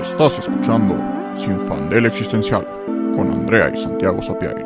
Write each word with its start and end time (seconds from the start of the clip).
Estás 0.00 0.38
escuchando 0.38 0.96
Sin 1.34 1.58
Fandel 1.66 2.06
Existencial 2.06 2.66
con 3.14 3.30
Andrea 3.30 3.70
y 3.72 3.76
Santiago 3.76 4.22
Sapiari. 4.22 4.62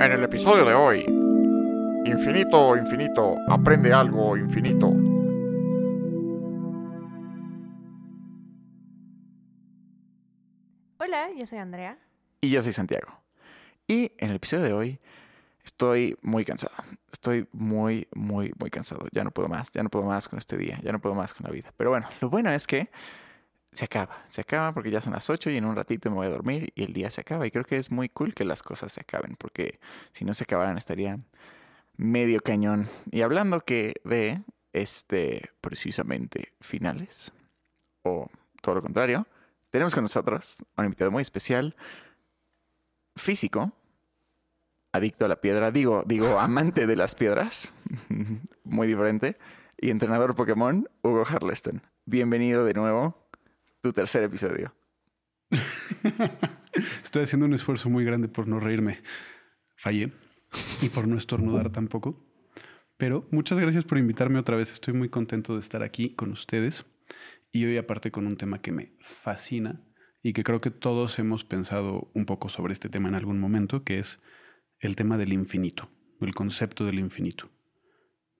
En 0.00 0.12
el 0.12 0.24
episodio 0.24 0.64
de 0.64 0.74
hoy, 0.74 1.04
Infinito, 2.06 2.76
infinito, 2.76 3.34
aprende 3.48 3.92
algo 3.92 4.36
infinito. 4.36 4.92
Hola, 10.98 11.30
yo 11.36 11.44
soy 11.46 11.58
Andrea. 11.58 11.98
Y 12.40 12.50
yo 12.50 12.62
soy 12.62 12.72
Santiago. 12.72 13.08
Y 13.88 14.12
en 14.18 14.30
el 14.30 14.36
episodio 14.36 14.62
de 14.62 14.72
hoy 14.72 15.00
estoy 15.66 16.16
muy 16.22 16.44
cansado. 16.44 16.74
Estoy 17.12 17.48
muy, 17.52 18.08
muy, 18.14 18.52
muy 18.58 18.70
cansado. 18.70 19.06
Ya 19.12 19.24
no 19.24 19.30
puedo 19.30 19.48
más. 19.48 19.70
Ya 19.72 19.82
no 19.82 19.90
puedo 19.90 20.06
más 20.06 20.28
con 20.28 20.38
este 20.38 20.56
día. 20.56 20.80
Ya 20.82 20.92
no 20.92 21.00
puedo 21.00 21.14
más 21.14 21.34
con 21.34 21.44
la 21.44 21.50
vida. 21.50 21.72
Pero 21.76 21.90
bueno, 21.90 22.08
lo 22.20 22.30
bueno 22.30 22.50
es 22.50 22.66
que 22.66 22.90
se 23.72 23.84
acaba. 23.84 24.24
Se 24.30 24.40
acaba 24.40 24.72
porque 24.72 24.90
ya 24.90 25.00
son 25.00 25.12
las 25.12 25.28
8 25.28 25.50
y 25.50 25.56
en 25.56 25.64
un 25.64 25.76
ratito 25.76 26.08
me 26.08 26.16
voy 26.16 26.26
a 26.28 26.30
dormir 26.30 26.72
y 26.74 26.84
el 26.84 26.92
día 26.92 27.10
se 27.10 27.20
acaba. 27.20 27.46
Y 27.46 27.50
creo 27.50 27.64
que 27.64 27.76
es 27.76 27.90
muy 27.90 28.08
cool 28.08 28.32
que 28.32 28.44
las 28.44 28.62
cosas 28.62 28.92
se 28.92 29.00
acaben. 29.00 29.36
Porque 29.36 29.80
si 30.12 30.24
no 30.24 30.34
se 30.34 30.44
acabaran 30.44 30.78
estaría 30.78 31.18
medio 31.96 32.40
cañón. 32.40 32.88
Y 33.10 33.22
hablando 33.22 33.60
que 33.60 33.94
de, 34.04 34.42
este, 34.72 35.50
precisamente, 35.60 36.52
finales. 36.60 37.32
O 38.02 38.28
todo 38.62 38.76
lo 38.76 38.82
contrario. 38.82 39.26
Tenemos 39.70 39.94
con 39.94 40.04
nosotros 40.04 40.64
un 40.76 40.84
invitado 40.84 41.10
muy 41.10 41.22
especial. 41.22 41.76
Físico, 43.16 43.72
adicto 44.96 45.24
a 45.24 45.28
la 45.28 45.40
piedra, 45.40 45.70
digo, 45.70 46.04
digo, 46.06 46.40
amante 46.40 46.86
de 46.86 46.96
las 46.96 47.14
piedras, 47.14 47.72
muy 48.64 48.88
diferente, 48.88 49.36
y 49.78 49.90
entrenador 49.90 50.34
Pokémon, 50.34 50.88
Hugo 51.02 51.24
Harleston. 51.26 51.82
Bienvenido 52.06 52.64
de 52.64 52.74
nuevo, 52.74 53.28
tu 53.82 53.92
tercer 53.92 54.22
episodio. 54.24 54.74
Estoy 57.04 57.24
haciendo 57.24 57.46
un 57.46 57.54
esfuerzo 57.54 57.88
muy 57.88 58.04
grande 58.04 58.28
por 58.28 58.48
no 58.48 58.58
reírme. 58.58 59.00
Fallé 59.76 60.12
y 60.80 60.88
por 60.88 61.06
no 61.06 61.16
estornudar 61.16 61.70
tampoco. 61.70 62.24
Pero 62.96 63.26
muchas 63.30 63.58
gracias 63.58 63.84
por 63.84 63.98
invitarme 63.98 64.38
otra 64.38 64.56
vez. 64.56 64.72
Estoy 64.72 64.94
muy 64.94 65.10
contento 65.10 65.54
de 65.54 65.60
estar 65.60 65.82
aquí 65.82 66.14
con 66.14 66.32
ustedes. 66.32 66.86
Y 67.52 67.64
hoy 67.66 67.76
aparte 67.76 68.10
con 68.10 68.26
un 68.26 68.36
tema 68.36 68.60
que 68.60 68.72
me 68.72 68.92
fascina 69.00 69.82
y 70.22 70.32
que 70.32 70.42
creo 70.42 70.60
que 70.60 70.70
todos 70.70 71.18
hemos 71.18 71.44
pensado 71.44 72.10
un 72.14 72.24
poco 72.24 72.48
sobre 72.48 72.72
este 72.72 72.88
tema 72.88 73.08
en 73.08 73.14
algún 73.14 73.38
momento, 73.38 73.84
que 73.84 73.98
es 73.98 74.20
el 74.80 74.96
tema 74.96 75.18
del 75.18 75.32
infinito, 75.32 75.88
el 76.20 76.34
concepto 76.34 76.84
del 76.84 76.98
infinito, 76.98 77.50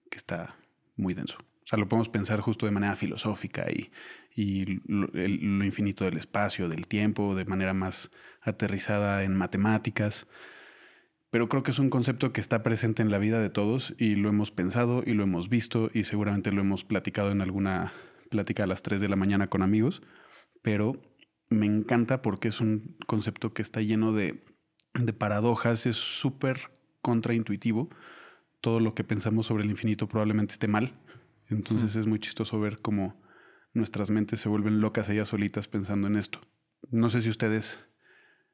que 0.09 0.17
está 0.17 0.57
muy 0.95 1.13
denso. 1.13 1.37
O 1.39 1.69
sea, 1.69 1.77
lo 1.77 1.89
podemos 1.89 2.09
pensar 2.09 2.39
justo 2.39 2.65
de 2.65 2.71
manera 2.71 2.95
filosófica 2.95 3.65
y, 3.69 3.91
y 4.33 4.79
lo, 4.85 5.07
lo 5.13 5.65
infinito 5.65 6.05
del 6.05 6.17
espacio, 6.17 6.69
del 6.69 6.87
tiempo, 6.87 7.35
de 7.35 7.43
manera 7.43 7.73
más 7.73 8.09
aterrizada 8.41 9.23
en 9.23 9.35
matemáticas. 9.35 10.27
Pero 11.29 11.49
creo 11.49 11.63
que 11.63 11.71
es 11.71 11.79
un 11.79 11.89
concepto 11.89 12.31
que 12.31 12.39
está 12.39 12.63
presente 12.63 13.01
en 13.01 13.11
la 13.11 13.17
vida 13.17 13.41
de 13.41 13.49
todos 13.49 13.93
y 13.97 14.15
lo 14.15 14.29
hemos 14.29 14.51
pensado 14.51 15.03
y 15.05 15.13
lo 15.13 15.23
hemos 15.23 15.49
visto 15.49 15.89
y 15.93 16.05
seguramente 16.05 16.53
lo 16.53 16.61
hemos 16.61 16.85
platicado 16.85 17.31
en 17.31 17.41
alguna 17.41 17.91
plática 18.29 18.63
a 18.63 18.67
las 18.67 18.81
3 18.81 19.01
de 19.01 19.09
la 19.09 19.17
mañana 19.17 19.49
con 19.49 19.61
amigos. 19.61 20.01
Pero 20.61 21.01
me 21.49 21.65
encanta 21.65 22.21
porque 22.21 22.47
es 22.47 22.61
un 22.61 22.95
concepto 23.07 23.53
que 23.53 23.61
está 23.61 23.81
lleno 23.81 24.13
de, 24.13 24.41
de 25.05 25.13
paradojas, 25.13 25.85
es 25.85 25.97
súper 25.97 26.71
contraintuitivo. 27.01 27.89
Todo 28.61 28.79
lo 28.79 28.93
que 28.95 29.03
pensamos 29.03 29.45
sobre 29.45 29.63
el 29.63 29.69
infinito 29.69 30.07
probablemente 30.07 30.53
esté 30.53 30.67
mal. 30.67 30.93
Entonces 31.49 31.95
es 31.95 32.07
muy 32.07 32.19
chistoso 32.19 32.59
ver 32.59 32.79
cómo 32.79 33.21
nuestras 33.73 34.09
mentes 34.09 34.41
se 34.41 34.49
vuelven 34.49 34.81
locas 34.81 35.07
ellas 35.09 35.29
solitas 35.29 35.67
pensando 35.67 36.07
en 36.07 36.15
esto. 36.15 36.41
No 36.89 37.09
sé 37.09 37.21
si 37.21 37.29
ustedes 37.29 37.79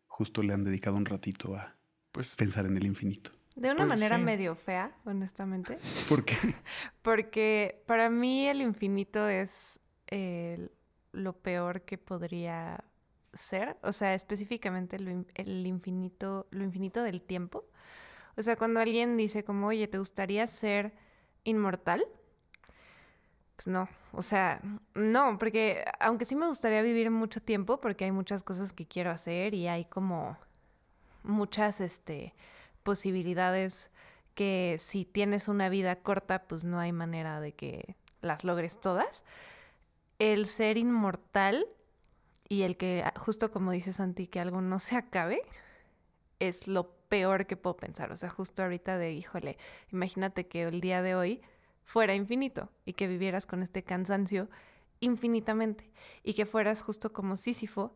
justo 0.08 0.44
le 0.44 0.54
han 0.54 0.64
dedicado 0.64 0.96
un 0.98 1.06
ratito 1.06 1.56
a 1.56 1.76
Pues, 2.12 2.36
pensar 2.36 2.66
en 2.66 2.78
el 2.78 2.86
infinito. 2.86 3.32
De 3.56 3.70
una 3.70 3.78
Pues 3.88 3.90
manera 3.90 4.18
sí. 4.18 4.24
medio 4.24 4.56
fea, 4.56 4.96
honestamente. 5.06 5.78
¿Por 6.10 6.26
qué? 6.26 6.36
Porque 7.02 7.84
para 7.88 8.10
mí 8.10 8.48
el 8.48 8.62
infinito 8.62 9.28
es 9.28 9.80
eh, 10.08 10.70
lo 11.12 11.34
peor 11.34 11.82
que 11.84 11.98
podría 11.98 12.84
ser. 13.34 13.78
O 13.82 13.92
sea, 13.92 14.14
específicamente 14.14 15.00
lo 15.00 15.26
el 15.36 15.68
infinito, 15.68 16.48
lo 16.52 16.64
infinito 16.64 17.04
del 17.04 17.22
tiempo. 17.22 17.66
O 18.36 18.42
sea, 18.42 18.56
cuando 18.56 18.80
alguien 18.80 19.18
dice 19.18 19.44
como, 19.44 19.68
oye, 19.68 19.88
¿te 19.88 19.98
gustaría 19.98 20.46
ser 20.48 20.94
inmortal? 21.44 22.04
Pues 23.56 23.68
no, 23.68 23.88
o 24.12 24.22
sea, 24.22 24.62
no, 24.96 25.38
porque 25.38 25.86
aunque 26.00 26.26
sí 26.26 26.36
me 26.36 26.48
gustaría 26.48 26.82
vivir 26.82 27.12
mucho 27.12 27.42
tiempo, 27.42 27.80
porque 27.80 28.06
hay 28.06 28.12
muchas 28.12 28.44
cosas 28.44 28.74
que 28.74 28.88
quiero 28.88 29.12
hacer 29.12 29.54
y 29.54 29.68
hay 29.68 29.86
como 29.86 30.38
muchas 31.24 31.80
este, 31.80 32.34
posibilidades 32.82 33.92
que 34.34 34.78
si 34.80 35.06
tienes 35.06 35.48
una 35.48 35.70
vida 35.70 35.96
corta, 35.98 36.44
pues 36.44 36.64
no 36.64 36.80
hay 36.80 36.92
manera 36.92 37.40
de 37.40 37.54
que 37.54 37.96
las 38.22 38.44
logres 38.44 38.82
todas. 38.82 39.24
El 40.18 40.48
ser 40.48 40.78
inmortal 40.78 41.68
y 42.54 42.62
el 42.62 42.78
que, 42.78 43.02
ah, 43.04 43.14
justo 43.18 43.52
como 43.52 43.72
dice 43.72 43.92
Santi, 43.92 44.28
que 44.28 44.40
algo 44.40 44.62
no 44.62 44.78
se 44.78 44.96
acabe, 44.96 45.42
es 46.38 46.68
lo 46.68 46.92
peor 47.10 47.48
que 47.48 47.58
puedo 47.58 47.76
pensar. 47.78 48.12
O 48.12 48.16
sea, 48.16 48.30
justo 48.30 48.62
ahorita 48.62 49.00
de, 49.00 49.12
híjole, 49.12 49.58
imagínate 49.92 50.46
que 50.48 50.62
el 50.62 50.80
día 50.80 51.02
de 51.02 51.16
hoy 51.16 51.42
fuera 51.84 52.14
infinito 52.14 52.70
y 52.86 52.94
que 52.94 53.08
vivieras 53.08 53.48
con 53.48 53.64
este 53.64 53.84
cansancio 53.84 54.50
infinitamente 55.00 55.90
y 56.22 56.36
que 56.36 56.46
fueras 56.46 56.84
justo 56.84 57.12
como 57.12 57.38
Sísifo, 57.38 57.96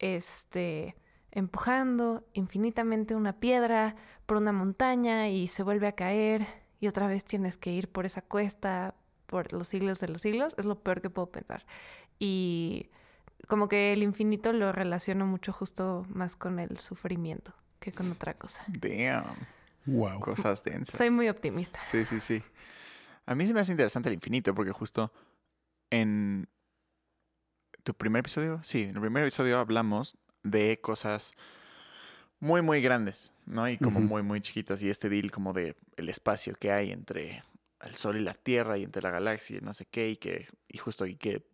este, 0.00 0.96
empujando 1.30 2.26
infinitamente 2.32 3.14
una 3.14 3.38
piedra 3.38 3.94
por 4.26 4.36
una 4.36 4.50
montaña 4.50 5.28
y 5.28 5.46
se 5.46 5.62
vuelve 5.62 5.86
a 5.86 5.92
caer 5.92 6.48
y 6.80 6.88
otra 6.88 7.06
vez 7.06 7.24
tienes 7.24 7.56
que 7.56 7.70
ir 7.70 7.88
por 7.88 8.04
esa 8.04 8.20
cuesta 8.20 8.96
por 9.26 9.52
los 9.52 9.68
siglos 9.68 10.00
de 10.00 10.08
los 10.08 10.22
siglos, 10.22 10.56
es 10.58 10.64
lo 10.64 10.82
peor 10.82 11.00
que 11.00 11.08
puedo 11.08 11.30
pensar. 11.30 11.64
Y 12.18 12.90
como 13.48 13.68
que 13.68 13.92
el 13.92 14.02
infinito 14.02 14.52
lo 14.52 14.72
relaciono 14.72 15.26
mucho 15.26 15.52
justo 15.52 16.06
más 16.08 16.36
con 16.36 16.58
el 16.58 16.78
sufrimiento 16.78 17.52
que 17.80 17.92
con 17.92 18.10
otra 18.12 18.34
cosa. 18.34 18.64
damn, 18.68 19.24
Wow. 19.86 20.20
cosas 20.20 20.62
densas. 20.62 20.96
Soy 20.96 21.10
muy 21.10 21.28
optimista. 21.28 21.80
Sí, 21.90 22.04
sí, 22.04 22.20
sí. 22.20 22.42
A 23.26 23.34
mí 23.34 23.46
se 23.46 23.54
me 23.54 23.60
hace 23.60 23.72
interesante 23.72 24.08
el 24.08 24.14
infinito 24.14 24.54
porque 24.54 24.70
justo 24.72 25.12
en 25.90 26.48
tu 27.82 27.94
primer 27.94 28.20
episodio, 28.20 28.60
sí, 28.62 28.82
en 28.84 28.94
el 28.94 29.00
primer 29.00 29.24
episodio 29.24 29.58
hablamos 29.58 30.16
de 30.44 30.80
cosas 30.80 31.32
muy, 32.38 32.62
muy 32.62 32.80
grandes, 32.80 33.32
¿no? 33.46 33.68
Y 33.68 33.78
como 33.78 34.00
muy, 34.00 34.22
muy 34.22 34.40
chiquitas. 34.40 34.82
Y 34.82 34.90
este 34.90 35.08
deal 35.08 35.30
como 35.30 35.52
de 35.52 35.76
el 35.96 36.08
espacio 36.08 36.54
que 36.54 36.72
hay 36.72 36.90
entre 36.92 37.42
el 37.80 37.94
Sol 37.96 38.16
y 38.16 38.20
la 38.20 38.34
Tierra 38.34 38.78
y 38.78 38.84
entre 38.84 39.02
la 39.02 39.10
galaxia 39.10 39.58
y 39.58 39.60
no 39.60 39.72
sé 39.72 39.86
qué. 39.86 40.10
Y 40.10 40.16
que, 40.16 40.48
y 40.68 40.78
justo, 40.78 41.06
y 41.06 41.16
que 41.16 41.44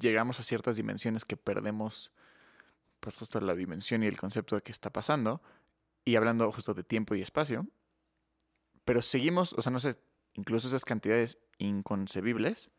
llegamos 0.00 0.40
a 0.40 0.42
ciertas 0.42 0.76
dimensiones 0.76 1.24
que 1.24 1.36
perdemos, 1.36 2.12
pues 3.00 3.16
justo 3.16 3.40
la 3.40 3.54
dimensión 3.54 4.02
y 4.02 4.06
el 4.06 4.16
concepto 4.16 4.56
de 4.56 4.62
qué 4.62 4.72
está 4.72 4.90
pasando. 4.90 5.42
Y 6.04 6.16
hablando 6.16 6.50
justo 6.52 6.74
de 6.74 6.84
tiempo 6.84 7.14
y 7.14 7.22
espacio. 7.22 7.66
Pero 8.84 9.02
seguimos, 9.02 9.52
o 9.54 9.62
sea, 9.62 9.72
no 9.72 9.80
sé, 9.80 9.98
incluso 10.34 10.68
esas 10.68 10.84
cantidades 10.84 11.38
inconcebibles 11.58 12.70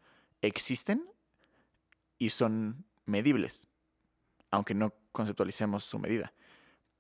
existen 0.41 1.09
y 2.17 2.29
son 2.29 2.85
medibles, 3.05 3.67
aunque 4.51 4.73
no 4.73 4.93
conceptualicemos 5.11 5.83
su 5.83 5.99
medida. 5.99 6.33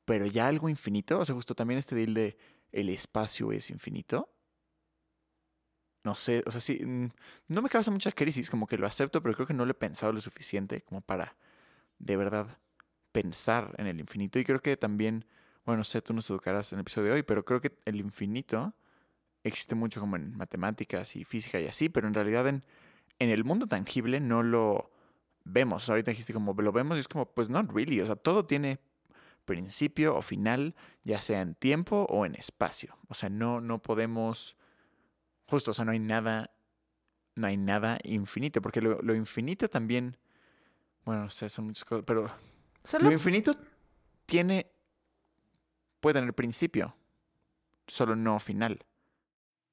Pero 0.05 0.25
ya 0.25 0.47
algo 0.47 0.69
infinito, 0.69 1.19
o 1.19 1.25
sea, 1.25 1.35
justo 1.35 1.55
también 1.55 1.77
este 1.77 1.95
deal 1.95 2.13
de 2.13 2.37
el 2.71 2.89
espacio 2.89 3.51
es 3.51 3.69
infinito. 3.69 4.29
No 6.07 6.15
sé, 6.15 6.41
o 6.45 6.51
sea, 6.51 6.61
sí, 6.61 6.79
no 7.49 7.61
me 7.61 7.67
causa 7.67 7.91
mucha 7.91 8.13
crisis, 8.13 8.49
como 8.49 8.65
que 8.65 8.77
lo 8.77 8.87
acepto, 8.87 9.21
pero 9.21 9.35
creo 9.35 9.45
que 9.45 9.53
no 9.53 9.65
lo 9.65 9.71
he 9.71 9.73
pensado 9.73 10.13
lo 10.13 10.21
suficiente 10.21 10.81
como 10.83 11.01
para 11.01 11.35
de 11.99 12.15
verdad 12.15 12.59
pensar 13.11 13.75
en 13.77 13.87
el 13.87 13.99
infinito. 13.99 14.39
Y 14.39 14.45
creo 14.45 14.61
que 14.61 14.77
también, 14.77 15.25
bueno, 15.65 15.79
no 15.79 15.83
sé, 15.83 16.01
tú 16.01 16.13
nos 16.13 16.29
educarás 16.29 16.71
en 16.71 16.79
el 16.79 16.83
episodio 16.83 17.07
de 17.07 17.13
hoy, 17.15 17.23
pero 17.23 17.43
creo 17.43 17.59
que 17.59 17.77
el 17.83 17.97
infinito 17.97 18.73
existe 19.43 19.75
mucho 19.75 19.99
como 19.99 20.15
en 20.15 20.33
matemáticas 20.37 21.17
y 21.17 21.25
física 21.25 21.59
y 21.59 21.67
así, 21.67 21.89
pero 21.89 22.07
en 22.07 22.13
realidad 22.13 22.47
en, 22.47 22.63
en 23.19 23.29
el 23.29 23.43
mundo 23.43 23.67
tangible 23.67 24.21
no 24.21 24.43
lo 24.43 24.89
vemos. 25.43 25.83
O 25.83 25.85
sea, 25.87 25.93
ahorita 25.93 26.11
dijiste 26.11 26.31
como 26.31 26.53
lo 26.53 26.71
vemos 26.71 26.95
y 26.95 27.01
es 27.01 27.09
como, 27.09 27.25
pues 27.25 27.49
not 27.49 27.69
really. 27.69 27.99
O 27.99 28.05
sea, 28.05 28.15
todo 28.15 28.45
tiene 28.45 28.79
principio 29.43 30.15
o 30.15 30.21
final, 30.21 30.73
ya 31.03 31.19
sea 31.19 31.41
en 31.41 31.55
tiempo 31.55 32.05
o 32.09 32.25
en 32.25 32.35
espacio. 32.35 32.97
O 33.09 33.13
sea, 33.13 33.27
no, 33.29 33.59
no 33.59 33.81
podemos, 33.81 34.56
justo, 35.47 35.71
o 35.71 35.73
sea, 35.73 35.85
no 35.85 35.91
hay 35.91 35.99
nada, 35.99 36.51
no 37.35 37.47
hay 37.47 37.57
nada 37.57 37.97
infinito, 38.03 38.61
porque 38.61 38.81
lo, 38.81 39.01
lo 39.01 39.15
infinito 39.15 39.69
también, 39.69 40.17
bueno, 41.05 41.23
no 41.23 41.29
sé, 41.29 41.49
son 41.49 41.65
muchas 41.67 41.85
cosas, 41.85 42.03
pero 42.05 42.29
Solo 42.83 43.05
lo 43.05 43.11
infinito 43.11 43.57
tiene, 44.25 44.67
puede 45.99 46.15
tener 46.19 46.33
principio, 46.33 46.95
solo 47.87 48.15
no 48.15 48.39
final. 48.39 48.85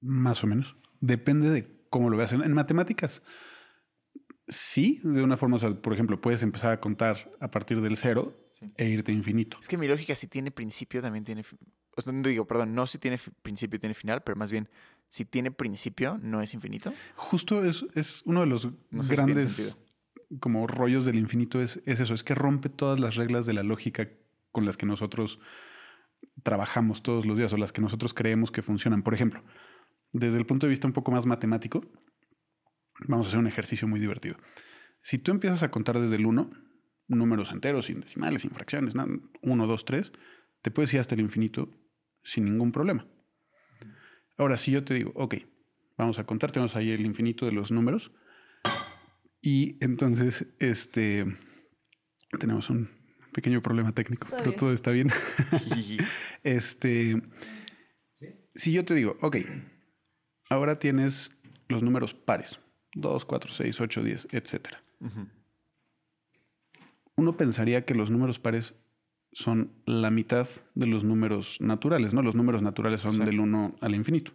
Más 0.00 0.42
o 0.42 0.46
menos. 0.46 0.76
Depende 1.00 1.50
de 1.50 1.84
cómo 1.90 2.10
lo 2.10 2.16
veas. 2.16 2.32
En, 2.32 2.42
en 2.42 2.52
matemáticas, 2.52 3.22
sí, 4.48 5.00
de 5.02 5.22
una 5.22 5.36
forma, 5.36 5.56
o 5.56 5.58
sea, 5.58 5.74
por 5.74 5.92
ejemplo, 5.92 6.20
puedes 6.20 6.42
empezar 6.42 6.72
a 6.72 6.80
contar 6.80 7.30
a 7.40 7.50
partir 7.50 7.80
del 7.80 7.96
cero 7.96 8.40
Sí. 8.48 8.66
e 8.76 8.86
irte 8.88 9.10
a 9.10 9.14
infinito. 9.14 9.58
Es 9.60 9.66
que 9.66 9.76
mi 9.76 9.88
lógica 9.88 10.14
si 10.14 10.28
tiene 10.28 10.52
principio 10.52 11.02
también 11.02 11.24
tiene... 11.24 11.42
O 11.96 12.02
sea, 12.02 12.12
no 12.12 12.28
digo, 12.28 12.46
perdón, 12.46 12.72
no 12.74 12.86
si 12.86 12.98
tiene 12.98 13.18
principio 13.42 13.80
tiene 13.80 13.94
final, 13.94 14.22
pero 14.22 14.36
más 14.36 14.52
bien 14.52 14.68
si 15.14 15.24
tiene 15.24 15.52
principio 15.52 16.18
no 16.20 16.42
es 16.42 16.54
infinito. 16.54 16.92
Justo 17.14 17.64
es, 17.64 17.86
es 17.94 18.22
uno 18.24 18.40
de 18.40 18.46
los 18.46 18.68
No 18.90 19.04
sé 19.04 19.14
grandes 19.14 19.78
como 20.40 20.66
rollos 20.66 21.04
del 21.04 21.20
infinito 21.20 21.62
es, 21.62 21.80
es 21.86 22.00
eso, 22.00 22.14
es 22.14 22.24
que 22.24 22.34
rompe 22.34 22.68
todas 22.68 22.98
las 22.98 23.14
reglas 23.14 23.46
de 23.46 23.52
la 23.52 23.62
lógica 23.62 24.08
con 24.50 24.64
las 24.66 24.76
que 24.76 24.86
nosotros 24.86 25.38
trabajamos 26.42 27.04
todos 27.04 27.26
los 27.26 27.36
días 27.36 27.52
o 27.52 27.56
las 27.56 27.70
que 27.70 27.80
nosotros 27.80 28.12
creemos 28.12 28.50
que 28.50 28.62
funcionan. 28.62 29.04
Por 29.04 29.14
ejemplo, 29.14 29.44
desde 30.10 30.36
el 30.36 30.46
punto 30.46 30.66
de 30.66 30.70
vista 30.70 30.88
un 30.88 30.92
poco 30.92 31.12
más 31.12 31.26
matemático, 31.26 31.84
vamos 33.06 33.26
a 33.26 33.28
hacer 33.28 33.38
un 33.38 33.46
ejercicio 33.46 33.86
muy 33.86 34.00
divertido. 34.00 34.34
Si 34.98 35.18
tú 35.18 35.30
empiezas 35.30 35.62
a 35.62 35.70
contar 35.70 36.00
desde 36.00 36.16
el 36.16 36.26
1, 36.26 36.50
números 37.06 37.52
enteros, 37.52 37.84
sin 37.84 38.00
decimales, 38.00 38.42
sin 38.42 38.50
fracciones, 38.50 38.94
1, 39.42 39.66
2, 39.68 39.84
3, 39.84 40.12
te 40.60 40.72
puedes 40.72 40.92
ir 40.92 40.98
hasta 40.98 41.14
el 41.14 41.20
infinito 41.20 41.68
sin 42.24 42.46
ningún 42.46 42.72
problema. 42.72 43.06
Ahora, 44.36 44.56
si 44.56 44.70
yo 44.72 44.84
te 44.84 44.94
digo, 44.94 45.12
ok, 45.14 45.36
vamos 45.96 46.18
a 46.18 46.24
contar, 46.24 46.50
tenemos 46.52 46.74
ahí 46.76 46.90
el 46.90 47.04
infinito 47.06 47.46
de 47.46 47.52
los 47.52 47.70
números. 47.70 48.10
Y 49.40 49.76
entonces, 49.84 50.46
este, 50.58 51.26
tenemos 52.40 52.70
un 52.70 52.88
pequeño 53.32 53.60
problema 53.62 53.92
técnico, 53.92 54.26
Todo 54.26 54.38
pero 54.38 54.50
bien. 54.50 54.58
todo 54.58 54.72
está 54.72 54.90
bien. 54.90 55.10
este, 56.42 57.20
si 58.54 58.72
yo 58.72 58.84
te 58.84 58.94
digo, 58.94 59.16
ok, 59.20 59.36
ahora 60.48 60.78
tienes 60.78 61.32
los 61.68 61.82
números 61.82 62.14
pares, 62.14 62.58
2, 62.94 63.24
4, 63.24 63.52
6, 63.52 63.80
8, 63.80 64.02
10, 64.02 64.28
etcétera. 64.32 64.82
Uno 67.16 67.36
pensaría 67.36 67.84
que 67.84 67.94
los 67.94 68.10
números 68.10 68.38
pares 68.38 68.74
son 69.34 69.72
la 69.84 70.10
mitad 70.10 70.48
de 70.74 70.86
los 70.86 71.04
números 71.04 71.60
naturales, 71.60 72.14
¿no? 72.14 72.22
Los 72.22 72.34
números 72.34 72.62
naturales 72.62 73.00
son 73.02 73.12
Sí. 73.12 73.24
del 73.24 73.40
1 73.40 73.76
al 73.82 73.94
infinito. 73.94 74.32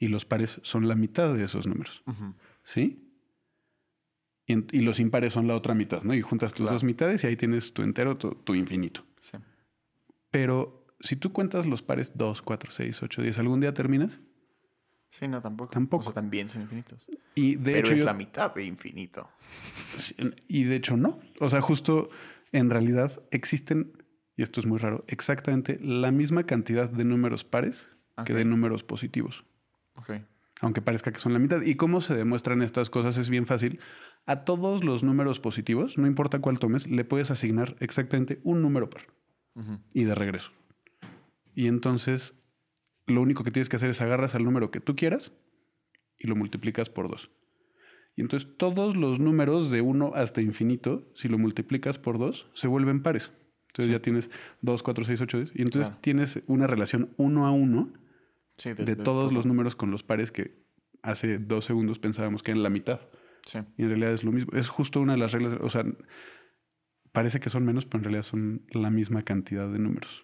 Y 0.00 0.08
los 0.08 0.24
pares 0.24 0.58
son 0.64 0.88
la 0.88 0.96
mitad 0.96 1.32
de 1.34 1.44
esos 1.44 1.66
números. 1.68 2.02
¿Sí? 2.64 3.08
Y, 4.46 4.54
en- 4.54 4.66
y 4.72 4.80
los 4.80 4.98
impares 4.98 5.32
son 5.34 5.46
la 5.46 5.54
otra 5.54 5.74
mitad, 5.74 6.02
¿no? 6.02 6.14
Y 6.14 6.20
juntas 6.22 6.52
tus 6.52 6.64
Claro. 6.64 6.72
dos 6.74 6.82
mitades 6.84 7.22
y 7.22 7.28
ahí 7.28 7.36
tienes 7.36 7.72
tu 7.72 7.82
entero, 7.82 8.16
tu, 8.18 8.30
tu 8.34 8.54
infinito. 8.56 9.04
Sí. 9.20 9.38
Pero 10.30 10.86
si 11.00 11.14
tú 11.16 11.32
cuentas 11.32 11.66
los 11.66 11.82
pares 11.82 12.16
2, 12.16 12.42
4, 12.42 12.70
6, 12.72 13.02
8, 13.02 13.22
10, 13.22 13.38
¿algún 13.38 13.60
día 13.60 13.72
terminas? 13.74 14.18
Sí, 15.10 15.28
no, 15.28 15.42
tampoco. 15.42 15.70
Tampoco. 15.72 16.00
O 16.00 16.04
sea, 16.04 16.14
también 16.14 16.48
son 16.48 16.62
infinitos. 16.62 17.06
Y 17.34 17.56
de 17.56 17.72
pero 17.72 17.78
hecho 17.80 17.92
es 17.92 17.98
yo- 18.00 18.06
la 18.06 18.14
mitad 18.14 18.52
de 18.54 18.64
infinito. 18.64 19.28
Y 20.48 20.64
de 20.64 20.76
hecho 20.76 20.96
no. 20.96 21.20
O 21.38 21.50
sea, 21.50 21.60
justo 21.60 22.08
en 22.50 22.70
realidad 22.70 23.22
existen, 23.30 23.92
y 24.36 24.42
esto 24.42 24.60
es 24.60 24.66
muy 24.66 24.78
raro, 24.78 25.04
exactamente 25.08 25.78
la 25.80 26.10
misma 26.10 26.44
cantidad 26.44 26.88
de 26.88 27.04
números 27.04 27.44
pares 27.44 27.90
que 28.24 28.34
de 28.34 28.44
números 28.44 28.82
positivos. 28.82 29.44
Ok. 29.94 30.12
Aunque 30.60 30.80
parezca 30.80 31.12
que 31.12 31.18
son 31.18 31.32
la 31.32 31.38
mitad. 31.38 31.62
¿Y 31.62 31.74
cómo 31.74 32.00
se 32.00 32.14
demuestran 32.14 32.62
estas 32.62 32.88
cosas? 32.88 33.18
Es 33.18 33.28
bien 33.28 33.46
fácil. 33.46 33.80
A 34.26 34.44
todos 34.44 34.84
los 34.84 35.02
números 35.02 35.40
positivos, 35.40 35.98
no 35.98 36.06
importa 36.06 36.38
cuál 36.40 36.58
tomes, 36.60 36.86
le 36.86 37.04
puedes 37.04 37.30
asignar 37.30 37.76
exactamente 37.80 38.40
un 38.44 38.62
número 38.62 38.88
par. 38.88 39.08
Y 39.92 40.04
de 40.04 40.14
regreso. 40.14 40.50
Y 41.54 41.66
entonces, 41.66 42.34
lo 43.06 43.20
único 43.20 43.44
que 43.44 43.50
tienes 43.50 43.68
que 43.68 43.76
hacer 43.76 43.90
es 43.90 44.00
agarras 44.00 44.34
al 44.34 44.44
número 44.44 44.70
que 44.70 44.80
tú 44.80 44.96
quieras 44.96 45.32
y 46.18 46.28
lo 46.28 46.36
multiplicas 46.36 46.88
por 46.88 47.10
dos. 47.10 47.30
Y 48.14 48.20
entonces 48.20 48.48
todos 48.56 48.96
los 48.96 49.18
números 49.18 49.70
de 49.70 49.80
1 49.80 50.12
hasta 50.14 50.40
infinito, 50.40 51.10
si 51.14 51.28
lo 51.28 51.38
multiplicas 51.38 51.98
por 51.98 52.18
2, 52.18 52.50
se 52.54 52.68
vuelven 52.68 53.02
pares. 53.02 53.32
Entonces 53.72 53.90
ya 53.90 54.02
tienes 54.02 54.30
2, 54.60 54.82
4, 54.82 55.04
6, 55.04 55.20
8, 55.22 55.36
10. 55.38 55.52
Y 55.54 55.62
entonces 55.62 55.88
Claro. 55.88 56.00
tienes 56.02 56.42
una 56.46 56.66
relación 56.66 57.14
uno 57.16 57.46
a 57.46 57.52
uno 57.52 57.90
Sí, 58.58 58.74
de, 58.74 58.96
todos 58.96 59.32
los 59.32 59.46
números 59.46 59.74
con 59.76 59.90
los 59.90 60.02
pares 60.02 60.30
que 60.30 60.62
hace 61.02 61.38
dos 61.38 61.64
segundos 61.64 61.98
pensábamos 61.98 62.42
que 62.42 62.50
eran 62.50 62.62
la 62.62 62.68
mitad. 62.68 63.00
Sí. 63.46 63.60
Y 63.78 63.82
en 63.82 63.88
realidad 63.88 64.12
es 64.12 64.24
lo 64.24 64.30
mismo. 64.30 64.52
Es 64.52 64.68
justo 64.68 65.00
una 65.00 65.14
de 65.14 65.18
las 65.18 65.32
reglas. 65.32 65.56
O 65.62 65.70
sea, 65.70 65.84
parece 67.12 67.40
que 67.40 67.48
son 67.48 67.64
menos, 67.64 67.86
pero 67.86 68.00
en 68.00 68.04
realidad 68.04 68.24
son 68.24 68.62
la 68.72 68.90
misma 68.90 69.22
cantidad 69.22 69.66
de 69.68 69.78
números. 69.78 70.22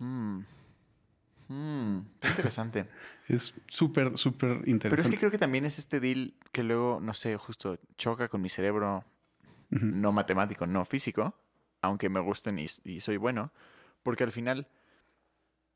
Hmm. 0.00 0.40
Hmm. 1.48 2.00
Qué 2.20 2.28
interesante. 2.28 2.88
Es 3.28 3.54
súper, 3.66 4.16
súper 4.18 4.62
interesante. 4.68 4.90
Pero 4.90 5.02
es 5.02 5.10
que 5.10 5.16
creo 5.16 5.30
que 5.32 5.38
también 5.38 5.64
es 5.64 5.80
este 5.80 5.98
deal 5.98 6.34
que 6.52 6.62
luego, 6.62 7.00
no 7.00 7.12
sé, 7.12 7.36
justo 7.36 7.80
choca 7.96 8.28
con 8.28 8.40
mi 8.40 8.48
cerebro 8.48 9.04
no 9.70 10.12
matemático, 10.12 10.64
no 10.68 10.84
físico, 10.84 11.34
aunque 11.86 12.08
me 12.08 12.20
gusten 12.20 12.58
y, 12.58 12.66
y 12.84 13.00
soy 13.00 13.16
bueno, 13.16 13.52
porque 14.02 14.24
al 14.24 14.32
final, 14.32 14.68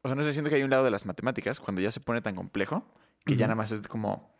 o 0.02 0.08
sea, 0.08 0.14
no 0.14 0.24
sé, 0.24 0.32
siento 0.32 0.50
que 0.50 0.56
hay 0.56 0.62
un 0.62 0.70
lado 0.70 0.84
de 0.84 0.90
las 0.90 1.06
matemáticas, 1.06 1.60
cuando 1.60 1.80
ya 1.80 1.90
se 1.92 2.00
pone 2.00 2.20
tan 2.20 2.34
complejo, 2.34 2.84
que 3.24 3.36
ya 3.36 3.46
nada 3.46 3.56
más 3.56 3.70
es 3.70 3.86
como 3.88 4.30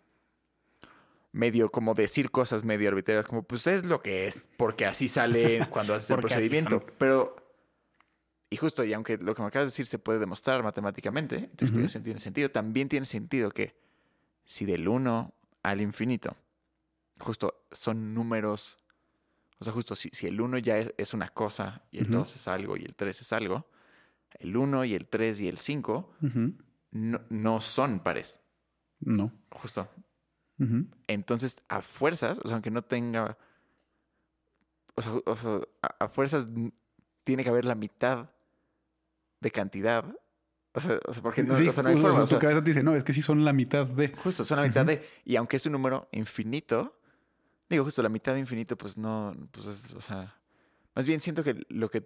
medio 1.33 1.69
como 1.69 1.95
decir 1.95 2.31
cosas 2.31 2.65
medio 2.65 2.89
arbitrarias, 2.89 3.27
como 3.27 3.43
pues 3.43 3.67
es 3.67 3.85
lo 3.85 4.03
que 4.03 4.27
es, 4.27 4.49
porque 4.57 4.87
así 4.87 5.09
sale 5.09 5.67
cuando 5.71 5.95
haces 5.95 6.11
el 6.11 6.19
procedimiento. 6.19 6.85
Pero, 6.99 7.37
y 8.49 8.57
justo, 8.57 8.85
y 8.85 8.93
aunque 8.93 9.17
lo 9.17 9.35
que 9.35 9.43
me 9.43 9.49
acabas 9.49 9.69
de 9.69 9.73
decir 9.73 9.87
se 9.87 9.99
puede 9.99 10.19
demostrar 10.19 10.63
matemáticamente, 10.63 11.51
tu 11.57 11.65
Ujú. 11.65 11.67
explicación 11.67 12.03
tiene 12.03 12.21
sentido, 12.21 12.51
también 12.51 12.89
tiene 12.89 13.07
sentido 13.07 13.51
que 13.51 13.77
si 14.45 14.65
del 14.65 14.89
1 14.89 15.33
al 15.63 15.81
infinito, 15.81 16.37
justo 17.21 17.67
son 17.71 18.13
números, 18.15 18.79
o 19.61 19.65
sea, 19.65 19.73
justo 19.73 19.95
si, 19.95 20.09
si 20.13 20.27
el 20.27 20.41
1 20.41 20.59
ya 20.59 20.79
es, 20.79 20.93
es 20.97 21.15
una 21.15 21.29
cosa 21.29 21.83
y 21.93 21.99
el 21.99 22.05
Ujú. 22.07 22.15
2 22.15 22.37
es 22.37 22.49
algo 22.49 22.77
y 22.77 22.85
el 22.85 22.95
3 22.95 23.21
es 23.21 23.33
algo, 23.33 23.69
el 24.39 24.57
1 24.57 24.85
y 24.87 24.95
el 24.95 25.07
3 25.07 25.41
y 25.41 25.49
el 25.49 25.59
5 25.59 26.15
Ujú. 26.23 26.55
no, 26.93 27.21
no 27.29 27.61
son 27.61 28.01
pares, 28.01 28.41
No. 29.01 29.33
justo. 29.51 29.89
Ujú. 30.59 30.87
Entonces, 31.07 31.57
a 31.69 31.81
fuerzas, 31.83 32.39
o 32.43 32.49
sea, 32.49 32.57
aunque 32.57 32.71
no 32.71 32.83
tenga. 32.83 33.39
O 34.95 35.03
sea, 35.03 35.13
o 35.25 35.37
sea, 35.37 35.61
a, 35.83 36.05
a 36.05 36.09
fuerzas 36.09 36.47
tiene 37.25 37.43
que 37.45 37.49
haber 37.51 37.65
la 37.65 37.75
mitad 37.75 38.31
de 39.41 39.51
cantidad. 39.51 40.05
O 40.73 40.81
sea, 40.81 40.99
o 41.07 41.13
sea 41.13 41.23
porque 41.23 41.43
no, 41.43 41.57
sí, 41.57 41.67
o 41.67 41.73
sea, 41.73 41.83
no 41.83 41.89
hay 41.89 41.97
forma. 41.97 42.25
tu 42.27 42.39
cabeza 42.39 42.63
te 42.63 42.71
dice, 42.71 42.83
no, 42.83 42.95
es 42.95 43.03
que 43.05 43.13
sí 43.13 43.23
son 43.23 43.45
la 43.45 43.53
mitad 43.53 43.87
de. 43.87 44.15
justo, 44.17 44.45
son 44.45 44.61
la 44.61 44.67
mitad 44.67 44.85
de. 44.85 45.05
Y 45.25 45.37
aunque 45.37 45.57
es 45.57 45.67
un 45.67 45.73
número 45.73 46.09
infinito, 46.13 47.00
digo, 47.71 47.85
justo 47.85 48.03
la 48.03 48.09
mitad 48.09 48.35
de 48.35 48.41
infinito, 48.41 48.77
pues 48.77 48.97
no. 48.99 49.35
Pues 49.53 49.67
es, 49.67 49.95
o 49.95 50.01
sea. 50.01 50.37
Más 50.95 51.07
bien 51.07 51.21
siento 51.21 51.45
que 51.45 51.65
lo 51.69 51.89
que 51.91 52.03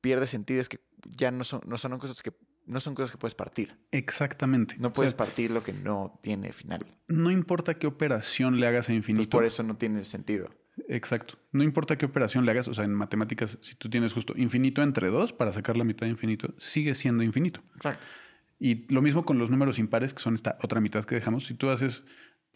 pierde 0.00 0.26
sentido 0.26 0.60
es 0.60 0.68
que 0.68 0.80
ya 1.04 1.30
no 1.30 1.44
son, 1.44 1.60
no 1.66 1.78
son 1.78 1.98
cosas 1.98 2.22
que. 2.22 2.32
No 2.66 2.78
son 2.78 2.94
cosas 2.94 3.10
que 3.10 3.18
puedes 3.18 3.34
partir. 3.34 3.76
Exactamente. 3.90 4.76
No 4.78 4.88
O 4.88 4.92
puedes 4.92 5.12
sea, 5.12 5.18
partir 5.18 5.50
lo 5.50 5.62
que 5.64 5.72
no 5.72 6.18
tiene 6.22 6.52
final. 6.52 6.86
no 7.08 7.30
importa 7.30 7.74
qué 7.78 7.86
operación 7.88 8.60
le 8.60 8.66
hagas 8.66 8.88
a 8.88 8.92
infinito. 8.92 9.28
por 9.30 9.44
eso 9.44 9.62
no 9.62 9.76
tiene 9.76 10.04
sentido. 10.04 10.50
Exacto. 10.88 11.34
No 11.52 11.64
importa 11.64 11.98
qué 11.98 12.06
operación 12.06 12.44
le 12.46 12.52
hagas. 12.52 12.68
O 12.68 12.74
sea, 12.74 12.84
en 12.84 12.94
matemáticas, 12.94 13.58
si 13.60 13.74
tú 13.74 13.90
tienes 13.90 14.12
justo 14.12 14.34
infinito 14.36 14.82
entre 14.82 15.08
dos 15.08 15.32
para 15.32 15.52
sacar 15.52 15.76
la 15.76 15.84
mitad 15.84 16.06
de 16.06 16.10
infinito, 16.12 16.54
sigue 16.58 16.94
siendo 16.94 17.22
infinito. 17.24 17.60
Exacto. 17.76 18.04
Y 18.60 18.86
lo 18.92 19.02
mismo 19.02 19.24
con 19.24 19.38
los 19.38 19.50
números 19.50 19.78
impares, 19.78 20.14
que 20.14 20.20
son 20.20 20.34
esta 20.34 20.56
otra 20.62 20.80
mitad 20.80 21.04
que 21.04 21.14
dejamos. 21.16 21.46
Si 21.46 21.54
tú 21.54 21.70
haces, 21.70 22.04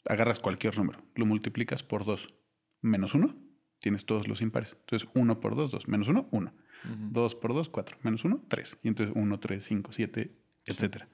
agarras 0.08 0.40
cualquier 0.40 0.76
número, 0.76 1.02
lo 1.14 1.26
multiplicas 1.26 1.82
por 1.82 2.04
2 2.04 2.34
menos 2.82 3.14
1, 3.14 3.34
tienes 3.80 4.06
todos 4.06 4.28
los 4.28 4.40
impares. 4.40 4.76
Entonces, 4.80 5.08
1 5.14 5.40
por 5.40 5.56
2, 5.56 5.70
2. 5.70 5.88
Menos 5.88 6.08
1, 6.08 6.28
1. 6.30 6.54
Ujú. 6.84 6.94
2 7.12 7.34
por 7.34 7.54
2, 7.54 7.68
4. 7.68 7.98
Menos 8.02 8.24
1, 8.24 8.44
3. 8.48 8.78
Y 8.82 8.88
entonces 8.88 9.14
1, 9.16 9.40
3, 9.40 9.64
5, 9.64 9.92
7, 9.92 10.38
etcétera. 10.66 11.08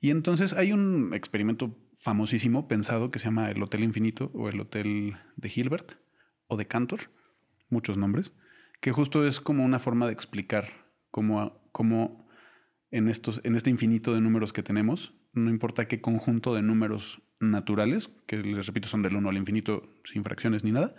Y 0.00 0.10
entonces 0.10 0.52
hay 0.54 0.72
un 0.72 1.12
experimento 1.14 1.76
famosísimo 1.98 2.66
pensado 2.68 3.10
que 3.10 3.18
se 3.18 3.26
llama 3.26 3.50
el 3.50 3.62
Hotel 3.62 3.84
Infinito 3.84 4.30
o 4.34 4.48
el 4.48 4.60
Hotel 4.60 5.16
de 5.36 5.52
Hilbert 5.54 5.94
o 6.46 6.56
de 6.56 6.66
Cantor, 6.66 7.10
muchos 7.68 7.98
nombres, 7.98 8.32
que 8.80 8.92
justo 8.92 9.26
es 9.26 9.40
como 9.40 9.64
una 9.64 9.78
forma 9.78 10.06
de 10.06 10.12
explicar 10.12 10.66
cómo, 11.10 11.60
cómo 11.72 12.26
en, 12.90 13.08
estos, 13.08 13.40
en 13.44 13.54
este 13.54 13.70
infinito 13.70 14.14
de 14.14 14.20
números 14.20 14.52
que 14.52 14.62
tenemos, 14.62 15.12
no 15.32 15.50
importa 15.50 15.86
qué 15.86 16.00
conjunto 16.00 16.54
de 16.54 16.62
números 16.62 17.20
naturales, 17.40 18.10
que 18.26 18.36
les 18.36 18.66
repito 18.66 18.88
son 18.88 19.02
del 19.02 19.16
1 19.16 19.28
al 19.28 19.36
infinito 19.36 19.96
sin 20.04 20.22
fracciones 20.22 20.62
ni 20.62 20.72
nada, 20.72 20.94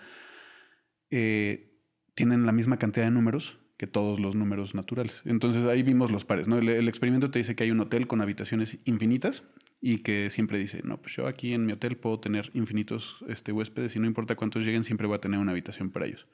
eh, 1.12 1.78
tienen 2.16 2.46
la 2.46 2.52
misma 2.52 2.78
cantidad 2.78 3.06
de 3.06 3.12
números 3.12 3.60
que 3.78 3.88
todos 3.88 4.20
los 4.20 4.36
números 4.36 4.76
naturales. 4.76 5.24
Entonces 5.26 5.66
ahí 5.66 5.82
vimos 5.82 6.12
los 6.12 6.24
pares. 6.24 6.48
¿no? 6.48 6.60
El, 6.60 6.88
experimento 6.88 7.32
te 7.32 7.40
dice 7.40 7.56
que 7.56 7.64
hay 7.64 7.72
un 7.72 7.80
hotel 7.80 8.06
con 8.06 8.22
habitaciones 8.22 8.78
infinitas 8.86 9.44
y 9.80 10.04
que 10.04 10.30
siempre 10.30 10.60
dice, 10.60 10.82
no, 10.84 11.02
pues 11.02 11.16
yo 11.16 11.26
aquí 11.26 11.54
en 11.54 11.66
mi 11.66 11.74
hotel 11.74 11.98
puedo 11.98 12.20
tener 12.20 12.52
infinitos 12.54 13.18
este, 13.28 13.52
huéspedes 13.52 13.96
y 13.96 14.00
no 14.00 14.06
importa 14.06 14.36
cuántos 14.36 14.64
lleguen, 14.64 14.84
siempre 14.84 15.08
voy 15.08 15.16
a 15.16 15.22
tener 15.22 15.40
una 15.40 15.52
habitación 15.52 15.90
para 15.90 16.06
ellos. 16.06 16.28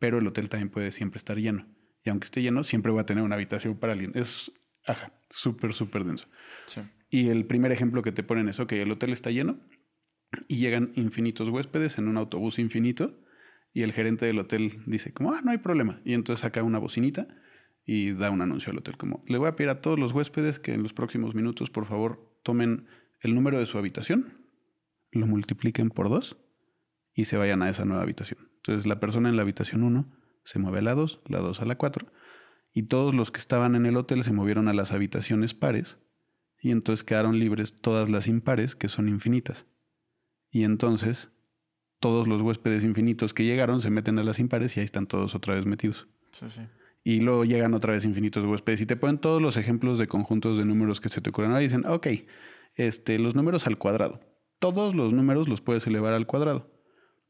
Pero 0.00 0.18
el 0.18 0.26
hotel 0.26 0.48
también 0.48 0.70
puede 0.70 0.90
siempre 0.90 1.18
estar 1.18 1.36
lleno. 1.36 1.66
Y 2.04 2.10
aunque 2.10 2.24
esté 2.24 2.42
lleno, 2.42 2.64
siempre 2.64 2.90
voy 2.90 3.00
a 3.00 3.06
tener 3.06 3.22
una 3.22 3.36
habitación 3.36 3.76
para 3.76 3.92
alguien. 3.92 4.10
Es, 4.16 4.50
ajá, 4.84 5.12
súper, 5.30 5.74
súper 5.74 6.02
denso. 6.02 6.26
Sí. 6.66 6.80
Y 7.10 7.28
el 7.28 7.46
primer 7.46 7.72
ejemplo 7.72 8.02
que 8.02 8.12
te 8.12 8.22
ponen 8.22 8.48
es, 8.48 8.60
ok, 8.60 8.72
el 8.72 8.90
hotel 8.90 9.12
está 9.12 9.30
lleno 9.30 9.58
y 10.46 10.58
llegan 10.58 10.92
infinitos 10.94 11.48
huéspedes 11.48 11.98
en 11.98 12.08
un 12.08 12.16
autobús 12.16 12.58
infinito 12.58 13.18
y 13.72 13.82
el 13.82 13.92
gerente 13.92 14.26
del 14.26 14.38
hotel 14.38 14.82
dice 14.86 15.12
como, 15.12 15.32
ah, 15.32 15.40
no 15.42 15.50
hay 15.50 15.58
problema. 15.58 16.00
Y 16.04 16.14
entonces 16.14 16.42
saca 16.42 16.62
una 16.62 16.78
bocinita 16.78 17.28
y 17.84 18.12
da 18.12 18.30
un 18.30 18.42
anuncio 18.42 18.72
al 18.72 18.78
hotel 18.78 18.96
como, 18.96 19.24
le 19.26 19.38
voy 19.38 19.48
a 19.48 19.56
pedir 19.56 19.70
a 19.70 19.80
todos 19.80 19.98
los 19.98 20.12
huéspedes 20.12 20.58
que 20.58 20.74
en 20.74 20.82
los 20.82 20.92
próximos 20.92 21.34
minutos, 21.34 21.70
por 21.70 21.86
favor, 21.86 22.38
tomen 22.42 22.86
el 23.20 23.34
número 23.34 23.58
de 23.58 23.66
su 23.66 23.78
habitación, 23.78 24.46
lo 25.10 25.26
multipliquen 25.26 25.90
por 25.90 26.10
dos 26.10 26.36
y 27.14 27.24
se 27.24 27.36
vayan 27.36 27.62
a 27.62 27.70
esa 27.70 27.84
nueva 27.84 28.02
habitación. 28.02 28.50
Entonces 28.56 28.86
la 28.86 29.00
persona 29.00 29.28
en 29.28 29.36
la 29.36 29.42
habitación 29.42 29.82
1 29.82 30.12
se 30.44 30.58
mueve 30.58 30.78
a 30.78 30.82
la 30.82 30.94
2, 30.94 31.22
la 31.26 31.38
2 31.38 31.60
a 31.60 31.64
la 31.64 31.78
4 31.78 32.12
y 32.74 32.84
todos 32.84 33.14
los 33.14 33.30
que 33.30 33.40
estaban 33.40 33.74
en 33.74 33.86
el 33.86 33.96
hotel 33.96 34.24
se 34.24 34.32
movieron 34.32 34.68
a 34.68 34.74
las 34.74 34.92
habitaciones 34.92 35.54
pares 35.54 35.98
y 36.60 36.70
entonces 36.70 37.04
quedaron 37.04 37.38
libres 37.38 37.72
todas 37.80 38.08
las 38.08 38.26
impares 38.26 38.74
que 38.74 38.88
son 38.88 39.08
infinitas. 39.08 39.66
Y 40.50 40.64
entonces 40.64 41.30
todos 42.00 42.26
los 42.26 42.40
huéspedes 42.42 42.84
infinitos 42.84 43.34
que 43.34 43.44
llegaron 43.44 43.80
se 43.80 43.90
meten 43.90 44.18
a 44.18 44.24
las 44.24 44.38
impares 44.38 44.76
y 44.76 44.80
ahí 44.80 44.84
están 44.84 45.06
todos 45.06 45.34
otra 45.34 45.54
vez 45.54 45.66
metidos. 45.66 46.08
Sí, 46.32 46.48
sí. 46.48 46.62
Y 47.04 47.20
luego 47.20 47.44
llegan 47.44 47.74
otra 47.74 47.92
vez 47.92 48.04
infinitos 48.04 48.44
huéspedes 48.44 48.80
y 48.80 48.86
te 48.86 48.96
ponen 48.96 49.18
todos 49.18 49.40
los 49.40 49.56
ejemplos 49.56 49.98
de 49.98 50.08
conjuntos 50.08 50.58
de 50.58 50.64
números 50.64 51.00
que 51.00 51.08
se 51.08 51.20
te 51.20 51.30
ocurren. 51.30 51.52
Ahora 51.52 51.62
dicen, 51.62 51.86
ok, 51.86 52.06
este, 52.74 53.18
los 53.18 53.34
números 53.34 53.66
al 53.66 53.78
cuadrado. 53.78 54.20
Todos 54.58 54.94
los 54.94 55.12
números 55.12 55.48
los 55.48 55.60
puedes 55.60 55.86
elevar 55.86 56.12
al 56.14 56.26
cuadrado. 56.26 56.70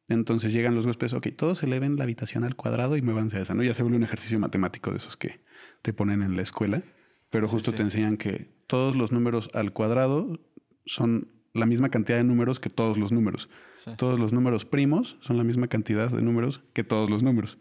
Entonces 0.09 0.53
llegan 0.53 0.75
los 0.75 0.87
huéspedes, 0.87 1.13
ok, 1.13 1.29
todos 1.37 1.63
eleven 1.63 1.97
la 1.97 2.05
habitación 2.05 2.45
al 2.45 2.57
cuadrado 2.57 2.97
y 2.97 3.03
muévanse 3.03 3.37
a 3.37 3.41
esa, 3.41 3.55
¿no? 3.55 3.63
Ya 3.63 3.75
se 3.75 3.83
vuelve 3.83 3.99
un 3.99 4.05
ejercicio 4.05 4.39
matemático 4.39 4.91
de 4.91 4.97
esos 4.97 5.17
que 5.19 5.41
te 5.83 5.93
ponen 5.93 6.23
en 6.23 6.35
la 6.35 6.43
escuela, 6.43 6.83
pero 7.31 7.49
justo 7.49 7.71
sí. 7.73 7.77
te 7.79 7.83
enseñan 7.83 8.17
que 8.17 8.51
todos 8.67 8.97
los 8.97 9.13
números 9.13 9.51
al 9.55 9.73
cuadrado 9.73 10.39
son 10.87 11.29
la 11.55 11.67
misma 11.67 11.89
cantidad 11.91 12.19
de 12.19 12.25
números 12.25 12.61
que 12.61 12.71
todos 12.71 12.99
los 12.99 13.11
números. 13.13 13.49
Sí. 13.75 13.91
Todos 13.97 14.19
los 14.21 14.33
números 14.33 14.65
primos 14.65 15.17
son 15.21 15.37
la 15.37 15.45
misma 15.45 15.69
cantidad 15.69 16.11
de 16.11 16.23
números 16.23 16.63
que 16.73 16.85
todos 16.85 17.09
los 17.11 17.23
números. 17.23 17.59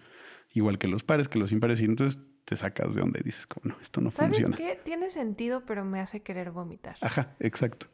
Igual 0.54 0.78
que 0.78 0.88
los 0.88 1.04
pares, 1.04 1.28
que 1.28 1.40
los 1.40 1.52
impares, 1.52 1.82
y 1.82 1.86
entonces 1.86 2.22
te 2.46 2.56
sacas 2.56 2.96
de 2.96 3.02
onda 3.02 3.20
y 3.20 3.24
dices, 3.24 3.48
como 3.48 3.74
no, 3.74 3.82
esto 3.82 4.00
no 4.02 4.12
¿Sabes 4.12 4.38
funciona. 4.38 4.56
qué? 4.56 4.80
Tiene 4.84 5.10
sentido, 5.10 5.64
pero 5.66 5.84
me 5.84 6.00
hace 6.00 6.22
querer 6.22 6.52
vomitar. 6.52 6.96
Ajá, 7.02 7.36
exacto. 7.40 7.88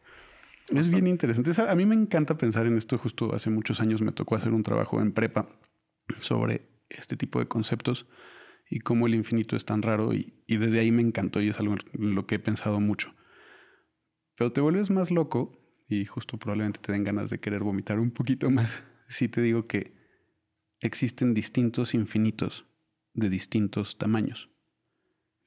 Es 0.73 0.89
bien 0.89 1.07
interesante. 1.07 1.51
Esa- 1.51 1.71
A 1.71 1.75
mí 1.75 1.85
me 1.85 1.95
encanta 1.95 2.37
pensar 2.37 2.65
en 2.67 2.77
esto. 2.77 2.97
Justo 2.97 3.33
hace 3.33 3.49
muchos 3.49 3.81
años 3.81 4.01
me 4.01 4.11
tocó 4.11 4.35
hacer 4.35 4.53
un 4.53 4.63
trabajo 4.63 5.01
en 5.01 5.11
prepa 5.11 5.45
sobre 6.19 6.67
este 6.89 7.15
tipo 7.17 7.39
de 7.39 7.47
conceptos 7.47 8.05
y 8.69 8.79
cómo 8.79 9.07
el 9.07 9.15
infinito 9.15 9.55
es 9.55 9.65
tan 9.65 9.81
raro 9.81 10.13
y, 10.13 10.33
y 10.47 10.57
desde 10.57 10.79
ahí 10.79 10.91
me 10.91 11.01
encantó 11.01 11.41
y 11.41 11.49
es 11.49 11.59
algo 11.59 11.75
en 11.93 12.15
lo 12.15 12.25
que 12.25 12.35
he 12.35 12.39
pensado 12.39 12.79
mucho. 12.79 13.13
Pero 14.35 14.51
te 14.51 14.61
vuelves 14.61 14.89
más 14.89 15.11
loco 15.11 15.59
y 15.87 16.05
justo 16.05 16.37
probablemente 16.37 16.79
te 16.79 16.91
den 16.91 17.03
ganas 17.03 17.29
de 17.29 17.39
querer 17.39 17.61
vomitar 17.63 17.99
un 17.99 18.11
poquito 18.11 18.49
más 18.49 18.81
si 19.07 19.27
te 19.27 19.41
digo 19.41 19.67
que 19.67 19.93
existen 20.79 21.33
distintos 21.33 21.93
infinitos 21.93 22.65
de 23.13 23.29
distintos 23.29 23.97
tamaños. 23.97 24.49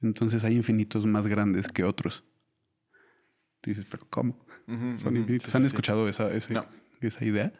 Entonces 0.01 0.45
hay 0.45 0.55
infinitos 0.55 1.07
más 1.07 1.27
grandes 1.27 1.69
que 1.69 1.83
otros. 1.85 2.23
Tú 3.61 3.71
dices, 3.71 3.87
pero 3.91 4.07
¿cómo? 4.09 4.47
Son 4.97 5.17
infinitos. 5.17 5.51
Sí, 5.51 5.57
¿Han 5.57 5.63
sí, 5.63 5.69
escuchado 5.69 6.09
esa, 6.09 6.29
No. 6.51 6.67
esa 7.01 7.25
idea? 7.25 7.53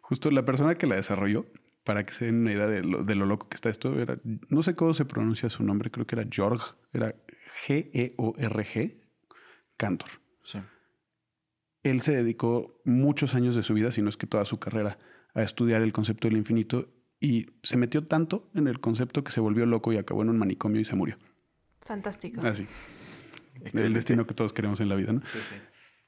Justo 0.00 0.30
la 0.30 0.44
persona 0.44 0.74
que 0.76 0.86
la 0.86 0.96
desarrolló, 0.96 1.46
para 1.90 2.04
que 2.04 2.12
se 2.12 2.26
den 2.26 2.42
una 2.42 2.52
idea 2.52 2.68
de 2.68 2.84
lo, 2.84 3.02
de 3.02 3.16
lo 3.16 3.26
loco 3.26 3.48
que 3.48 3.56
está 3.56 3.68
esto, 3.68 3.98
era, 3.98 4.16
no 4.48 4.62
sé 4.62 4.76
cómo 4.76 4.94
se 4.94 5.04
pronuncia 5.04 5.50
su 5.50 5.64
nombre, 5.64 5.90
creo 5.90 6.06
que 6.06 6.14
era 6.14 6.24
Georg, 6.30 6.62
era 6.92 7.16
G-E-O-R-G, 7.66 9.00
Cantor. 9.76 10.08
Sí. 10.44 10.60
Él 11.82 12.00
se 12.00 12.14
dedicó 12.14 12.80
muchos 12.84 13.34
años 13.34 13.56
de 13.56 13.64
su 13.64 13.74
vida, 13.74 13.90
si 13.90 14.02
no 14.02 14.08
es 14.08 14.16
que 14.16 14.28
toda 14.28 14.44
su 14.44 14.60
carrera, 14.60 14.98
a 15.34 15.42
estudiar 15.42 15.82
el 15.82 15.92
concepto 15.92 16.28
del 16.28 16.36
infinito 16.36 16.94
y 17.18 17.48
se 17.64 17.76
metió 17.76 18.06
tanto 18.06 18.48
en 18.54 18.68
el 18.68 18.78
concepto 18.78 19.24
que 19.24 19.32
se 19.32 19.40
volvió 19.40 19.66
loco 19.66 19.92
y 19.92 19.96
acabó 19.96 20.22
en 20.22 20.28
un 20.28 20.38
manicomio 20.38 20.80
y 20.80 20.84
se 20.84 20.94
murió. 20.94 21.18
Fantástico. 21.80 22.40
Así. 22.42 22.68
El 23.56 23.62
Excelente. 23.62 23.94
destino 23.94 24.28
que 24.28 24.34
todos 24.34 24.52
queremos 24.52 24.80
en 24.80 24.88
la 24.88 24.94
vida, 24.94 25.12
¿no? 25.12 25.22
Sí, 25.22 25.40
sí. 25.40 25.56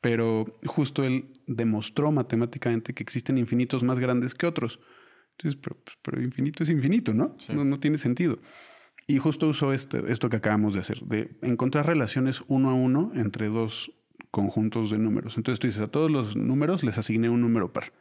pero 0.00 0.60
justo 0.64 1.02
él 1.02 1.32
demostró 1.48 2.12
matemáticamente 2.12 2.94
que 2.94 3.02
existen 3.02 3.36
infinitos 3.36 3.82
más 3.82 3.98
grandes 3.98 4.36
que 4.36 4.46
otros. 4.46 4.78
Entonces, 5.42 5.60
pero, 5.60 5.76
pues, 5.84 5.98
pero 6.02 6.22
infinito 6.22 6.62
es 6.62 6.70
infinito, 6.70 7.12
¿no? 7.12 7.34
Sí. 7.38 7.52
¿no? 7.52 7.64
No 7.64 7.80
tiene 7.80 7.98
sentido. 7.98 8.38
Y 9.08 9.18
justo 9.18 9.48
usó 9.48 9.72
este, 9.72 10.12
esto 10.12 10.28
que 10.28 10.36
acabamos 10.36 10.74
de 10.74 10.80
hacer, 10.80 11.00
de 11.00 11.36
encontrar 11.42 11.86
relaciones 11.86 12.42
uno 12.46 12.70
a 12.70 12.74
uno 12.74 13.10
entre 13.14 13.48
dos 13.48 13.92
conjuntos 14.30 14.90
de 14.90 14.98
números. 14.98 15.36
Entonces 15.36 15.58
tú 15.58 15.66
dices, 15.66 15.82
a 15.82 15.88
todos 15.88 16.10
los 16.10 16.36
números 16.36 16.84
les 16.84 16.98
asigné 16.98 17.28
un 17.28 17.40
número 17.40 17.72
par. 17.72 17.92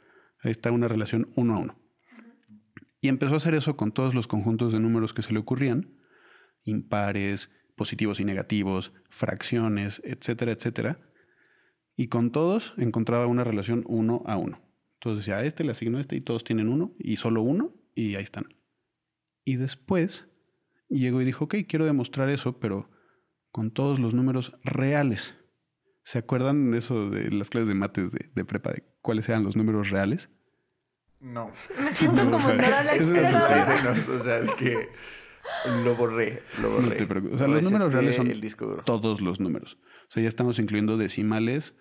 Ahí 0.44 0.52
está 0.52 0.72
una 0.72 0.88
relación 0.88 1.30
uno 1.36 1.56
a 1.56 1.60
uno. 1.60 1.80
Y 3.02 3.08
empezó 3.08 3.34
a 3.34 3.38
hacer 3.38 3.56
eso 3.56 3.76
con 3.76 3.92
todos 3.92 4.14
los 4.14 4.28
conjuntos 4.28 4.72
de 4.72 4.80
números 4.80 5.14
que 5.14 5.24
se 5.24 5.34
le 5.34 5.40
ocurrían, 5.40 5.98
impares, 6.64 7.50
positivos 7.76 8.20
y 8.20 8.26
negativos, 8.26 8.94
fracciones, 9.10 10.04
etcétera, 10.06 10.52
etcétera. 10.52 11.00
Y 11.96 12.10
con 12.10 12.32
todos 12.32 12.76
encontraba 12.78 13.26
una 13.26 13.44
relación 13.44 13.84
uno 13.88 14.22
a 14.28 14.38
uno. 14.38 14.62
Entonces 15.02 15.26
decía, 15.26 15.40
a 15.40 15.46
este 15.46 15.64
le 15.64 15.72
asignó 15.72 16.00
este 16.00 16.16
y 16.16 16.22
todos 16.22 16.44
tienen 16.44 16.70
uno 16.70 16.94
y 17.00 17.16
solo 17.16 17.42
uno 17.42 17.74
y 17.96 18.14
ahí 18.14 18.24
están. 18.24 18.46
Y 19.44 19.56
después 19.56 20.28
llegó 20.90 21.20
y 21.24 21.26
dijo, 21.26 21.46
ok, 21.46 21.56
quiero 21.68 21.86
demostrar 21.86 22.30
eso, 22.30 22.60
pero 22.60 22.88
con 23.52 23.72
todos 23.72 23.98
los 24.00 24.14
números 24.14 24.56
reales. 24.64 25.36
¿Se 26.04 26.20
acuerdan 26.20 26.70
de 26.70 26.78
eso 26.78 27.10
de 27.10 27.32
las 27.32 27.50
clases 27.50 27.68
de 27.68 27.74
mates 27.74 28.12
de, 28.12 28.30
de 28.36 28.46
prepa, 28.46 28.74
de 28.74 28.84
cuáles 29.02 29.28
eran 29.28 29.44
los 29.44 29.56
números 29.56 29.90
reales? 29.90 30.30
No. 31.20 31.52
Me 31.84 31.92
siento 31.94 32.24
No, 32.24 32.30
como 32.30 32.48
o 32.48 32.52
sea, 32.52 32.84
la 32.84 32.94
es 32.94 33.06
una 33.06 33.92
o 33.92 34.20
sea, 34.20 34.38
es 34.38 34.52
que 34.54 34.88
lo 35.84 35.96
borré, 35.96 36.44
lo 36.62 36.70
borré. 36.70 36.90
No 36.90 36.96
te 36.96 37.08
preocupes. 37.08 37.36
O 37.36 37.38
sea, 37.40 37.48
los 37.48 37.64
números 37.64 37.92
reales 37.92 38.18
son 38.18 38.28
el 38.28 38.40
disco 38.40 38.68
duro. 38.68 38.84
todos 38.84 39.20
los 39.20 39.40
números. 39.40 39.80
O 40.10 40.12
sea, 40.12 40.22
ya 40.22 40.30
estamos 40.30 40.60
incluyendo 40.60 40.96
decimales, 40.98 41.76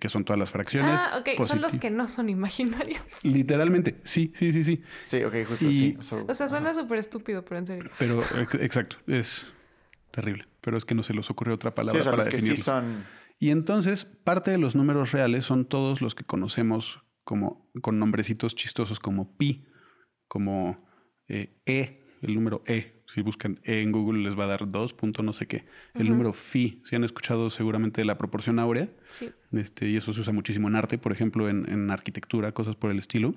que 0.00 0.08
son 0.08 0.24
todas 0.24 0.38
las 0.38 0.50
fracciones. 0.50 0.98
Ah, 1.02 1.18
ok. 1.20 1.44
Son 1.44 1.60
los 1.60 1.76
que 1.76 1.90
no 1.90 2.08
son 2.08 2.28
imaginarios. 2.30 3.02
Literalmente, 3.22 4.00
sí, 4.04 4.32
sí, 4.34 4.52
sí, 4.52 4.64
sí. 4.64 4.82
Sí, 5.04 5.22
ok, 5.24 5.34
justo 5.46 5.66
Y- 5.70 5.74
sí. 5.74 5.96
So- 6.00 6.24
O 6.28 6.34
sea, 6.34 6.48
suena 6.48 6.72
súper 6.74 6.98
estúpido, 6.98 7.44
pero 7.44 7.58
en 7.58 7.66
serio. 7.66 7.90
Pero, 7.98 8.22
ex- 8.40 8.54
exacto, 8.54 8.96
es 9.06 9.52
terrible. 10.10 10.46
Pero 10.60 10.76
es 10.78 10.84
que 10.84 10.94
no 10.94 11.02
se 11.02 11.12
les 11.12 11.28
ocurre 11.30 11.52
otra 11.52 11.70
sí, 11.70 11.74
palabra 11.76 12.00
o 12.00 12.02
sea, 12.02 12.12
para 12.12 12.24
los 12.24 12.28
que 12.32 12.38
sí 12.38 12.44
definirlos. 12.50 12.64
son. 12.64 13.04
Y 13.38 13.50
entonces, 13.50 14.04
parte 14.04 14.50
de 14.50 14.58
los 14.58 14.74
números 14.74 15.12
reales 15.12 15.44
son 15.44 15.66
todos 15.66 16.00
los 16.00 16.14
que 16.14 16.24
conocemos 16.24 17.02
como 17.24 17.70
con 17.82 17.98
nombrecitos 17.98 18.54
chistosos 18.54 19.00
como 19.00 19.36
pi, 19.36 19.66
como 20.28 20.86
eh, 21.28 21.56
e, 21.66 22.03
el 22.26 22.34
número 22.34 22.62
e. 22.66 23.02
Si 23.06 23.20
buscan 23.20 23.60
e 23.64 23.80
en 23.80 23.92
Google 23.92 24.22
les 24.28 24.38
va 24.38 24.44
a 24.44 24.48
dar 24.48 24.70
2 24.70 24.92
punto 24.94 25.22
no 25.22 25.32
sé 25.32 25.46
qué. 25.46 25.64
El 25.94 26.08
número 26.08 26.32
phi, 26.32 26.80
si 26.84 26.96
han 26.96 27.04
escuchado 27.04 27.50
seguramente 27.50 28.00
de 28.00 28.04
la 28.06 28.16
proporción 28.18 28.58
áurea, 28.58 28.88
Sí. 29.10 29.30
este, 29.52 29.88
y 29.88 29.96
eso 29.96 30.12
se 30.12 30.20
usa 30.22 30.32
muchísimo 30.32 30.68
en 30.68 30.76
arte, 30.76 30.98
por 30.98 31.12
ejemplo, 31.12 31.48
en, 31.48 31.68
en 31.70 31.90
arquitectura, 31.90 32.52
cosas 32.52 32.76
por 32.76 32.90
el 32.90 32.98
estilo. 32.98 33.34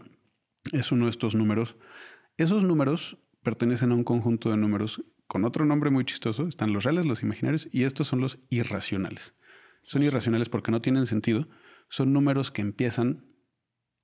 Es 0.72 0.92
uno 0.92 1.06
de 1.06 1.12
estos 1.12 1.36
números. 1.36 1.76
Esos 2.38 2.64
números 2.64 3.18
pertenecen 3.44 3.92
a 3.92 3.96
un 3.96 4.04
conjunto 4.04 4.50
de 4.50 4.58
números 4.58 5.04
con 5.28 5.44
otro 5.46 5.66
nombre 5.66 5.90
muy 5.90 6.06
chistoso. 6.06 6.48
Están 6.48 6.72
los 6.74 6.84
reales, 6.84 7.06
los 7.06 7.22
imaginarios, 7.24 7.68
y 7.72 7.84
estos 7.84 8.08
son 8.08 8.22
los 8.22 8.40
irracionales. 8.50 9.34
Son 9.84 10.02
irracionales 10.04 10.50
porque 10.50 10.72
no 10.72 10.82
tienen 10.82 11.06
sentido. 11.08 11.48
Son 11.90 12.12
números 12.14 12.52
que 12.52 12.62
empiezan 12.62 13.26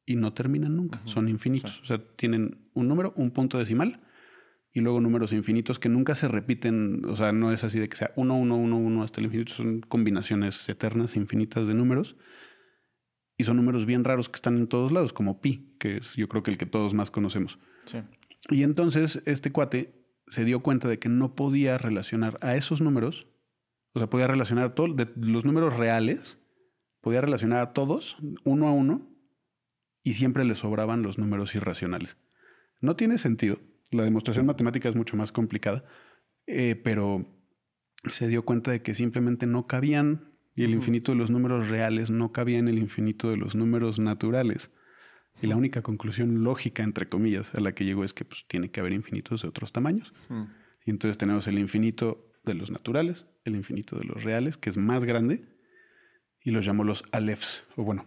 y 0.06 0.16
no 0.16 0.34
terminan 0.34 0.76
nunca. 0.76 1.02
Son 1.06 1.28
infinitos. 1.30 1.82
O 1.82 1.86
sea, 1.86 1.98
tienen 2.16 2.70
un 2.74 2.88
número, 2.90 3.14
un 3.16 3.32
punto 3.32 3.58
decimal 3.58 4.02
y 4.74 4.82
luego 4.82 5.00
números 5.00 5.32
infinitos 5.32 5.78
que 5.78 5.88
nunca 5.88 6.16
se 6.16 6.28
repiten. 6.28 7.04
O 7.08 7.16
sea, 7.16 7.32
no 7.32 7.52
es 7.52 7.64
así 7.64 7.80
de 7.80 7.88
que 7.88 7.96
sea 7.96 8.12
1, 8.16 8.36
1, 8.36 8.56
1, 8.56 8.78
1 8.78 9.04
hasta 9.04 9.22
el 9.22 9.26
infinito. 9.26 9.54
Son 9.54 9.82
combinaciones 9.82 10.68
eternas, 10.68 11.16
infinitas 11.16 11.68
de 11.68 11.76
números. 11.76 12.16
Y 13.38 13.44
son 13.44 13.58
números 13.58 13.86
bien 13.86 14.04
raros 14.04 14.30
que 14.30 14.38
están 14.38 14.58
en 14.58 14.68
todos 14.68 14.92
lados, 14.92 15.14
como 15.14 15.42
pi, 15.42 15.76
que 15.80 15.98
es 15.98 16.16
yo 16.16 16.28
creo 16.28 16.44
que 16.44 16.52
el 16.52 16.58
que 16.58 16.66
todos 16.66 16.94
más 16.94 17.12
conocemos. 17.12 17.60
Sí. 17.86 18.00
Y 18.50 18.64
entonces 18.64 19.22
este 19.26 19.52
cuate 19.52 20.04
se 20.28 20.46
dio 20.46 20.62
cuenta 20.62 20.88
de 20.88 21.00
que 21.00 21.10
no 21.10 21.36
podía 21.36 21.78
relacionar 21.78 22.38
a 22.42 22.56
esos 22.56 22.82
números, 22.82 23.28
o 23.94 24.00
sea, 24.00 24.10
podía 24.10 24.28
relacionar 24.28 24.74
todos 24.74 24.92
los 25.16 25.46
números 25.46 25.76
reales, 25.76 26.40
podía 27.02 27.22
relacionar 27.22 27.60
a 27.60 27.74
todos 27.74 28.18
uno 28.44 28.68
a 28.68 28.72
uno 28.72 29.10
y 30.04 30.14
siempre 30.14 30.46
le 30.46 30.56
sobraban 30.56 31.04
los 31.04 31.18
números 31.18 31.56
irracionales. 31.56 32.18
No 32.82 32.96
tiene 32.96 33.18
sentido. 33.18 33.60
La 33.94 34.04
demostración 34.04 34.46
matemática 34.46 34.90
es 34.90 34.96
mucho 34.96 35.16
más 35.16 35.32
complicada, 35.32 35.84
eh, 36.48 36.80
pero 36.84 37.26
se 38.06 38.28
dio 38.28 38.44
cuenta 38.44 38.72
de 38.72 38.82
que 38.82 38.96
simplemente 38.96 39.46
no 39.46 39.68
cabían 39.68 40.34
y 40.56 40.64
el 40.64 40.72
infinito 40.72 41.12
de 41.12 41.18
los 41.18 41.32
números 41.32 41.70
reales 41.70 42.12
no 42.12 42.32
cabía 42.32 42.60
en 42.60 42.68
el 42.68 42.78
infinito 42.78 43.30
de 43.30 43.38
los 43.38 43.56
números 43.56 44.00
naturales. 44.00 44.72
Y 45.42 45.48
la 45.48 45.56
única 45.56 45.82
conclusión 45.82 46.44
lógica, 46.44 46.84
entre 46.84 47.10
comillas, 47.10 47.56
a 47.56 47.60
la 47.60 47.74
que 47.74 47.86
llegó 47.86 48.04
es 48.04 48.14
que 48.14 48.24
pues, 48.24 48.46
tiene 48.48 48.70
que 48.70 48.80
haber 48.80 48.94
infinitos 48.94 49.42
de 49.42 49.48
otros 49.48 49.72
tamaños. 49.72 50.14
Mm. 50.30 50.44
Y 50.86 50.92
entonces 50.92 51.18
tenemos 51.18 51.48
el 51.48 51.58
infinito 51.58 52.32
de 52.44 52.54
los 52.54 52.70
naturales, 52.70 53.26
el 53.46 53.56
infinito 53.56 53.98
de 53.98 54.06
los 54.06 54.24
reales, 54.24 54.58
que 54.58 54.70
es 54.70 54.78
más 54.78 55.06
grande, 55.06 55.44
y 56.44 56.52
los 56.52 56.68
llamo 56.68 56.84
los 56.84 57.04
alefs, 57.12 57.64
o 57.76 57.84
bueno, 57.84 58.06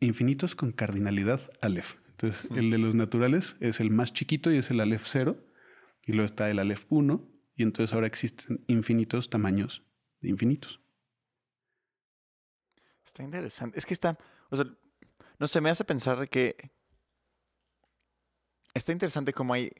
infinitos 0.00 0.56
con 0.56 0.72
cardinalidad 0.72 1.40
alef. 1.60 1.96
Entonces, 2.22 2.50
el 2.54 2.70
de 2.70 2.76
los 2.76 2.94
naturales 2.94 3.56
es 3.60 3.80
el 3.80 3.90
más 3.90 4.12
chiquito 4.12 4.52
y 4.52 4.58
es 4.58 4.70
el 4.70 4.80
alef 4.80 5.04
0, 5.06 5.42
y 6.06 6.12
luego 6.12 6.26
está 6.26 6.50
el 6.50 6.58
alef 6.58 6.84
1, 6.90 7.26
y 7.54 7.62
entonces 7.62 7.94
ahora 7.94 8.06
existen 8.06 8.62
infinitos 8.66 9.30
tamaños 9.30 9.82
de 10.20 10.28
infinitos. 10.28 10.80
Está 13.06 13.22
interesante. 13.22 13.78
Es 13.78 13.86
que 13.86 13.94
está, 13.94 14.18
o 14.50 14.56
sea, 14.56 14.66
no 15.38 15.48
sé, 15.48 15.62
me 15.62 15.70
hace 15.70 15.84
pensar 15.84 16.28
que 16.28 16.70
está 18.74 18.92
interesante 18.92 19.32
cómo 19.32 19.54
hay, 19.54 19.72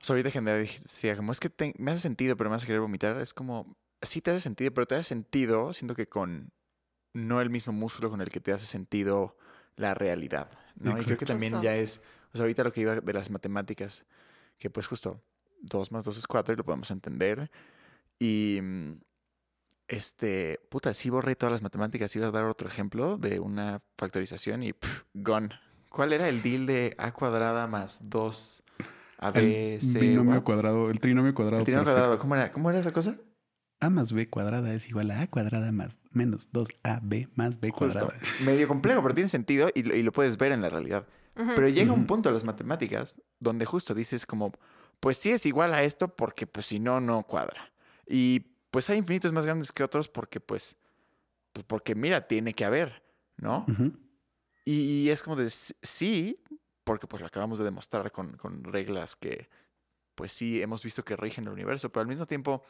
o 0.00 0.04
sea, 0.04 0.16
ahorita 0.16 0.40
decía, 0.42 1.16
como 1.16 1.32
es 1.32 1.40
que 1.40 1.50
me 1.78 1.90
hace 1.90 2.00
sentido, 2.00 2.36
pero 2.36 2.50
me 2.50 2.56
hace 2.56 2.66
querer 2.66 2.82
vomitar, 2.82 3.18
es 3.22 3.32
como, 3.32 3.78
sí 4.02 4.20
te 4.20 4.30
hace 4.30 4.40
sentido, 4.40 4.74
pero 4.74 4.86
te 4.86 4.94
hace 4.94 5.08
sentido, 5.08 5.72
siento 5.72 5.94
que 5.94 6.06
con 6.06 6.52
no 7.14 7.40
el 7.40 7.48
mismo 7.48 7.72
músculo 7.72 8.10
con 8.10 8.20
el 8.20 8.28
que 8.28 8.40
te 8.40 8.52
hace 8.52 8.66
sentido 8.66 9.38
la 9.76 9.94
realidad, 9.94 10.50
¿no? 10.76 10.98
Y 10.98 11.04
creo 11.04 11.16
que 11.16 11.26
también 11.26 11.60
ya 11.62 11.76
es, 11.76 12.02
o 12.32 12.36
sea, 12.36 12.42
ahorita 12.42 12.64
lo 12.64 12.72
que 12.72 12.82
iba 12.82 12.96
de 12.96 13.12
las 13.12 13.30
matemáticas, 13.30 14.04
que 14.58 14.70
pues 14.70 14.86
justo 14.86 15.20
2 15.62 15.92
más 15.92 16.04
2 16.04 16.18
es 16.18 16.26
4 16.26 16.54
y 16.54 16.56
lo 16.56 16.64
podemos 16.64 16.90
entender. 16.90 17.50
Y 18.18 18.60
este, 19.88 20.60
puta, 20.68 20.94
si 20.94 21.10
borré 21.10 21.36
todas 21.36 21.52
las 21.52 21.62
matemáticas, 21.62 22.14
iba 22.16 22.26
a 22.26 22.30
dar 22.30 22.44
otro 22.44 22.68
ejemplo 22.68 23.18
de 23.18 23.40
una 23.40 23.82
factorización 23.98 24.62
y 24.62 24.72
pff, 24.72 25.02
gone. 25.14 25.50
¿Cuál 25.88 26.12
era 26.12 26.28
el 26.28 26.42
deal 26.42 26.66
de 26.66 26.94
a 26.98 27.12
cuadrada 27.12 27.66
más 27.66 27.98
2 28.08 28.64
AB, 29.18 29.36
el 29.36 29.78
Trinomio 29.78 30.44
cuadrado, 30.44 30.90
el 30.90 31.00
trinomio 31.00 31.34
cuadrado. 31.34 31.60
El 31.60 31.64
trinomio 31.64 31.92
cuadrado, 31.92 32.18
¿cómo 32.18 32.34
era, 32.34 32.52
¿cómo 32.52 32.70
era 32.70 32.80
esa 32.80 32.92
cosa? 32.92 33.16
A 33.84 33.90
más 33.90 34.12
B 34.12 34.28
cuadrada 34.28 34.72
es 34.74 34.88
igual 34.88 35.10
a 35.10 35.20
A 35.20 35.26
cuadrada 35.26 35.70
más 35.72 35.98
menos 36.10 36.50
2AB 36.52 37.28
más 37.34 37.60
B 37.60 37.70
cuadrada. 37.70 38.14
Medio 38.44 38.68
complejo, 38.68 39.02
pero 39.02 39.14
tiene 39.14 39.28
sentido 39.28 39.68
y, 39.74 39.82
lo 39.82 40.12
puedes 40.12 40.36
ver 40.38 40.52
en 40.52 40.62
la 40.62 40.68
realidad. 40.68 41.06
Pero 41.34 41.68
llega 41.68 41.92
un 41.92 42.06
punto 42.06 42.28
de 42.28 42.32
las 42.32 42.44
matemáticas 42.44 43.20
donde 43.40 43.66
justo 43.66 43.92
dices 43.92 44.24
como, 44.24 44.52
pues 45.00 45.18
sí 45.18 45.30
es 45.30 45.46
igual 45.46 45.74
a 45.74 45.82
esto 45.82 46.14
porque 46.14 46.46
pues 46.46 46.66
si 46.66 46.78
no, 46.78 47.00
no 47.00 47.24
cuadra. 47.24 47.72
Y 48.06 48.40
pues 48.70 48.88
hay 48.90 48.98
infinitos 48.98 49.32
más 49.32 49.44
grandes 49.44 49.72
que 49.72 49.82
otros 49.82 50.08
porque 50.08 50.40
pues, 50.40 50.76
pues 51.52 51.64
porque 51.64 51.94
mira, 51.94 52.26
tiene 52.26 52.54
que 52.54 52.64
haber, 52.64 53.02
¿no? 53.36 53.66
y, 54.64 55.08
es 55.10 55.22
como 55.22 55.36
de 55.36 55.50
sí, 55.50 56.40
porque 56.84 57.06
pues 57.06 57.20
lo 57.20 57.26
acabamos 57.26 57.58
de 57.58 57.64
demostrar 57.64 58.12
con, 58.12 58.36
con 58.36 58.64
reglas 58.64 59.16
que 59.16 59.48
pues 60.14 60.32
sí 60.32 60.62
hemos 60.62 60.82
visto 60.82 61.04
que 61.04 61.16
rigen 61.16 61.44
el 61.44 61.52
universo, 61.52 61.90
pero 61.90 62.02
al 62.02 62.08
mismo 62.08 62.26
tiempo 62.26 62.62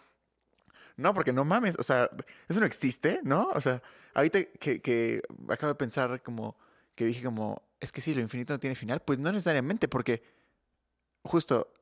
no, 0.96 1.14
porque 1.14 1.32
no 1.32 1.44
mames, 1.44 1.76
o 1.78 1.82
sea, 1.82 2.10
eso 2.48 2.60
no 2.60 2.66
existe, 2.66 3.20
¿no? 3.22 3.48
O 3.54 3.60
sea, 3.60 3.82
ahorita 4.14 4.44
que, 4.44 4.80
que 4.80 5.22
acabo 5.48 5.72
de 5.72 5.76
pensar 5.76 6.22
como, 6.22 6.56
que 6.94 7.04
dije 7.04 7.24
como, 7.24 7.62
es 7.80 7.92
que 7.92 8.00
sí, 8.00 8.14
lo 8.14 8.20
infinito 8.20 8.52
no 8.52 8.60
tiene 8.60 8.76
final, 8.76 9.00
pues 9.00 9.18
no 9.18 9.32
necesariamente, 9.32 9.88
porque 9.88 10.22
justo 11.22 11.72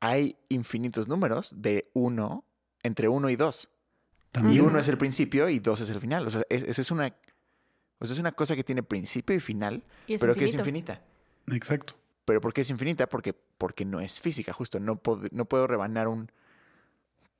hay 0.00 0.36
infinitos 0.48 1.08
números 1.08 1.52
de 1.56 1.90
uno, 1.94 2.44
entre 2.82 3.08
uno 3.08 3.30
y 3.30 3.36
dos. 3.36 3.68
Y 4.50 4.60
uno 4.60 4.78
es 4.78 4.88
el 4.88 4.98
principio 4.98 5.48
y 5.48 5.60
dos 5.60 5.80
es 5.80 5.88
el 5.88 5.98
final. 5.98 6.26
O 6.26 6.30
sea, 6.30 6.42
esa 6.50 6.82
es 6.82 6.90
una, 6.90 7.06
o 7.98 8.04
sea, 8.04 8.12
es 8.12 8.18
una 8.18 8.32
cosa 8.32 8.54
que 8.54 8.62
tiene 8.62 8.82
principio 8.82 9.34
y 9.34 9.40
final, 9.40 9.82
pero 10.20 10.34
que 10.34 10.44
es 10.44 10.54
infinita. 10.54 11.02
Exacto. 11.50 11.94
¿Pero 12.26 12.40
por 12.40 12.52
qué 12.52 12.60
es 12.60 12.70
infinita? 12.70 13.08
Porque, 13.08 13.32
porque 13.32 13.84
no 13.84 14.00
es 14.00 14.20
física, 14.20 14.52
justo. 14.52 14.78
No, 14.78 15.00
no 15.30 15.44
puedo 15.46 15.66
rebanar 15.66 16.08
un 16.08 16.30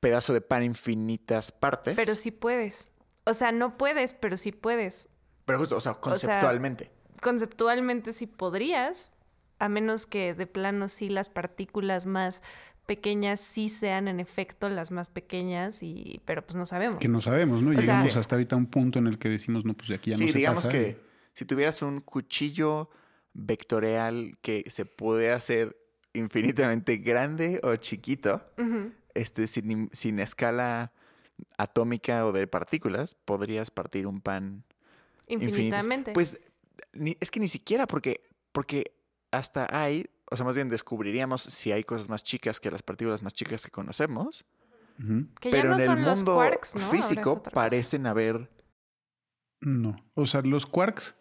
pedazo 0.06 0.32
de 0.32 0.40
pan 0.40 0.62
infinitas 0.62 1.50
partes. 1.50 1.96
Pero 1.96 2.14
sí 2.14 2.30
puedes. 2.30 2.86
O 3.25 3.34
sea, 3.34 3.50
no 3.50 3.76
puedes, 3.76 4.14
pero 4.14 4.36
sí 4.36 4.52
puedes. 4.52 5.08
Pero 5.44 5.58
justo, 5.58 5.76
o 5.76 5.80
sea, 5.80 5.94
conceptualmente. 5.94 6.90
conceptualmente 7.20 8.12
sí 8.12 8.28
podrías, 8.28 9.11
a 9.59 9.68
menos 9.68 10.07
que 10.07 10.33
de 10.35 10.46
plano 10.46 10.88
sí 10.88 11.09
las 11.09 11.28
partículas 11.28 12.07
más 12.07 12.42
pequeñas 12.87 13.40
sí 13.40 13.68
sean 13.68 14.07
en 14.07 14.20
efecto 14.20 14.68
las 14.68 14.92
más 14.92 15.09
pequeñas 15.09 15.83
y 15.83 16.20
pero 16.24 16.46
pues 16.46 16.54
no 16.54 16.66
sabemos. 16.66 17.00
Que 17.00 17.09
no 17.09 17.20
sabemos, 17.20 17.62
¿no? 17.62 17.72
Llegamos 17.72 18.16
hasta 18.16 18.37
ahorita 18.37 18.54
a 18.54 18.59
un 18.59 18.66
punto 18.66 19.00
en 19.00 19.09
el 19.09 19.18
que 19.18 19.28
decimos, 19.28 19.64
no, 19.64 19.74
pues 19.74 19.88
de 19.88 19.96
aquí 19.96 20.11
ya 20.11 20.14
no 20.14 20.18
se 20.18 20.26
Sí, 20.28 20.33
digamos 20.33 20.68
que 20.68 21.00
si 21.33 21.44
tuvieras 21.44 21.83
un 21.83 22.00
cuchillo 22.00 22.90
vectorial 23.33 24.38
que 24.40 24.64
se 24.68 24.87
puede 24.87 25.33
hacer 25.33 25.76
infinitamente 26.12 26.98
grande 26.98 27.61
o 27.64 27.74
chiquito, 27.74 28.42
este, 29.16 29.46
sin, 29.46 30.18
escala 30.20 30.92
atómica 31.59 32.26
o 32.26 32.33
de 32.33 32.46
partículas, 32.46 33.14
podrías 33.14 33.70
partir 33.70 34.07
un 34.07 34.20
pan 34.20 34.64
infinitamente. 35.26 36.12
Pues 36.12 36.38
es 37.20 37.31
que 37.31 37.40
ni 37.40 37.48
siquiera 37.48 37.87
porque, 37.87 38.29
porque 38.52 38.92
hasta 39.31 39.66
hay, 39.70 40.07
o 40.31 40.37
sea, 40.37 40.46
más 40.46 40.57
bien 40.57 40.68
descubriríamos 40.68 41.42
si 41.42 41.72
hay 41.72 41.85
cosas 41.85 42.09
más 42.09 42.22
chicas 42.22 42.61
que 42.61 42.70
las 42.70 42.83
partículas 42.83 43.22
más 43.22 43.35
chicas 43.35 43.64
que 43.64 43.70
conocemos. 43.70 44.44
Que 45.40 45.50
ya 45.50 45.64
no 45.64 45.79
son 45.79 46.02
los 46.02 46.24
quarks, 46.24 46.74
¿no? 46.76 46.90
físico 46.90 47.42
parecen 47.42 48.07
haber... 48.07 48.50
No, 49.61 49.96
o 50.14 50.26
sea, 50.26 50.42
los 50.42 50.66
quarks 50.66 51.16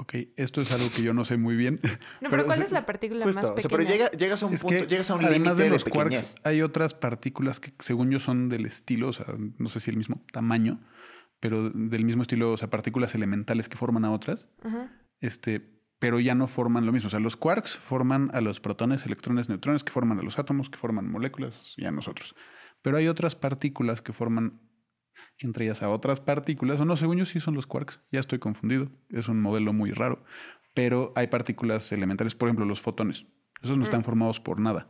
Ok, 0.00 0.14
esto 0.36 0.62
es 0.62 0.72
algo 0.72 0.90
que 0.90 1.02
yo 1.02 1.12
no 1.12 1.26
sé 1.26 1.36
muy 1.36 1.56
bien. 1.56 1.78
No, 2.22 2.30
pero, 2.30 2.46
¿cuál 2.46 2.62
es, 2.62 2.72
la 2.72 2.86
partícula 2.86 3.26
más 3.26 3.36
pequeña? 3.36 3.52
O 3.54 3.60
sea, 3.60 3.70
pero 3.70 3.82
llegas 4.16 4.42
a 4.42 4.46
un 4.46 4.56
punto, 4.56 4.84
llegas 4.86 5.10
a 5.10 5.14
un 5.14 5.30
límite 5.30 5.54
de, 5.56 5.64
de 5.64 5.70
los 5.70 5.84
quarks, 5.84 6.36
hay 6.42 6.62
otras 6.62 6.94
partículas 6.94 7.60
que 7.60 7.70
según 7.80 8.10
yo 8.10 8.18
son 8.18 8.48
del 8.48 8.64
estilo, 8.64 9.08
o 9.08 9.12
sea, 9.12 9.26
no 9.58 9.68
sé 9.68 9.78
si 9.78 9.90
el 9.90 9.98
mismo 9.98 10.24
tamaño, 10.32 10.80
pero 11.38 11.68
del 11.68 12.06
mismo 12.06 12.22
estilo, 12.22 12.50
o 12.50 12.56
sea, 12.56 12.70
partículas 12.70 13.14
elementales 13.14 13.68
que 13.68 13.76
forman 13.76 14.06
a 14.06 14.10
otras. 14.10 14.46
Este, 15.20 15.60
pero 15.98 16.18
ya 16.18 16.34
no 16.34 16.46
forman 16.46 16.86
lo 16.86 16.92
mismo. 16.92 17.08
O 17.08 17.10
sea, 17.10 17.20
los 17.20 17.36
quarks 17.36 17.76
forman 17.76 18.30
a 18.32 18.40
los 18.40 18.58
protones, 18.58 19.04
electrones, 19.04 19.50
neutrones, 19.50 19.84
que 19.84 19.92
forman 19.92 20.18
a 20.18 20.22
los 20.22 20.38
átomos, 20.38 20.70
que 20.70 20.78
forman 20.78 21.10
moléculas 21.10 21.74
y 21.76 21.84
a 21.84 21.90
nosotros. 21.90 22.34
Pero 22.80 22.96
hay 22.96 23.06
otras 23.06 23.36
partículas 23.36 24.00
que 24.00 24.14
forman 24.14 24.62
entre 25.38 25.64
ellas 25.64 25.82
a 25.82 25.90
otras 25.90 26.20
partículas, 26.20 26.80
o 26.80 26.84
no, 26.84 26.96
según 26.96 27.18
yo 27.18 27.24
sí 27.24 27.40
son 27.40 27.54
los 27.54 27.66
quarks, 27.66 28.00
ya 28.10 28.20
estoy 28.20 28.38
confundido, 28.38 28.88
es 29.08 29.28
un 29.28 29.40
modelo 29.40 29.72
muy 29.72 29.92
raro, 29.92 30.22
pero 30.74 31.12
hay 31.16 31.28
partículas 31.28 31.90
elementales, 31.92 32.34
por 32.34 32.48
ejemplo, 32.48 32.64
los 32.66 32.80
fotones, 32.80 33.26
esos 33.62 33.76
no 33.76 33.84
están 33.84 34.00
mm. 34.00 34.04
formados 34.04 34.40
por 34.40 34.60
nada, 34.60 34.86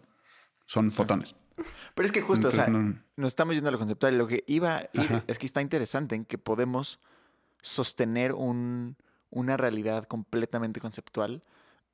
son 0.67 0.91
fotones. 0.91 1.37
Pero 1.95 2.07
es 2.07 2.13
que 2.13 2.23
justo, 2.23 2.49
o 2.49 2.53
sea, 2.53 2.69
nos 2.69 3.29
estamos 3.29 3.55
yendo 3.55 3.69
a 3.69 3.73
lo 3.73 3.79
conceptual, 3.79 4.17
lo 4.17 4.27
que 4.27 4.45
iba 4.47 4.77
a 4.77 4.89
ir 4.93 5.23
es 5.27 5.39
que 5.39 5.47
está 5.47 5.61
interesante 5.61 6.15
en 6.15 6.25
que 6.25 6.39
podemos 6.39 7.01
sostener 7.63 8.33
un, 8.33 8.97
una 9.31 9.57
realidad 9.57 10.05
completamente 10.05 10.81
conceptual 10.81 11.43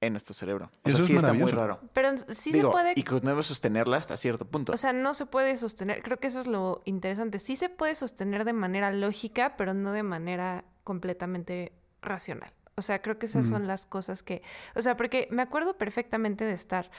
en 0.07 0.12
nuestro 0.12 0.35
cerebro. 0.35 0.71
O 0.85 0.90
sea, 0.90 1.01
sí 1.01 1.16
está 1.16 1.33
muy 1.33 1.51
raro. 1.51 1.81
Pero 1.92 2.16
sí 2.16 2.53
se 2.53 2.62
puede. 2.62 2.92
Y 2.97 3.03
que 3.03 3.21
no 3.21 3.42
sostenerla 3.42 3.97
hasta 3.97 4.16
cierto 4.16 4.47
punto. 4.47 4.73
O 4.73 4.77
sea, 4.77 4.92
no 4.92 5.14
se 5.14 5.27
puede 5.27 5.57
sostener. 5.57 6.03
Creo 6.03 6.19
que 6.19 6.29
eso 6.29 6.40
es 6.40 6.47
lo 6.47 6.83
interesante. 6.85 7.38
Sí 7.38 7.57
se 7.57 7.69
puede 7.69 7.95
sostener 7.95 8.45
de 8.45 8.53
manera 8.53 8.90
lógica, 8.90 9.57
pero 9.57 9.75
no 9.75 9.92
de 9.92 10.03
manera 10.03 10.64
completamente 10.85 11.73
racional. 12.03 12.53
O 12.77 12.83
sea, 12.83 13.01
creo 13.01 13.19
que 13.19 13.27
esas 13.27 13.47
son 13.47 13.66
las 13.66 13.87
cosas 13.87 14.23
que. 14.23 14.42
O 14.75 14.83
sea, 14.83 14.97
porque 14.97 15.29
me 15.31 15.42
acuerdo 15.42 15.79
perfectamente 15.79 16.45
de 16.45 16.53
estar 16.53 16.90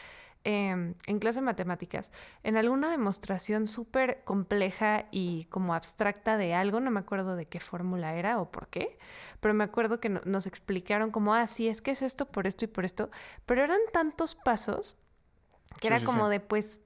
Em, 0.50 0.94
en 1.08 1.20
clase 1.20 1.42
de 1.42 1.46
matemáticas, 1.46 2.10
en 2.42 2.56
alguna 2.56 2.90
demostración 2.90 3.68
súper 3.68 4.24
compleja 4.24 5.08
y 5.12 5.44
como 5.50 5.74
abstracta 5.74 6.38
de 6.38 6.54
algo, 6.54 6.80
no 6.80 6.90
me 6.90 7.02
acuerdo 7.02 7.36
de 7.36 7.48
qué 7.48 7.60
fórmula 7.60 8.16
era 8.16 8.40
o 8.40 8.50
por 8.50 8.70
qué, 8.70 8.98
pero 9.42 9.54
me 9.54 9.66
acuerdo 9.66 10.00
que 10.00 10.08
nos 10.08 10.48
explicaron 10.48 11.12
como, 11.12 11.34
ah, 11.34 11.48
sí, 11.48 11.68
es 11.68 11.82
que 11.82 11.92
es 11.92 12.02
esto 12.02 12.28
por 12.28 12.48
esto 12.48 12.64
y 12.64 12.70
por 12.70 12.86
esto, 12.86 13.12
pero 13.46 13.62
eran 13.62 13.82
tantos 13.92 14.36
pasos 14.36 14.96
que 15.82 15.88
era 15.88 16.00
como 16.00 16.30
de, 16.30 16.40
pues, 16.40 16.80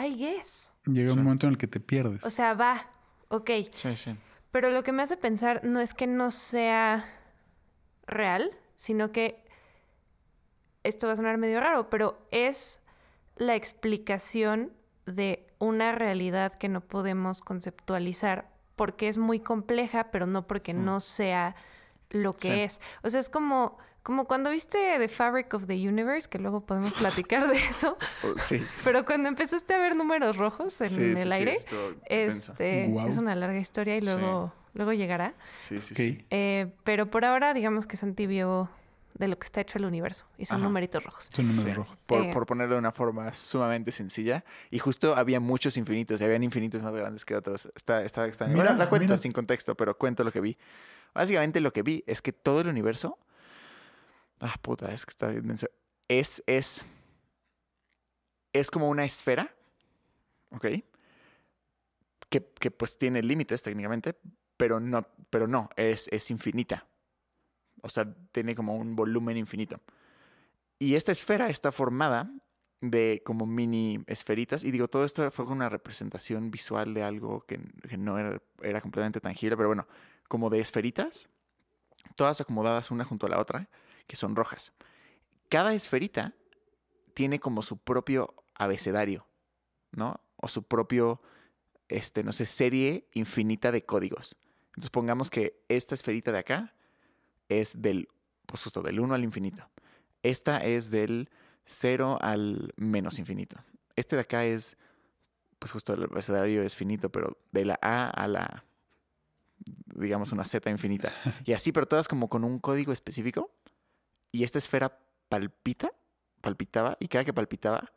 I 0.00 0.14
guess. 0.14 0.70
Llega 0.86 1.12
un 1.12 1.24
momento 1.24 1.48
en 1.48 1.54
el 1.54 1.58
que 1.58 1.66
te 1.66 1.80
pierdes. 1.80 2.22
O 2.22 2.30
sea, 2.30 2.54
va, 2.54 2.86
ok. 3.30 3.50
Sí, 3.74 3.96
sí. 3.96 4.16
Pero 4.52 4.70
lo 4.70 4.84
que 4.84 4.92
me 4.92 5.02
hace 5.02 5.16
pensar 5.16 5.64
no 5.64 5.80
es 5.80 5.92
que 5.92 6.06
no 6.06 6.30
sea 6.30 7.04
real, 8.06 8.56
sino 8.76 9.10
que 9.10 9.42
esto 10.84 11.08
va 11.08 11.14
a 11.14 11.16
sonar 11.16 11.36
medio 11.36 11.58
raro, 11.58 11.90
pero 11.90 12.24
es 12.30 12.80
la 13.38 13.54
explicación 13.54 14.72
de 15.06 15.46
una 15.58 15.92
realidad 15.92 16.52
que 16.54 16.68
no 16.68 16.80
podemos 16.80 17.40
conceptualizar 17.40 18.50
porque 18.76 19.08
es 19.08 19.18
muy 19.18 19.40
compleja, 19.40 20.10
pero 20.10 20.26
no 20.26 20.46
porque 20.46 20.74
mm. 20.74 20.84
no 20.84 21.00
sea 21.00 21.56
lo 22.10 22.32
que 22.32 22.64
es. 22.64 22.80
O 23.02 23.10
sea, 23.10 23.20
es 23.20 23.28
como, 23.28 23.76
como 24.02 24.26
cuando 24.26 24.50
viste 24.50 24.78
The 24.98 25.08
Fabric 25.08 25.52
of 25.54 25.66
the 25.66 25.74
Universe, 25.74 26.28
que 26.28 26.38
luego 26.38 26.64
podemos 26.64 26.92
platicar 26.94 27.48
de 27.48 27.56
eso. 27.56 27.96
Oh, 28.24 28.38
sí. 28.38 28.64
Pero 28.84 29.04
cuando 29.04 29.28
empezaste 29.28 29.74
a 29.74 29.78
ver 29.78 29.96
números 29.96 30.36
rojos 30.36 30.80
en 30.80 31.16
el 31.16 31.32
aire, 31.32 31.56
este, 32.06 32.84
es 33.06 33.16
una 33.16 33.34
larga 33.34 33.58
historia 33.58 33.96
y 33.96 34.00
luego, 34.00 34.52
luego 34.74 34.92
llegará. 34.92 35.34
Sí, 35.60 35.80
sí, 35.80 35.94
sí. 35.94 36.24
Eh, 36.30 36.72
pero 36.84 37.10
por 37.10 37.24
ahora, 37.24 37.54
digamos 37.54 37.86
que 37.86 37.96
Santi 37.96 38.26
vio 38.26 38.70
de 39.18 39.28
lo 39.28 39.38
que 39.38 39.44
está 39.46 39.60
hecho 39.60 39.78
el 39.78 39.84
universo. 39.84 40.26
Y 40.38 40.46
son 40.46 40.58
Ajá. 40.58 40.64
numeritos 40.68 41.02
rojos. 41.02 41.28
Son 41.32 41.46
números 41.46 41.64
Sí, 41.64 41.72
rojos. 41.72 41.98
Por, 42.06 42.22
Eh. 42.22 42.30
por 42.32 42.46
ponerlo 42.46 42.74
de 42.76 42.78
una 42.78 42.92
forma 42.92 43.32
sumamente 43.32 43.90
sencilla. 43.92 44.44
Y 44.70 44.78
justo 44.78 45.16
había 45.16 45.40
muchos 45.40 45.76
infinitos, 45.76 46.20
y 46.20 46.24
habían 46.24 46.42
infinitos 46.44 46.82
más 46.82 46.92
grandes 46.94 47.24
que 47.24 47.34
otros. 47.36 47.68
Está, 47.74 48.02
estaba 48.04 48.26
extraño. 48.26 48.52
Mira, 48.54 48.66
Bueno, 48.66 48.78
la 48.78 48.88
cuento 48.88 49.04
mira. 49.06 49.16
sin 49.16 49.32
contexto, 49.32 49.74
pero 49.76 49.96
cuento 49.98 50.22
lo 50.24 50.30
que 50.32 50.40
vi. 50.40 50.56
Básicamente 51.14 51.60
lo 51.60 51.72
que 51.72 51.82
vi 51.82 52.04
es 52.06 52.22
que 52.22 52.32
todo 52.32 52.60
el 52.60 52.68
universo. 52.68 53.18
Ah, 54.40 54.54
puta, 54.62 54.92
es 54.92 55.04
que 55.04 55.10
está 55.10 55.28
bien 55.28 55.48
denso. 55.48 55.66
Es, 56.06 56.42
es. 56.46 56.84
Es 58.52 58.70
como 58.70 58.88
una 58.88 59.04
esfera. 59.04 59.52
¿Ok? 60.50 60.66
Que, 62.30 62.44
que 62.60 62.70
pues 62.70 62.98
tiene 62.98 63.22
límites 63.22 63.62
técnicamente, 63.62 64.18
pero 64.56 64.80
no, 64.80 65.06
pero 65.30 65.46
no, 65.46 65.70
es, 65.76 66.08
es 66.12 66.30
infinita. 66.30 66.86
O 67.82 67.88
sea, 67.88 68.12
tiene 68.32 68.54
como 68.54 68.76
un 68.76 68.96
volumen 68.96 69.36
infinito. 69.36 69.80
Y 70.78 70.94
esta 70.94 71.12
esfera 71.12 71.48
está 71.48 71.72
formada 71.72 72.30
de 72.80 73.22
como 73.24 73.46
mini 73.46 74.02
esferitas. 74.06 74.64
Y 74.64 74.70
digo, 74.70 74.88
todo 74.88 75.04
esto 75.04 75.30
fue 75.30 75.46
una 75.46 75.68
representación 75.68 76.50
visual 76.50 76.94
de 76.94 77.02
algo 77.02 77.44
que, 77.46 77.60
no 77.98 78.18
era, 78.18 78.40
era 78.62 78.80
completamente 78.80 79.20
tangible, 79.20 79.56
pero 79.56 79.68
bueno, 79.68 79.86
como 80.28 80.50
de 80.50 80.60
esferitas, 80.60 81.28
todas 82.14 82.40
acomodadas 82.40 82.90
una 82.90 83.04
junto 83.04 83.26
a 83.26 83.30
la 83.30 83.40
otra, 83.40 83.68
que 84.06 84.16
son 84.16 84.36
rojas. 84.36 84.72
Cada 85.48 85.74
esferita 85.74 86.34
tiene 87.14 87.40
como 87.40 87.62
su 87.62 87.78
propio 87.78 88.34
abecedario, 88.54 89.26
¿no? 89.92 90.20
O 90.36 90.48
su 90.48 90.62
propio, 90.62 91.20
este, 91.88 92.22
no 92.22 92.32
sé, 92.32 92.46
serie 92.46 93.08
infinita 93.14 93.72
de 93.72 93.82
códigos. 93.82 94.36
Entonces 94.68 94.90
pongamos 94.90 95.30
que 95.30 95.60
esta 95.68 95.94
esferita 95.94 96.30
de 96.30 96.38
acá 96.38 96.74
es 97.48 97.80
del, 97.82 98.08
pues 98.46 98.62
justo 98.62 98.82
del 98.82 99.00
1 99.00 99.14
al 99.14 99.24
infinito. 99.24 99.68
Esta 100.22 100.58
es 100.58 100.90
del 100.90 101.30
0 101.66 102.18
al 102.20 102.72
menos 102.76 103.18
infinito. 103.18 103.56
Este 103.96 104.16
de 104.16 104.22
acá 104.22 104.44
es, 104.44 104.76
pues 105.58 105.72
justo 105.72 105.94
el 105.94 106.04
abecedario 106.04 106.62
es 106.62 106.76
finito, 106.76 107.10
pero 107.10 107.38
de 107.52 107.64
la 107.64 107.78
A 107.82 108.08
a 108.08 108.28
la, 108.28 108.64
digamos, 109.94 110.32
una 110.32 110.44
Z 110.44 110.70
infinita. 110.70 111.12
Y 111.44 111.52
así, 111.52 111.72
pero 111.72 111.86
todas 111.86 112.08
como 112.08 112.28
con 112.28 112.44
un 112.44 112.58
código 112.58 112.92
específico. 112.92 113.50
Y 114.32 114.44
esta 114.44 114.58
esfera 114.58 114.98
palpita, 115.28 115.92
palpitaba, 116.40 116.96
y 117.00 117.08
cada 117.08 117.24
que 117.24 117.32
palpitaba, 117.32 117.92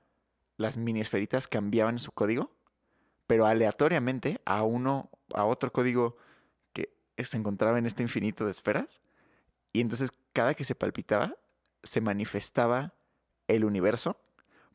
las 0.57 0.77
mini 0.77 1.01
esferitas 1.01 1.47
cambiaban 1.47 1.99
su 1.99 2.11
código, 2.11 2.51
pero 3.27 3.45
aleatoriamente 3.45 4.41
a 4.45 4.63
uno, 4.63 5.09
a 5.33 5.45
otro 5.45 5.71
código 5.71 6.17
que 6.73 6.93
se 7.17 7.37
encontraba 7.37 7.77
en 7.77 7.85
este 7.85 8.03
infinito 8.03 8.45
de 8.45 8.51
esferas. 8.51 9.01
Y 9.73 9.81
entonces 9.81 10.11
cada 10.33 10.53
que 10.53 10.63
se 10.65 10.75
palpitaba, 10.75 11.35
se 11.83 12.01
manifestaba 12.01 12.93
el 13.47 13.65
universo 13.65 14.19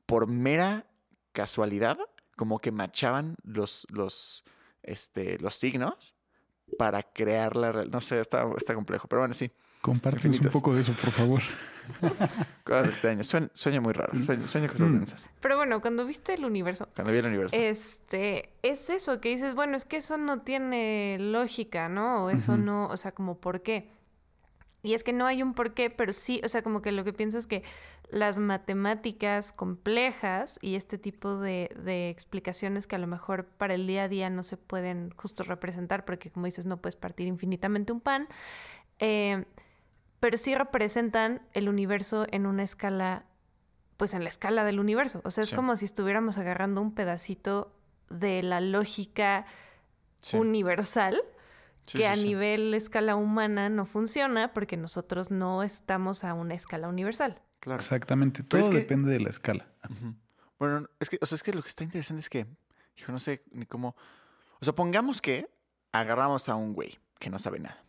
por 0.06 0.26
mera 0.26 0.86
casualidad, 1.32 1.98
como 2.36 2.58
que 2.58 2.70
machaban 2.72 3.36
los, 3.42 3.86
los, 3.90 4.44
este, 4.82 5.38
los 5.38 5.54
signos 5.54 6.14
para 6.78 7.02
crear 7.02 7.56
la... 7.56 7.72
real- 7.72 7.90
No 7.90 8.00
sé, 8.00 8.20
está, 8.20 8.46
está 8.56 8.74
complejo, 8.74 9.08
pero 9.08 9.20
bueno, 9.22 9.34
sí. 9.34 9.50
Compártenos 9.82 10.40
un 10.40 10.48
poco 10.48 10.74
de 10.74 10.82
eso, 10.82 10.92
por 10.94 11.10
favor. 11.12 11.42
Cosas 12.64 12.88
extrañas. 12.88 13.26
Sueño, 13.28 13.48
sueño 13.54 13.80
muy 13.80 13.92
raro. 13.92 14.18
Sueño, 14.20 14.48
sueño 14.48 14.68
cosas 14.68 14.88
Mm. 14.90 14.94
densas. 14.98 15.30
Pero 15.40 15.56
bueno, 15.56 15.80
cuando 15.80 16.04
viste 16.04 16.34
el 16.34 16.44
universo, 16.44 16.88
Cuando 16.94 17.12
vi 17.12 17.18
el 17.18 17.26
universo. 17.26 17.54
este, 17.56 18.50
es 18.62 18.90
eso 18.90 19.20
que 19.20 19.28
dices, 19.28 19.54
bueno, 19.54 19.76
es 19.76 19.84
que 19.84 19.98
eso 19.98 20.16
no 20.16 20.40
tiene 20.42 21.18
lógica, 21.20 21.88
¿no? 21.88 22.24
O 22.24 22.30
eso 22.30 22.56
no, 22.56 22.88
o 22.88 22.96
sea, 22.96 23.12
como 23.12 23.38
por 23.38 23.62
qué. 23.62 23.88
Y 24.86 24.94
es 24.94 25.02
que 25.02 25.12
no 25.12 25.26
hay 25.26 25.42
un 25.42 25.52
por 25.54 25.74
qué, 25.74 25.90
pero 25.90 26.12
sí, 26.12 26.40
o 26.44 26.48
sea, 26.48 26.62
como 26.62 26.80
que 26.80 26.92
lo 26.92 27.02
que 27.04 27.12
pienso 27.12 27.36
es 27.38 27.46
que 27.46 27.64
las 28.08 28.38
matemáticas 28.38 29.52
complejas 29.52 30.58
y 30.62 30.76
este 30.76 30.96
tipo 30.96 31.36
de, 31.38 31.70
de 31.84 32.08
explicaciones 32.08 32.86
que 32.86 32.94
a 32.94 32.98
lo 33.00 33.06
mejor 33.08 33.46
para 33.46 33.74
el 33.74 33.86
día 33.86 34.04
a 34.04 34.08
día 34.08 34.30
no 34.30 34.42
se 34.44 34.56
pueden 34.56 35.10
justo 35.16 35.42
representar, 35.42 36.04
porque 36.04 36.30
como 36.30 36.46
dices, 36.46 36.66
no 36.66 36.76
puedes 36.76 36.94
partir 36.96 37.26
infinitamente 37.26 37.92
un 37.92 38.00
pan, 38.00 38.28
eh, 39.00 39.44
pero 40.20 40.36
sí 40.36 40.54
representan 40.54 41.42
el 41.52 41.68
universo 41.68 42.26
en 42.30 42.46
una 42.46 42.62
escala, 42.62 43.24
pues 43.96 44.14
en 44.14 44.22
la 44.22 44.28
escala 44.28 44.64
del 44.64 44.78
universo. 44.78 45.20
O 45.24 45.30
sea, 45.30 45.42
es 45.42 45.50
Sí. 45.50 45.56
como 45.56 45.74
si 45.76 45.84
estuviéramos 45.84 46.38
agarrando 46.38 46.80
un 46.80 46.94
pedacito 46.94 47.72
de 48.08 48.42
la 48.42 48.60
lógica 48.60 49.46
Sí. 50.20 50.36
universal 50.36 51.20
Sí, 51.86 51.98
que 51.98 52.04
sí, 52.04 52.04
a 52.04 52.16
sí. 52.16 52.24
nivel 52.24 52.74
escala 52.74 53.16
humana 53.16 53.68
no 53.68 53.86
funciona 53.86 54.52
porque 54.52 54.76
nosotros 54.76 55.30
no 55.30 55.62
estamos 55.62 56.24
a 56.24 56.34
una 56.34 56.54
escala 56.54 56.88
universal. 56.88 57.40
Claro. 57.60 57.80
Exactamente. 57.80 58.42
Todo 58.42 58.60
es 58.60 58.68
que- 58.68 58.76
depende 58.78 59.10
de 59.12 59.20
la 59.20 59.30
escala. 59.30 59.68
Ujú. 59.88 60.14
Bueno, 60.58 60.88
es 61.00 61.10
que, 61.10 61.18
o 61.20 61.26
sea, 61.26 61.36
es 61.36 61.42
que 61.42 61.52
lo 61.52 61.62
que 61.62 61.68
está 61.68 61.84
interesante 61.84 62.20
es 62.20 62.28
que, 62.30 62.46
hijo, 62.96 63.12
no 63.12 63.18
sé 63.18 63.42
ni 63.52 63.66
cómo. 63.66 63.94
O 64.60 64.64
sea, 64.64 64.74
pongamos 64.74 65.20
que 65.20 65.48
agarramos 65.92 66.48
a 66.48 66.56
un 66.56 66.72
güey 66.72 66.98
que 67.18 67.30
no 67.30 67.38
sabe 67.38 67.58
nada. 67.60 67.82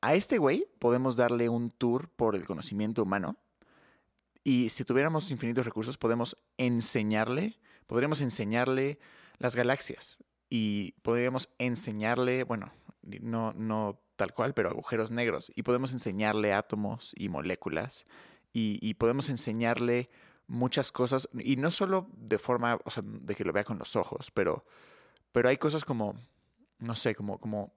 A 0.00 0.14
este 0.14 0.38
güey 0.38 0.66
podemos 0.78 1.16
darle 1.16 1.48
un 1.48 1.70
tour 1.70 2.08
por 2.08 2.34
el 2.34 2.44
conocimiento 2.46 3.02
humano. 3.02 3.36
Y 4.44 4.70
si 4.70 4.84
tuviéramos 4.84 5.30
infinitos 5.30 5.64
recursos, 5.64 5.96
podemos 5.96 6.36
enseñarle, 6.58 7.60
podríamos 7.86 8.20
enseñarle 8.20 8.98
las 9.38 9.54
galaxias. 9.54 10.18
Y 10.50 10.92
podríamos 11.02 11.48
enseñarle, 11.58 12.42
bueno, 12.44 12.72
no, 13.02 13.52
no 13.52 14.00
tal 14.16 14.32
cual, 14.34 14.54
pero 14.54 14.68
agujeros 14.70 15.10
negros. 15.10 15.52
Y 15.54 15.62
podemos 15.62 15.92
enseñarle 15.92 16.52
átomos 16.52 17.12
y 17.16 17.28
moléculas. 17.28 18.06
Y, 18.52 18.78
y 18.80 18.94
podemos 18.94 19.28
enseñarle 19.28 20.10
muchas 20.46 20.92
cosas, 20.92 21.28
y 21.38 21.56
no 21.56 21.70
solo 21.70 22.08
de 22.14 22.38
forma, 22.38 22.78
o 22.84 22.90
sea, 22.90 23.02
de 23.04 23.34
que 23.34 23.44
lo 23.44 23.52
vea 23.52 23.64
con 23.64 23.78
los 23.78 23.96
ojos, 23.96 24.30
pero, 24.30 24.64
pero 25.32 25.48
hay 25.48 25.56
cosas 25.56 25.84
como, 25.84 26.14
no 26.78 26.94
sé, 26.94 27.14
como, 27.14 27.38
como 27.38 27.72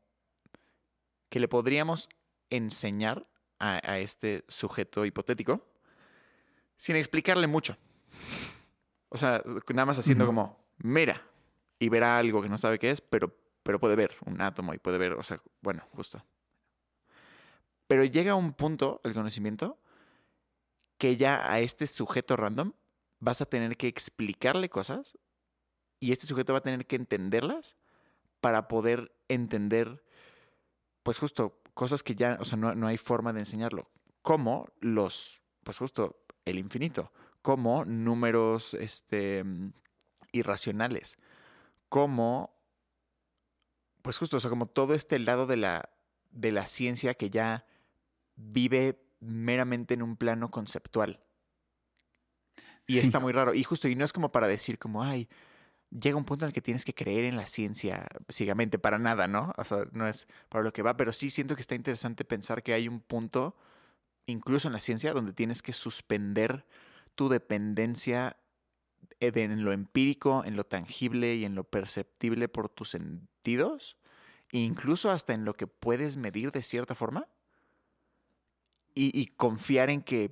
que 1.29 1.39
le 1.39 1.47
podríamos 1.47 2.09
enseñar 2.49 3.25
a, 3.59 3.79
a 3.89 3.99
este 3.99 4.43
sujeto 4.49 5.05
hipotético 5.05 5.65
sin 6.77 6.97
explicarle 6.97 7.47
mucho. 7.47 7.77
O 9.09 9.17
sea, 9.17 9.41
nada 9.73 9.85
más 9.85 9.99
haciendo 9.99 10.25
como, 10.25 10.59
mira, 10.77 11.21
y 11.79 11.87
verá 11.87 12.17
algo 12.17 12.41
que 12.41 12.49
no 12.49 12.57
sabe 12.57 12.79
qué 12.79 12.91
es, 12.91 12.99
pero, 12.99 13.33
pero 13.65 13.79
puede 13.79 13.95
ver 13.95 14.15
un 14.27 14.41
átomo 14.41 14.75
y 14.75 14.77
puede 14.77 14.99
ver, 14.99 15.13
o 15.13 15.23
sea, 15.23 15.41
bueno, 15.61 15.81
justo. 15.93 16.23
Pero 17.87 18.05
llega 18.05 18.35
un 18.35 18.53
punto, 18.53 19.01
el 19.03 19.15
conocimiento, 19.15 19.79
que 20.99 21.17
ya 21.17 21.51
a 21.51 21.59
este 21.59 21.87
sujeto 21.87 22.35
random 22.35 22.73
vas 23.19 23.41
a 23.41 23.47
tener 23.47 23.75
que 23.75 23.87
explicarle 23.87 24.69
cosas 24.69 25.17
y 25.99 26.11
este 26.11 26.27
sujeto 26.27 26.53
va 26.53 26.59
a 26.59 26.61
tener 26.61 26.85
que 26.85 26.95
entenderlas 26.95 27.75
para 28.39 28.67
poder 28.67 29.11
entender, 29.29 30.03
pues 31.01 31.17
justo, 31.17 31.59
cosas 31.73 32.03
que 32.03 32.13
ya, 32.13 32.37
o 32.39 32.45
sea, 32.45 32.59
no, 32.59 32.75
no 32.75 32.85
hay 32.85 32.97
forma 32.97 33.33
de 33.33 33.39
enseñarlo. 33.39 33.89
Como 34.21 34.67
los, 34.79 35.41
pues 35.63 35.79
justo, 35.79 36.19
el 36.45 36.59
infinito, 36.59 37.11
como 37.41 37.83
números 37.83 38.75
este, 38.75 39.43
mm, 39.43 39.73
irracionales, 40.33 41.17
como, 41.89 42.54
pues 44.05 44.19
justo, 44.19 44.37
o 44.37 44.39
sea, 44.39 44.51
como 44.51 44.67
todo 44.67 44.93
este 44.93 45.17
lado 45.17 45.47
de 45.47 45.57
la, 45.57 45.89
de 46.29 46.51
la 46.51 46.67
ciencia 46.67 47.15
que 47.15 47.31
ya 47.31 47.65
vive 48.35 49.01
meramente 49.19 49.95
en 49.95 50.03
un 50.03 50.15
plano 50.15 50.51
conceptual. 50.51 51.21
Y 52.85 52.93
Sí. 52.93 52.99
está 52.99 53.19
muy 53.19 53.33
raro. 53.33 53.55
Y 53.55 53.63
justo, 53.63 53.87
y 53.87 53.95
no 53.95 54.05
es 54.05 54.13
como 54.13 54.31
para 54.31 54.47
decir 54.47 54.77
como, 54.77 55.01
ay, 55.03 55.27
llega 55.89 56.17
un 56.17 56.25
punto 56.25 56.45
en 56.45 56.49
el 56.49 56.53
que 56.53 56.61
tienes 56.61 56.85
que 56.85 56.93
creer 56.93 57.25
en 57.25 57.35
la 57.35 57.47
ciencia 57.47 58.05
ciegamente, 58.29 58.77
para 58.77 58.99
nada, 58.99 59.27
¿no? 59.27 59.53
O 59.57 59.63
sea, 59.63 59.85
no 59.91 60.07
es 60.07 60.27
para 60.49 60.63
lo 60.63 60.71
que 60.71 60.83
va, 60.83 60.95
pero 60.95 61.11
sí 61.11 61.31
siento 61.31 61.55
que 61.55 61.61
está 61.61 61.73
interesante 61.73 62.25
pensar 62.25 62.61
que 62.61 62.73
hay 62.73 62.87
un 62.87 62.99
punto, 62.99 63.55
incluso 64.27 64.67
en 64.67 64.73
la 64.73 64.79
ciencia, 64.81 65.13
donde 65.13 65.33
tienes 65.33 65.63
que 65.63 65.73
suspender 65.73 66.63
tu 67.15 67.27
dependencia 67.27 68.37
de- 68.37 68.44
en 69.19 69.63
lo 69.63 69.71
empírico, 69.71 70.43
en 70.45 70.55
lo 70.55 70.65
tangible 70.65 71.35
y 71.35 71.45
en 71.45 71.55
lo 71.55 71.63
perceptible 71.63 72.47
por 72.47 72.69
tus 72.69 72.89
sentidos, 72.89 73.97
e 74.51 74.59
incluso 74.59 75.11
hasta 75.11 75.33
en 75.33 75.45
lo 75.45 75.53
que 75.53 75.67
puedes 75.67 76.17
medir 76.17 76.51
de 76.51 76.63
cierta 76.63 76.95
forma, 76.95 77.27
y, 78.97 79.27
confiar 79.35 79.89
en 79.89 80.01
que, 80.01 80.31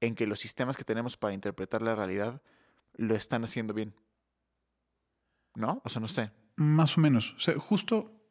en 0.00 0.14
que 0.14 0.28
los 0.28 0.38
sistemas 0.38 0.76
que 0.76 0.84
tenemos 0.84 1.16
para 1.16 1.34
interpretar 1.34 1.82
la 1.82 1.96
realidad 1.96 2.42
lo 2.94 3.16
están 3.16 3.42
haciendo 3.42 3.74
bien. 3.74 3.92
¿No? 5.56 5.82
O 5.84 5.88
sea, 5.88 6.00
no 6.00 6.06
sé. 6.06 6.30
Más 6.54 6.96
o 6.96 7.00
menos. 7.00 7.34
O 7.34 7.40
sea, 7.40 7.58
justo 7.58 8.28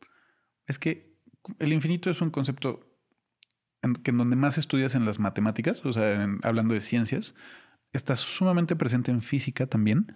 es 0.68 0.80
que 0.80 1.20
el 1.60 1.74
infinito 1.74 2.10
es 2.10 2.22
un 2.22 2.30
concepto 2.30 2.98
en, 3.82 3.94
que 3.94 4.12
en 4.12 4.18
donde 4.18 4.38
más 4.38 4.58
estudias 4.58 4.96
en 4.96 5.06
las 5.06 5.20
matemáticas, 5.20 5.86
o 5.86 5.92
sea, 5.92 6.26
hablando 6.44 6.74
de 6.74 6.82
ciencias, 6.82 7.36
está 7.94 8.16
sumamente 8.16 8.76
presente 8.76 9.12
en 9.12 9.22
física 9.22 9.68
también, 9.68 10.16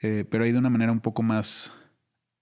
eh, 0.00 0.24
pero 0.30 0.44
ahí 0.44 0.52
de 0.52 0.58
una 0.58 0.70
manera 0.70 0.92
un 0.92 1.00
poco 1.00 1.22
más 1.22 1.72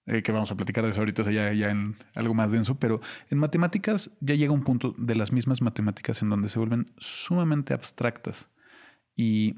eh, 0.05 0.23
que 0.23 0.31
vamos 0.31 0.51
a 0.51 0.55
platicar 0.55 0.83
de 0.83 0.89
eso 0.89 1.01
ahorita, 1.01 1.21
o 1.21 1.25
sea, 1.25 1.33
ya, 1.33 1.53
ya 1.53 1.69
en 1.69 1.95
algo 2.15 2.33
más 2.33 2.49
denso, 2.49 2.79
pero 2.79 2.99
en 3.29 3.37
matemáticas 3.37 4.11
ya 4.21 4.33
llega 4.33 4.51
un 4.51 4.63
punto 4.63 4.95
de 4.97 5.13
las 5.13 5.31
mismas 5.31 5.61
matemáticas 5.61 6.21
en 6.23 6.29
donde 6.29 6.49
se 6.49 6.57
vuelven 6.57 6.91
sumamente 6.97 7.75
abstractas 7.75 8.49
y, 9.15 9.55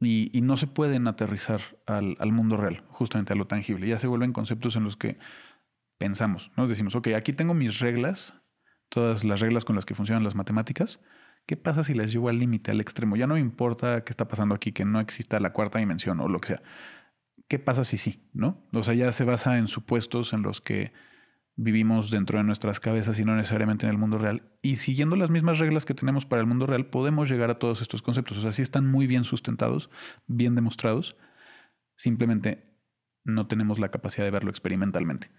y, 0.00 0.36
y 0.36 0.40
no 0.40 0.56
se 0.56 0.66
pueden 0.66 1.06
aterrizar 1.06 1.60
al, 1.86 2.16
al, 2.18 2.32
mundo 2.32 2.56
real, 2.56 2.82
justamente 2.88 3.34
a 3.34 3.36
lo 3.36 3.46
tangible. 3.46 3.86
Ya 3.86 3.98
se 3.98 4.08
vuelven 4.08 4.32
conceptos 4.32 4.74
en 4.74 4.82
los 4.82 4.96
que 4.96 5.18
pensamos, 5.98 6.50
¿no? 6.56 6.66
Decimos, 6.66 6.96
ok, 6.96 7.08
aquí 7.08 7.32
tengo 7.32 7.54
mis 7.54 7.78
reglas, 7.78 8.34
todas 8.88 9.24
las 9.24 9.40
reglas 9.40 9.64
con 9.64 9.76
las 9.76 9.84
que 9.84 9.94
funcionan 9.94 10.24
las 10.24 10.34
matemáticas. 10.34 11.00
¿Qué 11.48 11.56
pasa 11.56 11.82
si 11.82 11.94
las 11.94 12.12
llevo 12.12 12.28
al 12.28 12.38
límite, 12.38 12.72
al 12.72 12.80
extremo? 12.82 13.16
Ya 13.16 13.26
no 13.26 13.32
me 13.32 13.40
importa 13.40 14.04
qué 14.04 14.10
está 14.10 14.28
pasando 14.28 14.54
aquí, 14.54 14.72
que 14.72 14.84
no 14.84 15.00
exista 15.00 15.40
la 15.40 15.54
cuarta 15.54 15.78
dimensión 15.78 16.20
o 16.20 16.28
lo 16.28 16.40
que 16.40 16.48
sea. 16.48 16.62
¿Qué 17.48 17.58
pasa 17.58 17.86
si 17.86 17.96
sí? 17.96 18.28
¿No? 18.34 18.68
O 18.74 18.84
sea, 18.84 18.92
ya 18.92 19.10
se 19.12 19.24
basa 19.24 19.56
en 19.56 19.66
supuestos 19.66 20.34
en 20.34 20.42
los 20.42 20.60
que 20.60 20.92
vivimos 21.56 22.10
dentro 22.10 22.36
de 22.36 22.44
nuestras 22.44 22.80
cabezas 22.80 23.18
y 23.18 23.24
no 23.24 23.34
necesariamente 23.34 23.86
en 23.86 23.92
el 23.92 23.96
mundo 23.96 24.18
real. 24.18 24.42
Y 24.60 24.76
siguiendo 24.76 25.16
las 25.16 25.30
mismas 25.30 25.58
reglas 25.58 25.86
que 25.86 25.94
tenemos 25.94 26.26
para 26.26 26.42
el 26.42 26.46
mundo 26.46 26.66
real, 26.66 26.84
podemos 26.84 27.30
llegar 27.30 27.48
a 27.48 27.58
todos 27.58 27.80
estos 27.80 28.02
conceptos. 28.02 28.36
O 28.36 28.42
sea, 28.42 28.52
sí 28.52 28.60
están 28.60 28.86
muy 28.86 29.06
bien 29.06 29.24
sustentados, 29.24 29.88
bien 30.26 30.54
demostrados. 30.54 31.16
Simplemente 31.96 32.78
no 33.24 33.46
tenemos 33.46 33.78
la 33.78 33.90
capacidad 33.90 34.26
de 34.26 34.32
verlo 34.32 34.50
experimentalmente. 34.50 35.30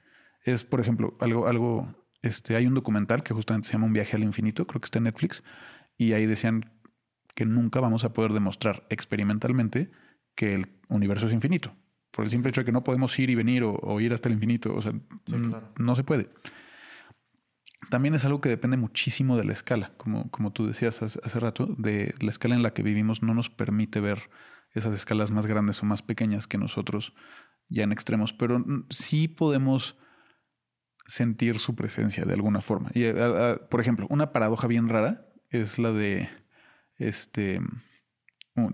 Es, 0.44 0.66
por 0.66 0.80
ejemplo, 0.80 1.16
algo, 1.20 1.46
algo, 1.46 2.08
este, 2.24 2.56
hay 2.56 2.66
un 2.66 2.74
documental 2.74 3.22
que 3.22 3.36
justamente 3.36 3.68
se 3.68 3.74
llama 3.74 3.86
Un 3.86 3.94
viaje 3.94 4.16
al 4.16 4.24
infinito, 4.24 4.66
creo 4.66 4.82
que 4.82 4.86
está 4.86 4.98
en 4.98 5.04
Netflix, 5.04 5.44
y 6.00 6.14
ahí 6.14 6.26
decían 6.26 6.72
que 7.36 7.46
nunca 7.46 7.82
vamos 7.82 8.06
a 8.06 8.14
poder 8.14 8.32
demostrar 8.32 8.88
experimentalmente 8.90 9.92
que 10.34 10.56
el 10.56 10.68
universo 10.88 11.28
es 11.28 11.34
infinito. 11.34 11.76
Por 12.12 12.24
el 12.24 12.32
simple 12.32 12.50
hecho 12.50 12.62
de 12.62 12.66
que 12.66 12.72
no 12.72 12.86
podemos 12.86 13.20
ir 13.20 13.30
y 13.30 13.36
venir 13.36 13.64
o, 13.64 13.76
o 13.76 14.00
ir 14.00 14.14
hasta 14.14 14.30
el 14.30 14.36
infinito. 14.36 14.74
O 14.74 14.82
sea, 14.82 14.94
sí, 15.26 15.36
claro. 15.42 15.74
no 15.78 15.96
se 15.96 16.06
puede. 16.06 16.30
También 17.90 18.16
es 18.16 18.24
algo 18.24 18.40
que 18.40 18.48
depende 18.48 18.78
muchísimo 18.78 19.36
de 19.36 19.44
la 19.44 19.52
escala, 19.52 19.92
como, 19.98 20.32
como 20.32 20.54
tú 20.54 20.68
decías 20.68 21.02
hace, 21.02 21.20
hace 21.22 21.40
rato, 21.40 21.68
de 21.78 22.16
la 22.22 22.30
escala 22.30 22.56
en 22.56 22.64
la 22.64 22.74
que 22.74 22.82
vivimos 22.82 23.22
no 23.22 23.34
nos 23.34 23.50
permite 23.50 24.00
ver 24.00 24.30
esas 24.74 24.94
escalas 24.94 25.32
más 25.32 25.48
grandes 25.48 25.84
o 25.84 25.86
más 25.86 26.02
pequeñas 26.02 26.48
que 26.48 26.58
nosotros 26.58 27.14
ya 27.68 27.84
en 27.84 27.92
extremos, 27.92 28.32
pero 28.32 28.64
sí 28.90 29.28
podemos 29.28 29.98
sentir 31.06 31.60
su 31.60 31.76
presencia 31.76 32.24
de 32.24 32.34
alguna 32.34 32.62
forma. 32.62 32.90
Y, 32.94 33.06
a, 33.06 33.52
a, 33.52 33.58
por 33.70 33.82
ejemplo, 33.82 34.08
una 34.10 34.32
paradoja 34.32 34.68
bien 34.68 34.88
rara 34.88 35.29
es 35.50 35.80
la 35.80 35.92
de 35.92 36.30
este 36.98 37.62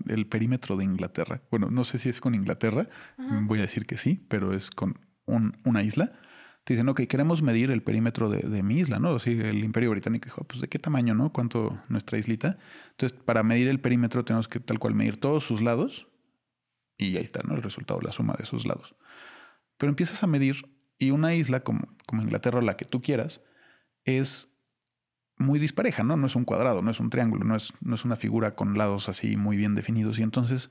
el 0.08 0.26
perímetro 0.26 0.76
de 0.76 0.84
Inglaterra. 0.84 1.42
Bueno, 1.50 1.70
no 1.70 1.84
sé 1.84 1.98
si 1.98 2.08
es 2.08 2.20
con 2.20 2.34
Inglaterra, 2.34 2.88
voy 3.42 3.60
a 3.60 3.62
decir 3.62 3.86
que 3.86 3.96
sí, 3.96 4.26
pero 4.28 4.52
es 4.52 4.70
con 4.70 4.98
un, 5.26 5.58
una 5.64 5.82
isla. 5.82 6.12
Te 6.64 6.74
dicen, 6.74 6.88
ok, 6.88 7.02
queremos 7.02 7.42
medir 7.42 7.70
el 7.70 7.82
perímetro 7.84 8.28
de, 8.28 8.40
de 8.40 8.62
mi 8.64 8.80
isla, 8.80 8.98
¿no? 8.98 9.14
Así 9.14 9.30
el 9.30 9.62
Imperio 9.62 9.90
Británico 9.90 10.24
dijo, 10.24 10.42
pues 10.42 10.60
de 10.60 10.68
qué 10.68 10.80
tamaño, 10.80 11.14
¿no? 11.14 11.32
¿Cuánto 11.32 11.80
nuestra 11.88 12.18
islita? 12.18 12.58
Entonces, 12.90 13.16
para 13.16 13.44
medir 13.44 13.68
el 13.68 13.78
perímetro 13.78 14.24
tenemos 14.24 14.48
que 14.48 14.58
tal 14.58 14.80
cual 14.80 14.94
medir 14.94 15.20
todos 15.20 15.44
sus 15.44 15.62
lados 15.62 16.08
y 16.98 17.16
ahí 17.16 17.22
está, 17.22 17.42
¿no? 17.44 17.54
El 17.54 17.62
resultado, 17.62 18.00
la 18.00 18.10
suma 18.10 18.34
de 18.36 18.44
esos 18.44 18.66
lados. 18.66 18.96
Pero 19.76 19.90
empiezas 19.90 20.22
a 20.22 20.26
medir 20.26 20.56
y 20.98 21.10
una 21.10 21.34
isla 21.34 21.60
como, 21.60 21.94
como 22.06 22.22
Inglaterra, 22.22 22.62
la 22.62 22.76
que 22.76 22.84
tú 22.84 23.02
quieras, 23.02 23.42
es 24.04 24.55
muy 25.38 25.58
dispareja, 25.58 26.02
¿no? 26.02 26.16
No 26.16 26.26
es 26.26 26.36
un 26.36 26.44
cuadrado, 26.44 26.82
no 26.82 26.90
es 26.90 27.00
un 27.00 27.10
triángulo, 27.10 27.44
no 27.44 27.56
es, 27.56 27.72
no 27.80 27.94
es 27.94 28.04
una 28.04 28.16
figura 28.16 28.54
con 28.54 28.76
lados 28.78 29.08
así 29.08 29.36
muy 29.36 29.56
bien 29.56 29.74
definidos. 29.74 30.18
Y 30.18 30.22
entonces 30.22 30.70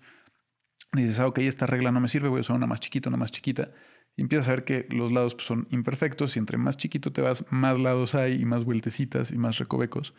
dices, 0.93 1.19
ah, 1.19 1.27
ok, 1.27 1.39
esta 1.39 1.65
regla 1.65 1.91
no 1.91 1.99
me 1.99 2.07
sirve, 2.07 2.29
voy 2.29 2.39
a 2.39 2.41
usar 2.41 2.55
una 2.55 2.67
más 2.67 2.79
chiquita, 2.79 3.09
una 3.09 3.17
más 3.17 3.31
chiquita. 3.31 3.71
Y 4.15 4.21
empiezas 4.21 4.47
a 4.47 4.51
ver 4.51 4.63
que 4.63 4.87
los 4.89 5.11
lados 5.11 5.35
pues, 5.35 5.45
son 5.45 5.67
imperfectos 5.71 6.35
y 6.35 6.39
entre 6.39 6.57
más 6.57 6.77
chiquito 6.77 7.11
te 7.11 7.21
vas, 7.21 7.45
más 7.51 7.79
lados 7.79 8.15
hay 8.15 8.41
y 8.41 8.45
más 8.45 8.63
vueltecitas 8.63 9.31
y 9.31 9.37
más 9.37 9.57
recovecos. 9.57 10.13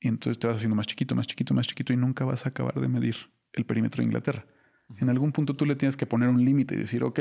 Y 0.00 0.08
entonces 0.08 0.38
te 0.38 0.48
vas 0.48 0.56
haciendo 0.56 0.74
más 0.74 0.86
chiquito, 0.86 1.14
más 1.14 1.26
chiquito, 1.26 1.54
más 1.54 1.66
chiquito 1.66 1.92
y 1.92 1.96
nunca 1.96 2.24
vas 2.24 2.46
a 2.46 2.48
acabar 2.48 2.80
de 2.80 2.88
medir 2.88 3.16
el 3.52 3.64
perímetro 3.64 4.02
de 4.02 4.06
Inglaterra. 4.06 4.46
Uh 4.88 4.94
-huh. 4.94 5.02
En 5.02 5.08
algún 5.10 5.30
punto 5.30 5.54
tú 5.54 5.64
le 5.64 5.76
tienes 5.76 5.96
que 5.96 6.06
poner 6.06 6.28
un 6.28 6.44
límite 6.44 6.74
y 6.74 6.78
decir, 6.78 7.04
ok, 7.04 7.20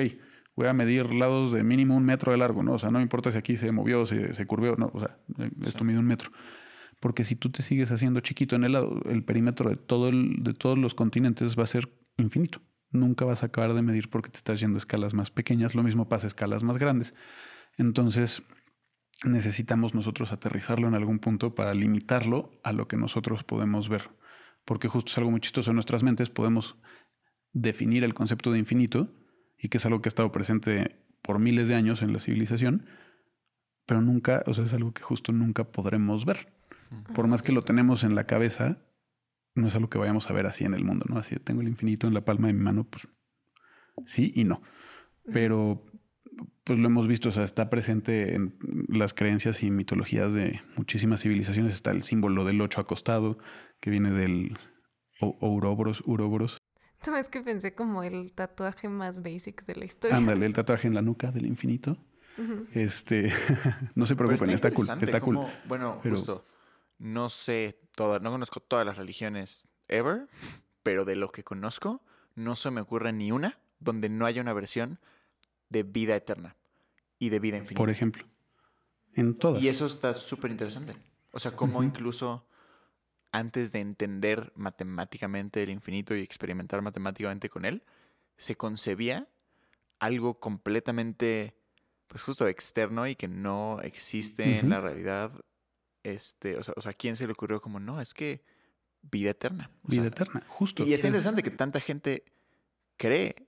voy 0.56 0.68
a 0.68 0.74
medir 0.74 1.14
lados 1.14 1.52
de 1.52 1.64
mínimo 1.64 1.96
un 1.96 2.06
metro 2.06 2.32
de 2.32 2.38
largo, 2.38 2.64
¿no? 2.64 2.74
O 2.74 2.80
sea, 2.80 2.92
no 2.92 3.02
importa 3.02 3.32
si 3.32 3.38
aquí 3.38 3.58
se 3.58 3.72
movió, 3.72 4.06
si 4.06 4.34
se 4.34 4.46
curvió, 4.46 4.76
no, 4.76 4.92
o 4.94 5.00
sea, 5.00 5.18
esto 5.64 5.80
sí. 5.80 5.84
mide 5.86 6.00
un 6.00 6.06
metro. 6.06 6.32
Porque 7.00 7.24
si 7.24 7.36
tú 7.36 7.50
te 7.50 7.64
sigues 7.64 7.92
haciendo 7.92 8.20
chiquito 8.20 8.56
en 8.56 8.64
el 8.64 8.74
lado, 8.74 9.02
el 9.06 9.24
perímetro 9.24 9.70
de, 9.70 9.76
todo 9.76 10.10
el, 10.10 10.44
de 10.44 10.54
todos 10.54 10.78
los 10.78 10.94
continentes 10.94 11.58
va 11.58 11.64
a 11.64 11.68
ser 11.68 11.90
infinito. 12.18 12.62
Nunca 12.92 13.26
vas 13.26 13.42
a 13.42 13.48
acabar 13.48 13.74
de 13.74 13.82
medir 13.82 14.10
porque 14.10 14.30
te 14.30 14.38
estás 14.38 14.60
yendo 14.60 14.78
a 14.78 14.80
escalas 14.80 15.14
más 15.16 15.32
pequeñas. 15.32 15.74
Lo 15.74 15.82
mismo 15.82 16.08
pasa 16.08 16.28
a 16.28 16.30
escalas 16.30 16.64
más 16.64 16.78
grandes. 16.78 17.16
Entonces, 17.78 18.44
necesitamos 19.24 19.96
nosotros 19.96 20.32
aterrizarlo 20.32 20.88
en 20.88 20.94
algún 20.94 21.18
punto 21.18 21.56
para 21.56 21.74
limitarlo 21.74 22.52
a 22.64 22.72
lo 22.72 22.88
que 22.88 22.98
nosotros 22.98 23.44
podemos 23.44 23.90
ver. 23.90 24.12
Porque 24.64 24.88
justo 24.88 25.10
es 25.10 25.18
algo 25.18 25.32
muy 25.32 25.40
chistoso 25.40 25.72
en 25.72 25.76
nuestras 25.76 26.04
mentes. 26.04 26.30
Podemos 26.30 26.76
definir 27.52 28.04
el 28.04 28.14
concepto 28.14 28.52
de 28.52 28.60
infinito 28.60 29.10
y 29.62 29.70
que 29.70 29.78
es 29.78 29.86
algo 29.86 30.02
que 30.02 30.08
ha 30.08 30.12
estado 30.12 30.32
presente 30.32 30.98
por 31.22 31.40
miles 31.40 31.68
de 31.68 31.76
años 31.76 32.02
en 32.02 32.14
la 32.14 32.20
civilización, 32.20 32.86
pero 33.86 34.02
nunca, 34.02 34.44
o 34.48 34.54
sea, 34.54 34.66
es 34.66 34.74
algo 34.74 34.94
que 34.94 35.04
justo 35.04 35.32
nunca 35.32 35.66
podremos 35.66 36.26
ver. 36.26 36.52
Por 37.14 37.28
más 37.28 37.42
que 37.42 37.52
lo 37.52 37.64
tenemos 37.64 38.04
en 38.04 38.16
la 38.16 38.26
cabeza, 38.26 38.80
no 39.56 39.68
es 39.68 39.76
algo 39.76 39.90
que 39.90 39.98
vayamos 39.98 40.30
a 40.30 40.34
ver 40.34 40.46
así 40.46 40.66
en 40.66 40.74
el 40.74 40.84
mundo, 40.84 41.06
¿no? 41.08 41.18
Así 41.18 41.36
tengo 41.38 41.62
el 41.62 41.68
infinito 41.68 42.08
en 42.08 42.14
la 42.14 42.26
palma 42.26 42.48
de 42.48 42.54
mi 42.54 42.62
mano, 42.62 42.84
pues 42.86 43.08
sí 44.06 44.34
y 44.36 44.44
no. 44.44 44.62
Pero 45.32 45.86
pues 46.64 46.80
lo 46.80 46.88
hemos 46.88 47.08
visto, 47.08 47.30
o 47.30 47.32
sea, 47.32 47.44
está 47.44 47.70
presente 47.70 48.36
en 48.36 48.56
las 48.88 49.14
creencias 49.14 49.64
y 49.64 49.72
mitologías 49.72 50.34
de 50.34 50.62
muchísimas 50.76 51.22
civilizaciones. 51.22 51.74
Está 51.74 51.92
el 51.92 52.02
símbolo 52.02 52.46
del 52.46 52.62
ocho 52.62 52.82
acostado, 52.82 53.38
que 53.80 53.90
viene 53.90 54.12
del 54.12 54.58
Ouroboros, 55.20 56.04
Ouroboros, 56.06 56.61
no, 57.08 57.18
es 57.18 57.30
que 57.30 57.42
pensé 57.42 57.74
como 57.74 58.04
el 58.04 58.32
tatuaje 58.34 58.90
más 58.90 59.22
basic 59.22 59.66
de 59.66 59.76
la 59.76 59.86
historia. 59.86 60.18
Ándale, 60.18 60.46
el 60.46 60.54
tatuaje 60.54 60.88
en 60.88 60.94
la 60.94 61.02
nuca 61.02 61.32
del 61.32 61.46
infinito. 61.46 61.98
Uh 62.38 62.42
-huh. 62.42 62.68
Este, 62.74 63.32
no 63.96 64.06
se 64.06 64.16
preocupen, 64.16 64.50
está, 64.50 64.70
está, 64.70 64.72
cool. 64.72 65.04
Está 65.04 65.20
como, 65.20 65.44
cool. 65.44 65.52
Bueno, 65.68 66.00
pero... 66.02 66.16
justo, 66.16 66.46
no 67.00 67.30
sé 67.30 67.80
todas, 67.96 68.22
no 68.22 68.32
conozco 68.32 68.60
todas 68.60 68.86
las 68.86 68.98
religiones 68.98 69.68
ever, 69.88 70.28
pero 70.84 71.06
de 71.06 71.16
lo 71.16 71.32
que 71.32 71.44
conozco, 71.44 72.02
no 72.36 72.56
se 72.56 72.72
me 72.72 72.82
ocurre 72.82 73.12
ni 73.12 73.32
una 73.32 73.60
donde 73.80 74.10
no 74.10 74.26
haya 74.26 74.42
una 74.42 74.54
versión 74.54 75.00
de 75.70 75.84
vida 75.84 76.16
eterna 76.16 76.56
y 77.20 77.30
de 77.30 77.40
vida 77.40 77.58
infinita. 77.58 77.80
Por 77.80 77.90
ejemplo, 77.90 78.26
en 79.16 79.36
todas. 79.36 79.62
Y 79.62 79.68
eso 79.68 79.86
está 79.86 80.14
súper 80.14 80.52
interesante. 80.52 80.96
O 81.32 81.40
sea, 81.40 81.52
cómo 81.56 81.80
uh 81.80 81.82
-huh. 81.82 81.86
incluso 81.86 82.46
antes 83.32 83.72
de 83.72 83.80
entender 83.80 84.52
matemáticamente 84.56 85.64
el 85.64 85.70
infinito 85.70 86.16
y 86.16 86.22
experimentar 86.22 86.82
matemáticamente 86.82 87.50
con 87.50 87.66
él, 87.66 87.84
se 88.38 88.56
concebía 88.56 89.28
algo 90.00 90.40
completamente, 90.40 91.56
pues 92.08 92.24
justo 92.24 92.48
externo 92.48 93.08
y 93.08 93.16
que 93.16 93.28
no 93.28 93.80
existe 93.82 94.44
uh 94.44 94.48
-huh. 94.48 94.60
en 94.60 94.70
la 94.70 94.82
realidad. 94.82 95.32
Este, 96.04 96.58
o 96.58 96.64
sea, 96.64 96.74
o 96.76 96.82
sea, 96.82 96.92
¿a 96.92 96.96
quién 96.96 97.16
se 97.16 97.26
le 97.28 97.34
ocurrió 97.34 97.62
como, 97.62 97.80
no, 97.80 98.02
es 98.02 98.14
que 98.14 98.44
vida 99.02 99.32
eterna? 99.32 99.70
O 99.84 99.90
vida 99.90 100.02
sea, 100.02 100.10
eterna, 100.10 100.44
justo. 100.48 100.84
Y 100.84 100.94
es 100.94 101.04
interesante 101.04 101.44
que 101.44 101.52
tanta 101.52 101.80
gente 101.80 102.26
cree 102.98 103.48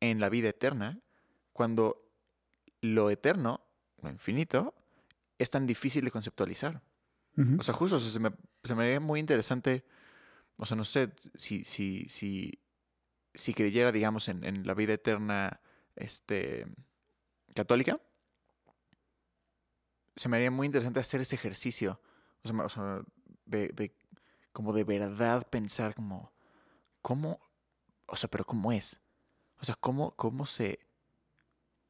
en 0.00 0.20
la 0.20 0.28
vida 0.28 0.50
eterna 0.50 1.00
cuando 1.52 2.06
lo 2.82 3.10
eterno, 3.10 3.62
lo 4.02 4.10
infinito, 4.10 4.74
es 5.38 5.50
tan 5.50 5.66
difícil 5.66 6.04
de 6.04 6.10
conceptualizar. 6.10 6.82
O 7.58 7.62
sea, 7.62 7.74
justo, 7.74 7.96
o 7.96 8.00
sea, 8.00 8.10
se 8.10 8.18
me, 8.18 8.30
se 8.64 8.74
me 8.74 8.84
haría 8.84 9.00
muy 9.00 9.20
interesante, 9.20 9.84
o 10.56 10.64
sea, 10.64 10.76
no 10.76 10.84
sé, 10.86 11.12
si, 11.34 11.64
si, 11.64 12.08
si, 12.08 12.62
si 13.34 13.52
creyera, 13.52 13.92
digamos, 13.92 14.28
en, 14.28 14.42
en 14.44 14.66
la 14.66 14.72
vida 14.72 14.94
eterna 14.94 15.60
este, 15.96 16.66
católica, 17.54 18.00
se 20.16 20.30
me 20.30 20.38
haría 20.38 20.50
muy 20.50 20.66
interesante 20.66 20.98
hacer 20.98 21.20
ese 21.20 21.34
ejercicio, 21.34 22.00
o 22.42 22.68
sea 22.70 23.02
de, 23.44 23.68
de, 23.68 23.94
como 24.52 24.72
de 24.72 24.84
verdad 24.84 25.46
pensar 25.48 25.94
como, 25.94 26.32
¿cómo, 27.02 27.40
o 28.06 28.16
sea, 28.16 28.30
pero 28.30 28.44
cómo 28.44 28.72
es? 28.72 29.00
O 29.60 29.64
sea, 29.64 29.74
¿cómo, 29.74 30.12
cómo 30.16 30.44
se 30.46 30.78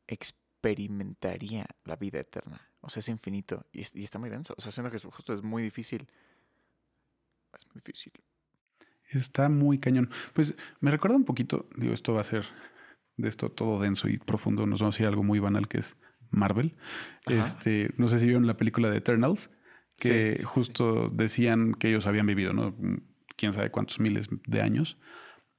experimentaría 0.07 1.67
la 1.85 1.97
vida 1.97 2.21
eterna? 2.21 2.61
O 2.87 2.91
sea, 2.91 3.01
es 3.01 3.09
infinito 3.09 3.67
y, 3.73 3.81
es, 3.81 3.95
y, 3.95 4.05
está 4.05 4.19
muy 4.19 4.31
denso. 4.31 4.55
O 4.57 4.61
sea, 4.61 4.71
siento 4.71 4.91
que 4.91 4.97
es, 4.97 5.05
justo 5.05 5.35
es 5.35 5.43
muy 5.43 5.63
difícil. 5.63 6.09
Es 7.53 7.67
muy 7.67 7.75
difícil. 7.75 8.13
Está 9.11 9.49
muy 9.49 9.79
cañón. 9.79 10.09
Pues 10.35 10.55
me 10.81 10.93
recuerda 10.93 11.17
un 11.17 11.25
poquito, 11.25 11.69
digo, 11.77 11.93
esto 11.93 12.15
va 12.15 12.21
a 12.21 12.25
ser 12.25 12.47
de 13.17 13.29
esto 13.29 13.51
todo 13.51 13.81
denso 13.81 14.09
y 14.09 14.19
profundo. 14.19 14.67
Nos 14.67 14.81
vamos 14.81 14.99
a 14.99 15.03
ir 15.03 15.07
a 15.07 15.09
algo 15.09 15.25
muy 15.25 15.41
banal 15.41 15.67
que 15.67 15.79
es 15.79 15.97
Marvel. 16.31 16.77
Ajá. 17.27 17.43
Este, 17.43 17.93
no 17.97 18.09
sé 18.09 18.21
si 18.21 18.27
vieron 18.27 18.47
la 18.47 18.57
película 18.57 18.89
de 18.89 18.99
Eternals, 18.99 19.51
que 19.97 20.37
sí, 20.37 20.45
justo 20.45 21.09
sí. 21.09 21.11
decían 21.15 21.75
que 21.75 21.89
ellos 21.89 22.07
habían 22.07 22.27
vivido, 22.27 22.53
¿no? 22.53 22.77
Quién 23.37 23.53
sabe 23.53 23.73
cuántos 23.73 23.99
miles 23.99 24.29
de 24.47 24.63
años. 24.63 24.97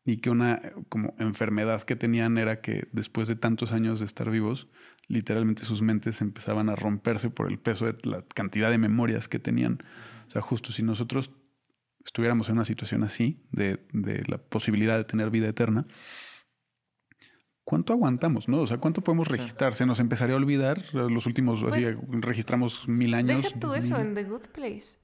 Y 0.05 0.17
que 0.17 0.29
una 0.29 0.61
como 0.87 1.13
enfermedad 1.19 1.83
que 1.83 1.97
tenían 1.97 2.37
era 2.37 2.61
que 2.61 2.87
después 2.93 3.27
de 3.27 3.35
tantos 3.35 3.73
años 3.73 3.99
de 3.99 4.05
estar 4.05 4.29
vivos, 4.29 4.69
literalmente 5.07 5.63
sus 5.65 5.81
mentes 5.81 6.21
empezaban 6.21 6.69
a 6.69 6.75
romperse 6.75 7.29
por 7.29 7.49
el 7.49 7.59
peso 7.59 7.85
de 7.85 7.95
la 8.03 8.23
cantidad 8.33 8.69
de 8.69 8.77
memorias 8.77 9.27
que 9.27 9.39
tenían. 9.39 9.79
O 10.27 10.31
sea, 10.31 10.41
justo 10.41 10.71
si 10.71 10.83
nosotros 10.83 11.31
estuviéramos 12.05 12.49
en 12.49 12.55
una 12.55 12.65
situación 12.65 13.03
así, 13.03 13.45
de, 13.51 13.85
de 13.93 14.23
la 14.27 14.37
posibilidad 14.37 14.97
de 14.97 15.03
tener 15.03 15.29
vida 15.29 15.47
eterna, 15.47 15.85
¿cuánto 17.63 17.93
aguantamos? 17.93 18.47
¿no? 18.47 18.61
O 18.61 18.67
sea, 18.67 18.77
¿cuánto 18.77 19.01
podemos 19.01 19.27
registrar? 19.27 19.75
Se 19.75 19.85
nos 19.85 19.99
empezaría 19.99 20.35
a 20.35 20.37
olvidar 20.37 20.93
los 20.93 21.25
últimos, 21.25 21.61
así, 21.63 21.85
Pues, 22.07 22.21
registramos 22.21 22.87
mil 22.87 23.13
años. 23.13 23.43
Deja 23.43 23.59
tú 23.59 23.73
eso 23.73 23.99
en 23.99 24.15
The 24.15 24.23
Good 24.23 24.47
Place. 24.53 24.99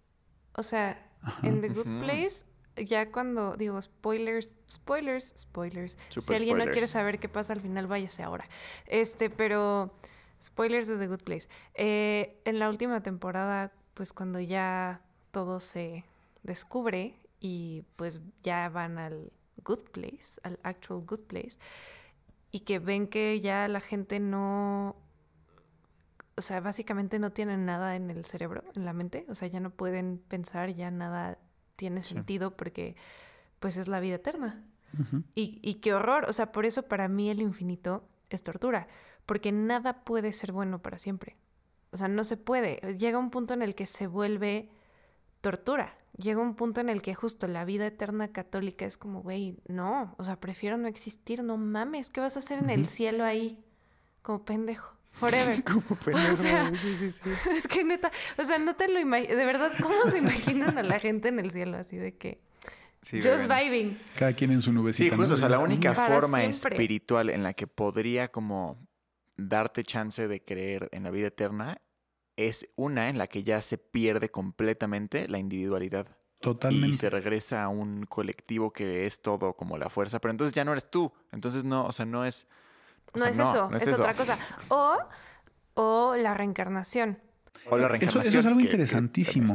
O 0.53 0.63
sea, 0.63 1.11
Ajá. 1.21 1.47
en 1.47 1.61
The 1.61 1.69
Good. 1.69 1.99
Place, 2.01 2.45
ya 2.75 3.11
cuando 3.11 3.55
digo 3.55 3.81
spoilers, 3.81 4.55
spoilers, 4.69 5.33
spoilers. 5.37 5.97
si 6.09 6.33
alguien 6.33 6.57
no 6.57 6.65
quiere 6.65 6.87
saber 6.87 7.19
qué 7.19 7.29
pasa 7.29 7.53
al 7.53 7.61
final, 7.61 7.87
váyase 7.87 8.23
ahora. 8.23 8.47
Este, 8.87 9.29
pero 9.29 9.93
spoilers 10.41 10.87
de 10.87 10.97
The 10.97 11.07
Good 11.07 11.23
Place. 11.23 11.47
Eh, 11.73 12.41
en 12.45 12.59
la 12.59 12.69
última 12.69 13.01
temporada, 13.01 13.71
pues 13.93 14.13
cuando 14.13 14.39
ya 14.39 15.01
todo 15.31 15.59
se 15.59 16.05
descubre 16.43 17.15
y 17.39 17.83
pues 17.95 18.19
ya 18.41 18.69
van 18.69 18.97
al 18.97 19.31
Good 19.63 19.89
Place, 19.91 20.39
al 20.43 20.59
actual 20.63 21.05
Good 21.05 21.21
Place, 21.21 21.57
y 22.51 22.61
que 22.61 22.79
ven 22.79 23.07
que 23.07 23.39
ya 23.41 23.67
la 23.67 23.81
gente 23.81 24.19
no 24.19 24.95
o 26.35 26.41
sea, 26.41 26.61
básicamente 26.61 27.19
no 27.19 27.31
tienen 27.31 27.65
nada 27.65 27.95
en 27.95 28.09
el 28.09 28.25
cerebro, 28.25 28.63
en 28.75 28.85
la 28.85 28.93
mente, 28.93 29.25
o 29.29 29.35
sea, 29.35 29.47
ya 29.47 29.59
no 29.59 29.69
pueden 29.69 30.17
pensar, 30.17 30.73
ya 30.73 30.89
nada 30.89 31.37
tiene 31.75 32.01
Sí. 32.03 32.13
sentido 32.15 32.55
porque 32.55 32.95
pues 33.59 33.77
es 33.77 33.87
la 33.87 33.99
vida 33.99 34.15
eterna. 34.15 34.63
Y, 35.33 35.59
y 35.63 35.75
qué 35.75 35.93
horror, 35.93 36.25
o 36.29 36.33
sea, 36.33 36.51
por 36.51 36.65
eso 36.67 36.83
para 36.83 37.07
mí 37.07 37.29
el 37.31 37.41
infinito 37.41 38.07
es 38.29 38.43
tortura, 38.43 38.87
porque 39.25 39.51
nada 39.51 40.03
puede 40.03 40.31
ser 40.33 40.51
bueno 40.51 40.81
para 40.83 40.99
siempre. 40.99 41.35
O 41.91 41.97
sea, 41.97 42.07
no 42.07 42.23
se 42.23 42.37
puede. 42.37 42.75
Llega 42.97 43.17
un 43.17 43.31
punto 43.31 43.53
en 43.55 43.63
el 43.63 43.73
que 43.73 43.85
se 43.87 44.05
vuelve 44.05 44.69
tortura. 45.41 45.95
Llega 46.17 46.39
un 46.41 46.55
punto 46.55 46.79
en 46.79 46.89
el 46.89 47.01
que 47.01 47.15
justo 47.15 47.47
la 47.47 47.65
vida 47.65 47.87
eterna 47.87 48.27
católica 48.31 48.85
es 48.85 48.97
como, 48.99 49.21
güey, 49.23 49.57
no, 49.67 50.13
o 50.19 50.23
sea, 50.23 50.39
prefiero 50.39 50.77
no 50.77 50.87
existir, 50.87 51.43
no 51.43 51.57
mames, 51.57 52.11
¿qué 52.11 52.21
vas 52.21 52.35
a 52.35 52.39
hacer 52.39 52.59
en 52.59 52.69
el 52.69 52.85
cielo 52.87 53.23
ahí? 53.23 53.63
Como 54.21 54.45
pendejo, 54.45 54.95
forever. 55.13 55.63
Como 55.65 55.81
pendejo. 56.03 56.35
sea, 56.35 56.71
sí, 56.75 56.95
sí, 56.95 57.11
sí. 57.11 57.29
Es 57.55 57.67
que 57.67 57.83
neta, 57.83 58.11
o 58.37 58.43
sea, 58.43 58.57
no 58.59 58.75
te 58.75 58.87
lo 58.87 58.99
imaginas. 58.99 59.37
De 59.37 59.45
verdad, 59.45 59.71
¿cómo 59.81 59.95
se 60.11 60.17
imaginan 60.19 60.77
a 60.77 60.83
la 60.83 60.99
gente 60.99 61.29
en 61.29 61.39
el 61.39 61.51
cielo 61.51 61.77
así 61.77 61.97
de 61.97 62.15
que 62.17 62.41
Sí, 63.01 63.17
just 63.21 63.47
beben. 63.47 63.71
vibing? 63.71 63.99
Cada 64.17 64.33
quien 64.33 64.51
en 64.51 64.61
su 64.61 64.69
Sí, 64.71 64.75
nubecita. 64.75 65.15
justo. 65.17 65.29
¿no? 65.31 65.33
O 65.35 65.37
sea, 65.37 65.49
la 65.49 65.59
única 65.59 65.93
Para 65.93 66.13
forma 66.21 66.37
siempre. 66.39 66.75
espiritual 66.75 67.29
en 67.29 67.43
la 67.43 67.53
que 67.53 67.67
podría 67.67 68.29
como 68.29 68.77
darte 69.35 69.83
chance 69.83 70.27
de 70.27 70.41
creer 70.43 70.89
en 70.93 71.03
la 71.03 71.11
vida 71.11 71.27
eterna 71.27 71.81
es 72.37 72.67
una 72.75 73.09
en 73.09 73.17
la 73.17 73.27
que 73.27 73.43
ya 73.43 73.61
se 73.61 73.77
pierde 73.77 74.29
completamente 74.29 75.27
la 75.27 75.37
individualidad. 75.37 76.07
Totalmente. 76.39 76.87
Y 76.87 76.95
se 76.95 77.09
regresa 77.09 77.63
a 77.63 77.69
un 77.69 78.05
colectivo 78.05 78.71
que 78.71 79.05
es 79.05 79.21
todo 79.21 79.53
como 79.55 79.77
la 79.77 79.89
fuerza, 79.89 80.19
pero 80.19 80.31
entonces 80.31 80.53
ya 80.55 80.63
no 80.65 80.71
eres 80.71 80.89
tú. 80.89 81.11
Entonces 81.31 81.63
no, 81.63 81.85
o 81.85 81.91
sea, 81.91 82.05
no 82.05 82.25
es... 82.25 82.47
o 83.13 83.17
No 83.17 83.23
sea, 83.25 83.29
es 83.31 83.39
eso, 83.39 83.69
no 83.69 83.77
es, 83.77 83.83
eso. 83.87 84.01
otra 84.01 84.13
cosa. 84.13 84.37
O, 84.69 84.97
o 85.75 86.15
la 86.15 86.33
reencarnación. 86.33 87.19
O 87.69 87.77
la 87.77 87.87
Eso- 87.87 87.95
eso 87.95 88.05
es 88.05 88.13
reencarnación. 88.13 88.47
algo 88.47 88.57
que- 88.59 88.63
interesantísimo. 88.65 89.53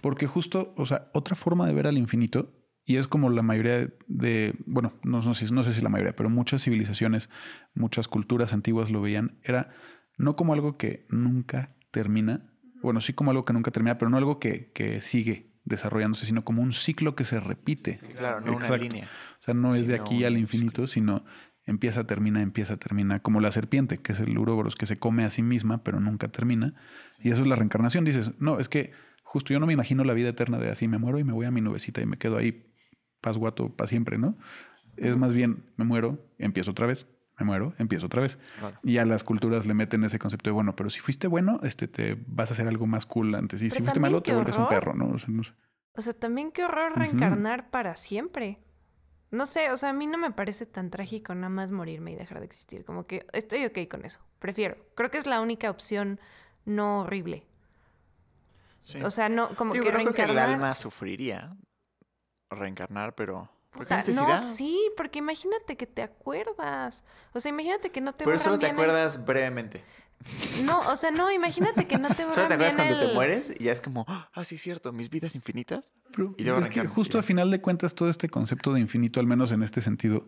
Porque 0.00 0.26
justo, 0.26 0.72
o 0.76 0.86
sea, 0.86 1.10
otra 1.12 1.36
forma 1.36 1.66
de 1.66 1.74
ver 1.74 1.86
al 1.86 1.98
infinito, 1.98 2.54
y 2.84 2.96
es 2.96 3.06
como 3.06 3.30
la 3.30 3.42
mayoría 3.42 3.88
de, 4.08 4.54
bueno, 4.66 4.94
no, 5.04 5.20
no 5.20 5.34
sé, 5.34 5.52
no 5.52 5.62
sé 5.62 5.74
si 5.74 5.80
la 5.82 5.88
mayoría, 5.88 6.16
pero 6.16 6.30
muchas 6.30 6.62
civilizaciones, 6.64 7.28
muchas 7.74 8.08
culturas 8.08 8.52
antiguas 8.52 8.90
lo 8.90 9.00
veían, 9.00 9.38
era 9.44 9.70
no 10.16 10.34
como 10.34 10.52
algo 10.52 10.76
que 10.76 11.06
nunca 11.10 11.76
termina, 11.90 12.50
bueno, 12.82 13.00
sí 13.00 13.12
como 13.12 13.30
algo 13.30 13.44
que 13.44 13.52
nunca 13.52 13.70
termina, 13.70 13.98
pero 13.98 14.10
no 14.10 14.16
algo 14.16 14.40
que, 14.40 14.72
que 14.72 15.00
sigue 15.00 15.52
desarrollándose, 15.64 16.26
sino 16.26 16.42
como 16.44 16.60
un 16.62 16.72
ciclo 16.72 17.14
que 17.14 17.24
se 17.24 17.38
repite. 17.38 17.98
Claro, 18.16 18.40
no 18.40 18.56
una 18.56 18.76
línea. 18.76 19.04
O 19.40 19.42
sea, 19.44 19.54
no 19.54 19.74
es 19.74 19.86
de 19.86 19.94
aquí 19.94 20.24
al 20.24 20.36
infinito, 20.36 20.86
sino 20.88 21.24
empieza, 21.66 22.06
termina, 22.06 22.42
empieza, 22.42 22.76
termina, 22.76 23.20
como 23.20 23.40
la 23.40 23.50
serpiente, 23.50 23.98
que 23.98 24.12
es 24.12 24.20
el 24.20 24.36
uroboros, 24.36 24.76
que 24.76 24.86
se 24.86 24.98
come 24.98 25.24
a 25.24 25.30
sí 25.30 25.42
misma, 25.42 25.82
pero 25.84 26.00
nunca 26.00 26.28
termina. 26.28 26.74
Y 27.20 27.30
eso 27.30 27.42
es 27.42 27.46
la 27.46 27.56
reencarnación. 27.56 28.04
Dices, 28.04 28.32
no, 28.38 28.58
es 28.58 28.68
que 28.68 28.92
justo 29.22 29.52
yo 29.52 29.60
no 29.60 29.66
me 29.66 29.72
imagino 29.72 30.04
la 30.04 30.12
vida 30.12 30.30
eterna 30.30 30.58
de 30.58 30.70
así, 30.70 30.88
me 30.88 30.98
muero 30.98 31.18
y 31.18 31.24
me 31.24 31.32
voy 31.32 31.46
a 31.46 31.50
mi 31.50 31.60
nubecita 31.60 32.00
y 32.00 32.06
me 32.06 32.18
quedo 32.18 32.36
ahí 32.36 32.66
pasguato 33.20 33.74
para 33.74 33.88
siempre, 33.88 34.18
¿no? 34.18 34.36
Es 34.96 35.16
más 35.16 35.32
bien, 35.32 35.64
me 35.76 35.84
muero, 35.84 36.18
empiezo 36.38 36.72
otra 36.72 36.86
vez, 36.86 37.06
me 37.38 37.46
muero, 37.46 37.72
empiezo 37.78 38.06
otra 38.06 38.20
vez. 38.20 38.38
Claro. 38.58 38.78
Y 38.82 38.98
a 38.98 39.06
las 39.06 39.24
culturas 39.24 39.64
le 39.66 39.72
meten 39.72 40.04
ese 40.04 40.18
concepto 40.18 40.50
de, 40.50 40.52
bueno, 40.52 40.76
pero 40.76 40.90
si 40.90 41.00
fuiste 41.00 41.28
bueno, 41.28 41.60
este, 41.62 41.88
te 41.88 42.18
vas 42.26 42.50
a 42.50 42.54
hacer 42.54 42.68
algo 42.68 42.86
más 42.86 43.06
cool 43.06 43.34
antes. 43.34 43.62
Y 43.62 43.70
si 43.70 43.80
fuiste 43.80 44.00
malo, 44.00 44.22
te 44.22 44.34
vuelves 44.34 44.56
un 44.56 44.68
perro, 44.68 44.94
¿no? 44.94 45.08
O 45.08 45.18
sea, 45.18 45.28
no 45.28 45.44
sé. 45.44 45.52
O 45.94 46.02
sea, 46.02 46.12
también 46.12 46.52
qué 46.52 46.64
horror 46.64 46.92
reencarnar 46.96 47.70
para 47.70 47.96
siempre. 47.96 48.58
No 49.32 49.46
sé, 49.46 49.70
o 49.72 49.76
sea, 49.76 49.88
a 49.88 49.92
mí 49.92 50.06
no 50.06 50.18
me 50.18 50.30
parece 50.30 50.66
tan 50.66 50.90
trágico 50.90 51.34
nada 51.34 51.48
más 51.48 51.72
morirme 51.72 52.12
y 52.12 52.14
dejar 52.14 52.38
de 52.38 52.46
existir. 52.46 52.84
Como 52.84 53.06
que 53.06 53.26
estoy 53.32 53.64
ok 53.64 53.88
con 53.90 54.04
eso. 54.04 54.20
Prefiero. 54.38 54.76
Creo 54.94 55.10
que 55.10 55.18
es 55.18 55.26
la 55.26 55.40
única 55.40 55.70
opción 55.70 56.20
no 56.64 57.00
horrible. 57.00 57.44
Sí. 58.78 59.02
O 59.02 59.10
sea, 59.10 59.28
no, 59.28 59.48
como 59.56 59.72
que 59.72 59.80
creo 59.80 59.92
que 59.92 59.98
el 60.00 60.04
reencarnar. 60.06 60.50
alma 60.50 60.74
sufriría 60.74 61.56
reencarnar, 62.50 63.14
pero... 63.14 63.48
¿Por 63.70 63.86
qué 63.86 63.94
necesidad? 63.94 64.28
no, 64.28 64.38
sí, 64.38 64.78
porque 64.98 65.20
imagínate 65.20 65.78
que 65.78 65.86
te 65.86 66.02
acuerdas. 66.02 67.04
O 67.32 67.40
sea, 67.40 67.48
imagínate 67.48 67.90
que 67.90 68.02
no 68.02 68.14
te 68.14 68.26
Pero 68.26 68.38
solo 68.38 68.58
te 68.58 68.66
bien 68.66 68.76
el- 68.76 68.82
acuerdas 68.82 69.24
brevemente. 69.24 69.82
No, 70.64 70.80
o 70.80 70.96
sea, 70.96 71.10
no, 71.10 71.30
imagínate 71.32 71.86
que 71.86 71.98
no 71.98 72.08
te 72.08 72.24
borran 72.24 72.34
Solo 72.34 72.48
te 72.48 72.54
acuerdas 72.54 72.76
cuando 72.76 72.98
te 72.98 73.14
mueres 73.14 73.54
y 73.58 73.64
ya 73.64 73.72
es 73.72 73.80
como, 73.80 74.04
ah, 74.08 74.28
sí, 74.44 74.56
es 74.56 74.62
cierto, 74.62 74.92
mis 74.92 75.10
vidas 75.10 75.34
infinitas. 75.34 75.94
Pero 76.14 76.34
Y 76.38 76.44
luego 76.44 76.60
es 76.60 76.68
que 76.68 76.86
justo 76.86 77.18
a 77.18 77.22
final 77.22 77.50
de 77.50 77.60
cuentas 77.60 77.94
todo 77.94 78.08
este 78.10 78.28
concepto 78.28 78.72
de 78.72 78.80
infinito, 78.80 79.20
al 79.20 79.26
menos 79.26 79.52
en 79.52 79.62
este 79.62 79.80
sentido, 79.80 80.26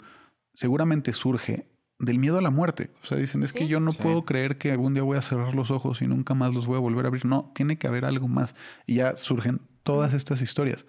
seguramente 0.55 1.13
surge 1.13 1.69
del 1.99 2.19
miedo 2.19 2.39
a 2.39 2.43
la 2.43 2.51
muerte. 2.51 2.91
O 3.03 3.07
sea, 3.07 3.17
dicen, 3.19 3.43
es 3.43 3.53
que 3.53 3.69
yo 3.69 3.81
no 3.81 3.93
Sí. 3.93 4.03
puedo 4.03 4.25
creer 4.25 4.59
que 4.59 4.71
algún 4.73 4.95
día 4.95 5.03
voy 5.03 5.17
a 5.17 5.23
cerrar 5.23 5.55
los 5.55 5.71
ojos 5.71 6.03
y 6.03 6.07
nunca 6.09 6.35
más 6.35 6.53
los 6.53 6.67
voy 6.67 6.77
a 6.77 6.81
volver 6.81 7.05
a 7.05 7.09
abrir. 7.09 7.25
No, 7.25 7.53
tiene 7.55 7.79
que 7.79 7.87
haber 7.87 8.05
algo 8.05 8.27
más. 8.29 8.55
Y 8.87 8.97
ya 8.97 9.17
surgen 9.17 9.61
todas 9.85 10.13
estas 10.13 10.43
historias. 10.43 10.87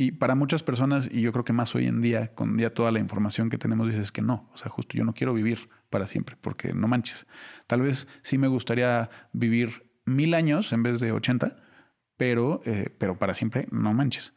Y 0.00 0.12
para 0.12 0.36
muchas 0.36 0.62
personas, 0.62 1.08
y 1.10 1.22
yo 1.22 1.32
creo 1.32 1.44
que 1.44 1.52
más 1.52 1.74
hoy 1.74 1.86
en 1.86 2.00
día, 2.00 2.32
con 2.32 2.56
ya 2.56 2.70
toda 2.72 2.92
la 2.92 3.00
información 3.00 3.50
que 3.50 3.58
tenemos, 3.58 3.88
dices 3.88 4.12
que 4.12 4.22
no. 4.22 4.48
O 4.52 4.56
sea, 4.56 4.70
justo 4.70 4.96
yo 4.96 5.02
no 5.04 5.12
quiero 5.12 5.34
vivir 5.34 5.68
para 5.90 6.06
siempre, 6.06 6.36
porque 6.40 6.72
no 6.72 6.86
manches. 6.86 7.26
Tal 7.66 7.82
vez 7.82 8.06
sí 8.22 8.38
me 8.38 8.46
gustaría 8.46 9.10
vivir 9.32 9.90
mil 10.06 10.34
años 10.34 10.72
en 10.72 10.84
vez 10.84 11.00
de 11.00 11.10
80, 11.10 11.56
pero, 12.16 12.62
eh, 12.64 12.94
pero 12.96 13.18
para 13.18 13.34
siempre 13.34 13.66
no 13.72 13.92
manches. 13.92 14.34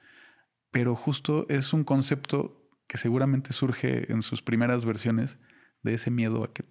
Pero 0.71 0.95
justo 0.95 1.45
es 1.47 1.73
un 1.73 1.83
concepto 1.83 2.67
que 2.87 2.97
seguramente 2.97 3.53
surge 3.53 4.11
en 4.11 4.23
sus 4.23 4.41
primeras 4.41 4.83
versiones 4.83 5.37
de 5.83 5.93
ese 5.93 6.09
miedo 6.09 6.43
a 6.43 6.53
que 6.53 6.63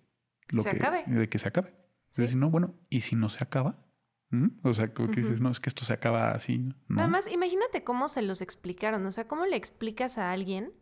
lo 0.48 0.64
Se 0.64 0.70
que 0.70 0.76
acabe. 0.78 1.04
de 1.06 1.28
que 1.28 1.38
se 1.38 1.46
acabe. 1.46 1.68
Es 2.08 2.16
Sí. 2.16 2.22
decir, 2.22 2.38
no, 2.38 2.50
bueno, 2.50 2.74
¿y 2.88 3.02
si 3.02 3.14
no 3.14 3.28
se 3.28 3.44
acaba? 3.44 3.86
¿Mm? 4.30 4.48
O 4.62 4.72
sea, 4.74 4.92
como 4.94 5.10
que 5.10 5.20
dices, 5.20 5.40
no, 5.40 5.50
es 5.50 5.60
que 5.60 5.68
esto 5.68 5.84
se 5.84 5.92
acaba 5.92 6.30
así. 6.30 6.58
¿no? 6.88 7.00
Además, 7.00 7.30
imagínate 7.30 7.82
cómo 7.82 8.08
se 8.08 8.22
los 8.22 8.40
explicaron. 8.40 9.04
O 9.06 9.10
sea, 9.10 9.26
cómo 9.26 9.46
le 9.46 9.56
explicas 9.56 10.18
a 10.18 10.30
alguien 10.30 10.72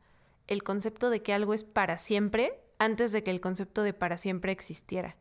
el 0.46 0.62
concepto 0.62 1.10
de 1.10 1.22
que 1.22 1.32
algo 1.32 1.54
es 1.54 1.64
para 1.64 1.98
siempre 1.98 2.60
antes 2.78 3.12
de 3.12 3.22
que 3.22 3.30
el 3.30 3.40
concepto 3.40 3.82
de 3.82 3.92
para 3.92 4.16
siempre 4.16 4.52
existiera. 4.52 5.16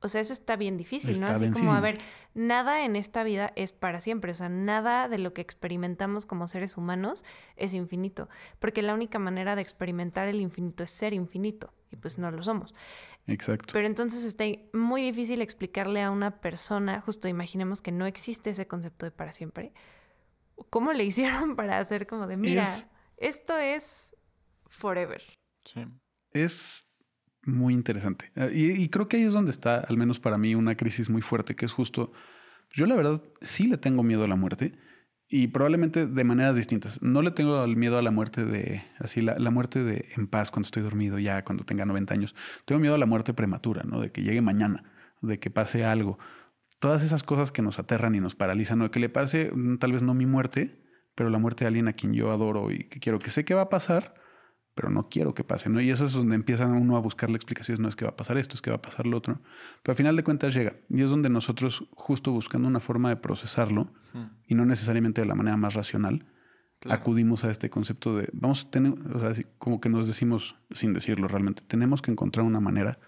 O 0.00 0.08
sea, 0.08 0.20
eso 0.20 0.32
está 0.32 0.54
bien 0.54 0.76
difícil, 0.76 1.20
¿no? 1.20 1.26
Así 1.26 1.50
como, 1.50 1.72
a 1.72 1.80
ver, 1.80 1.98
nada 2.32 2.84
en 2.84 2.94
esta 2.94 3.24
vida 3.24 3.52
es 3.56 3.72
para 3.72 4.00
siempre. 4.00 4.30
O 4.30 4.34
sea, 4.34 4.48
nada 4.48 5.08
de 5.08 5.18
lo 5.18 5.34
que 5.34 5.40
experimentamos 5.40 6.24
como 6.24 6.46
seres 6.46 6.76
humanos 6.76 7.24
es 7.56 7.74
infinito. 7.74 8.28
Porque 8.60 8.82
la 8.82 8.94
única 8.94 9.18
manera 9.18 9.56
de 9.56 9.62
experimentar 9.62 10.28
el 10.28 10.40
infinito 10.40 10.84
es 10.84 10.90
ser 10.90 11.14
infinito. 11.14 11.72
Y 11.90 11.96
pues 11.96 12.18
no 12.18 12.30
lo 12.30 12.42
somos. 12.44 12.74
Exacto. 13.28 13.72
Pero 13.72 13.86
entonces 13.86 14.24
está 14.24 14.44
muy 14.72 15.02
difícil 15.02 15.40
explicarle 15.42 16.02
a 16.02 16.10
una 16.10 16.40
persona, 16.40 17.00
justo 17.00 17.28
imaginemos 17.28 17.80
que 17.82 17.92
no 17.92 18.06
existe 18.06 18.50
ese 18.50 18.66
concepto 18.66 19.06
de 19.06 19.12
para 19.12 19.32
siempre. 19.32 19.72
¿Cómo 20.70 20.92
le 20.92 21.04
hicieron 21.10 21.54
para 21.54 21.78
hacer 21.78 22.06
como 22.06 22.26
de, 22.26 22.36
mira, 22.36 22.62
Es- 22.64 22.86
esto 23.18 23.56
es 23.56 24.16
forever? 24.66 25.22
Sí. 25.64 25.84
Es 26.32 26.86
muy 27.44 27.74
interesante. 27.74 28.32
Eh, 28.34 28.50
Y, 28.54 28.82
y 28.82 28.88
creo 28.88 29.08
que 29.08 29.18
ahí 29.18 29.22
es 29.24 29.32
donde 29.32 29.50
está, 29.50 29.80
al 29.80 29.96
menos 29.96 30.18
para 30.20 30.38
mí, 30.38 30.54
una 30.54 30.76
crisis 30.76 31.08
muy 31.10 31.22
fuerte, 31.22 31.54
que 31.54 31.64
es 31.66 31.72
justo, 31.72 32.12
yo 32.72 32.86
la 32.86 32.94
verdad 32.96 33.22
sí 33.40 33.66
le 33.68 33.78
tengo 33.78 34.02
miedo 34.02 34.24
a 34.24 34.28
la 34.28 34.36
muerte 34.36 34.72
y 35.28 35.48
probablemente 35.48 36.06
de 36.06 36.24
maneras 36.24 36.56
distintas. 36.56 37.02
No 37.02 37.20
le 37.20 37.30
tengo 37.30 37.62
el 37.62 37.76
miedo 37.76 37.98
a 37.98 38.02
la 38.02 38.10
muerte 38.10 38.44
de, 38.44 38.82
así, 38.98 39.20
la, 39.20 39.38
la 39.38 39.50
muerte 39.50 39.82
de 39.82 40.08
en 40.16 40.26
paz 40.26 40.50
cuando 40.50 40.66
estoy 40.66 40.82
dormido, 40.82 41.18
ya 41.18 41.44
cuando 41.44 41.64
tenga 41.64 41.84
90 41.84 42.14
años. 42.14 42.34
Tengo 42.64 42.80
miedo 42.80 42.94
a 42.94 42.98
la 42.98 43.06
muerte 43.06 43.34
prematura, 43.34 43.82
¿no? 43.84 44.00
De 44.00 44.10
que 44.10 44.22
llegue 44.22 44.40
mañana, 44.40 44.84
de 45.20 45.38
que 45.38 45.50
pase 45.50 45.84
algo. 45.84 46.18
Todas 46.78 47.02
esas 47.02 47.22
cosas 47.22 47.52
que 47.52 47.60
nos 47.60 47.78
aterran 47.78 48.14
y 48.14 48.20
nos 48.20 48.34
paralizan, 48.34 48.80
o 48.80 48.84
de 48.84 48.90
que 48.90 49.00
le 49.00 49.10
pase 49.10 49.50
mm, 49.52 49.78
tal 49.78 49.92
vez 49.92 50.02
no 50.02 50.14
mi 50.14 50.24
muerte, 50.24 50.80
pero 51.14 51.28
la 51.28 51.38
muerte 51.38 51.64
de 51.64 51.68
alguien 51.68 51.88
a 51.88 51.92
quien 51.92 52.14
yo 52.14 52.30
adoro 52.30 52.70
y 52.70 52.84
que 52.84 53.00
quiero 53.00 53.18
que 53.18 53.30
sé 53.30 53.44
que 53.44 53.54
va 53.54 53.62
a 53.62 53.68
pasar, 53.68 54.14
pero 54.78 54.90
no 54.90 55.08
quiero 55.08 55.34
que 55.34 55.42
pase, 55.42 55.68
¿no? 55.68 55.80
Y 55.80 55.90
eso 55.90 56.06
es 56.06 56.12
donde 56.12 56.36
empiezan 56.36 56.70
uno 56.70 56.96
a 56.96 57.00
buscar 57.00 57.30
la 57.30 57.36
explicación, 57.36 57.82
no 57.82 57.88
es 57.88 57.96
que 57.96 58.04
va 58.04 58.12
a 58.12 58.16
pasar 58.16 58.38
esto, 58.38 58.54
es 58.54 58.62
que 58.62 58.70
va 58.70 58.76
a 58.76 58.80
pasar 58.80 59.06
lo 59.06 59.16
otro, 59.16 59.40
pero 59.82 59.92
al 59.92 59.96
final 59.96 60.14
de 60.14 60.22
cuentas 60.22 60.54
llega. 60.54 60.76
Y 60.88 61.02
es 61.02 61.10
donde 61.10 61.28
nosotros, 61.30 61.88
justo 61.96 62.30
buscando 62.30 62.68
una 62.68 62.78
forma 62.78 63.08
de 63.08 63.16
procesarlo, 63.16 63.92
y 64.46 64.54
no 64.54 64.64
necesariamente 64.64 65.20
de 65.20 65.26
la 65.26 65.34
manera 65.34 65.56
más 65.56 65.74
racional, 65.74 66.26
Claro. 66.80 67.00
acudimos 67.00 67.42
a 67.42 67.50
este 67.50 67.70
concepto 67.70 68.16
de, 68.16 68.28
vamos 68.32 68.66
a 68.66 68.70
tener, 68.70 68.92
o 69.12 69.18
sea, 69.18 69.44
como 69.58 69.80
que 69.80 69.88
nos 69.88 70.06
decimos, 70.06 70.54
sin 70.70 70.92
decirlo 70.94 71.26
realmente, 71.26 71.60
tenemos 71.66 72.02
que 72.02 72.12
encontrar 72.12 72.46
una 72.46 72.60
manera 72.60 73.00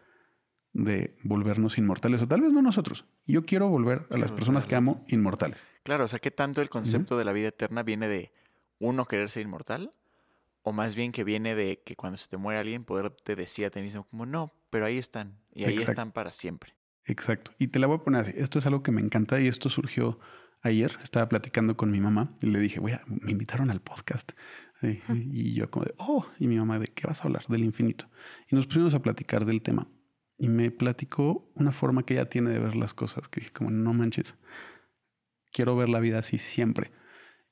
de 0.72 1.16
volvernos 1.22 1.78
inmortales, 1.78 2.20
o 2.22 2.26
tal 2.26 2.40
vez 2.40 2.50
no 2.52 2.62
nosotros. 2.62 3.04
Yo 3.26 3.44
quiero 3.44 3.68
volver 3.68 4.06
a 4.10 4.14
Sí, 4.14 4.20
las 4.20 4.32
personas 4.32 4.66
que 4.66 4.74
amo 4.74 5.04
inmortales. 5.06 5.66
Claro, 5.84 6.04
o 6.04 6.08
sea, 6.08 6.18
¿qué 6.18 6.32
tanto 6.32 6.62
el 6.62 6.68
concepto 6.68 7.16
de 7.16 7.24
la 7.24 7.32
vida 7.32 7.46
eterna 7.48 7.84
viene 7.84 8.08
de 8.08 8.32
uno 8.80 9.04
querer 9.04 9.28
ser 9.30 9.44
inmortal? 9.44 9.92
O 10.62 10.72
más 10.72 10.94
bien 10.94 11.12
que 11.12 11.24
viene 11.24 11.54
de 11.54 11.82
que 11.82 11.96
cuando 11.96 12.18
se 12.18 12.28
te 12.28 12.36
muere 12.36 12.60
alguien, 12.60 12.84
poderte 12.84 13.34
decir 13.34 13.66
a 13.66 13.70
ti 13.70 13.80
mismo 13.80 14.04
como, 14.04 14.26
no, 14.26 14.52
pero 14.70 14.86
ahí 14.86 14.98
están. 14.98 15.38
Y 15.52 15.64
ahí 15.64 15.74
Exacto. 15.74 15.92
están 15.92 16.12
para 16.12 16.32
siempre. 16.32 16.74
Exacto. 17.06 17.52
Y 17.58 17.68
te 17.68 17.78
la 17.78 17.86
voy 17.86 17.96
a 17.96 18.04
poner 18.04 18.22
así. 18.22 18.32
Esto 18.36 18.58
es 18.58 18.66
algo 18.66 18.82
que 18.82 18.92
me 18.92 19.00
encanta 19.00 19.40
y 19.40 19.48
esto 19.48 19.68
surgió 19.68 20.18
ayer. 20.62 20.98
Estaba 21.02 21.28
platicando 21.28 21.76
con 21.76 21.90
mi 21.90 22.00
mamá 22.00 22.36
y 22.42 22.46
le 22.46 22.60
dije, 22.60 22.78
voy 22.80 22.92
a, 22.92 23.02
me 23.06 23.32
invitaron 23.32 23.70
al 23.70 23.80
podcast. 23.80 24.32
Y 24.82 25.52
yo 25.52 25.70
como 25.70 25.84
de, 25.84 25.94
oh, 25.98 26.26
y 26.38 26.46
mi 26.46 26.56
mamá 26.56 26.78
de, 26.78 26.88
¿qué 26.88 27.06
vas 27.06 27.20
a 27.20 27.24
hablar? 27.24 27.46
Del 27.48 27.64
infinito. 27.64 28.06
Y 28.48 28.56
nos 28.56 28.66
pusimos 28.66 28.94
a 28.94 29.02
platicar 29.02 29.44
del 29.44 29.60
tema. 29.60 29.88
Y 30.38 30.48
me 30.48 30.70
platicó 30.70 31.50
una 31.54 31.70
forma 31.70 32.04
que 32.04 32.14
ella 32.14 32.30
tiene 32.30 32.50
de 32.50 32.58
ver 32.58 32.76
las 32.76 32.94
cosas, 32.94 33.28
que 33.28 33.40
dije 33.40 33.52
como, 33.52 33.70
no 33.70 33.92
manches, 33.92 34.36
quiero 35.52 35.76
ver 35.76 35.90
la 35.90 36.00
vida 36.00 36.18
así 36.18 36.38
siempre. 36.38 36.92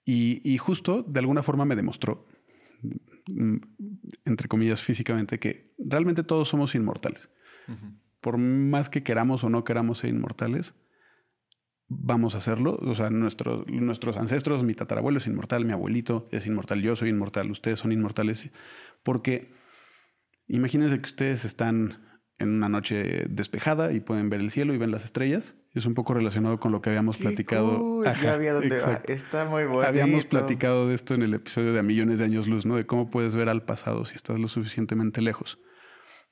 Y, 0.06 0.40
y 0.42 0.56
justo 0.56 1.02
de 1.02 1.20
alguna 1.20 1.42
forma 1.42 1.66
me 1.66 1.76
demostró, 1.76 2.26
entre 4.24 4.48
comillas, 4.48 4.82
físicamente, 4.82 5.38
que 5.38 5.74
realmente 5.78 6.22
todos 6.22 6.48
somos 6.48 6.74
inmortales 6.74 7.30
por 8.20 8.38
más 8.38 8.88
que 8.88 9.02
queramos 9.02 9.44
o 9.44 9.50
no 9.50 9.62
queramos 9.62 9.98
ser 9.98 10.10
inmortales, 10.10 10.74
vamos 11.86 12.34
a 12.34 12.38
hacerlo. 12.38 12.78
O 12.80 12.94
sea, 12.94 13.10
nuestro- 13.10 13.64
nuestros 13.68 14.16
ancestros, 14.16 14.64
mi 14.64 14.74
tatarabuelo 14.74 15.18
es 15.18 15.26
inmortal, 15.26 15.64
mi 15.64 15.72
abuelito 15.72 16.28
es 16.32 16.46
inmortal, 16.46 16.82
yo 16.82 16.96
soy 16.96 17.10
inmortal, 17.10 17.50
ustedes 17.50 17.78
son 17.78 17.92
inmortales. 17.92 18.50
Porque 19.02 19.52
imagínense 20.46 20.96
que 20.98 21.06
ustedes 21.06 21.44
están 21.44 22.07
en 22.38 22.50
una 22.50 22.68
noche 22.68 23.24
despejada 23.28 23.92
y 23.92 24.00
pueden 24.00 24.30
ver 24.30 24.40
el 24.40 24.50
cielo 24.50 24.72
y 24.74 24.78
ven 24.78 24.90
las 24.90 25.04
estrellas. 25.04 25.56
Es 25.74 25.86
un 25.86 25.94
poco 25.94 26.14
relacionado 26.14 26.60
con 26.60 26.72
lo 26.72 26.80
que 26.80 26.90
habíamos 26.90 27.16
platicado. 27.18 28.02
Ajá, 28.06 28.36
exacto. 28.62 29.12
Está 29.12 29.44
muy 29.46 29.64
bueno. 29.64 29.82
Habíamos 29.88 30.24
platicado 30.26 30.88
de 30.88 30.94
esto 30.94 31.14
en 31.14 31.22
el 31.22 31.34
episodio 31.34 31.72
de 31.72 31.80
A 31.80 31.82
Millones 31.82 32.18
de 32.20 32.24
Años 32.24 32.46
Luz, 32.46 32.64
¿no? 32.64 32.76
De 32.76 32.86
cómo 32.86 33.10
puedes 33.10 33.34
ver 33.34 33.48
al 33.48 33.64
pasado 33.64 34.04
si 34.04 34.14
estás 34.14 34.38
lo 34.38 34.48
suficientemente 34.48 35.20
lejos. 35.20 35.58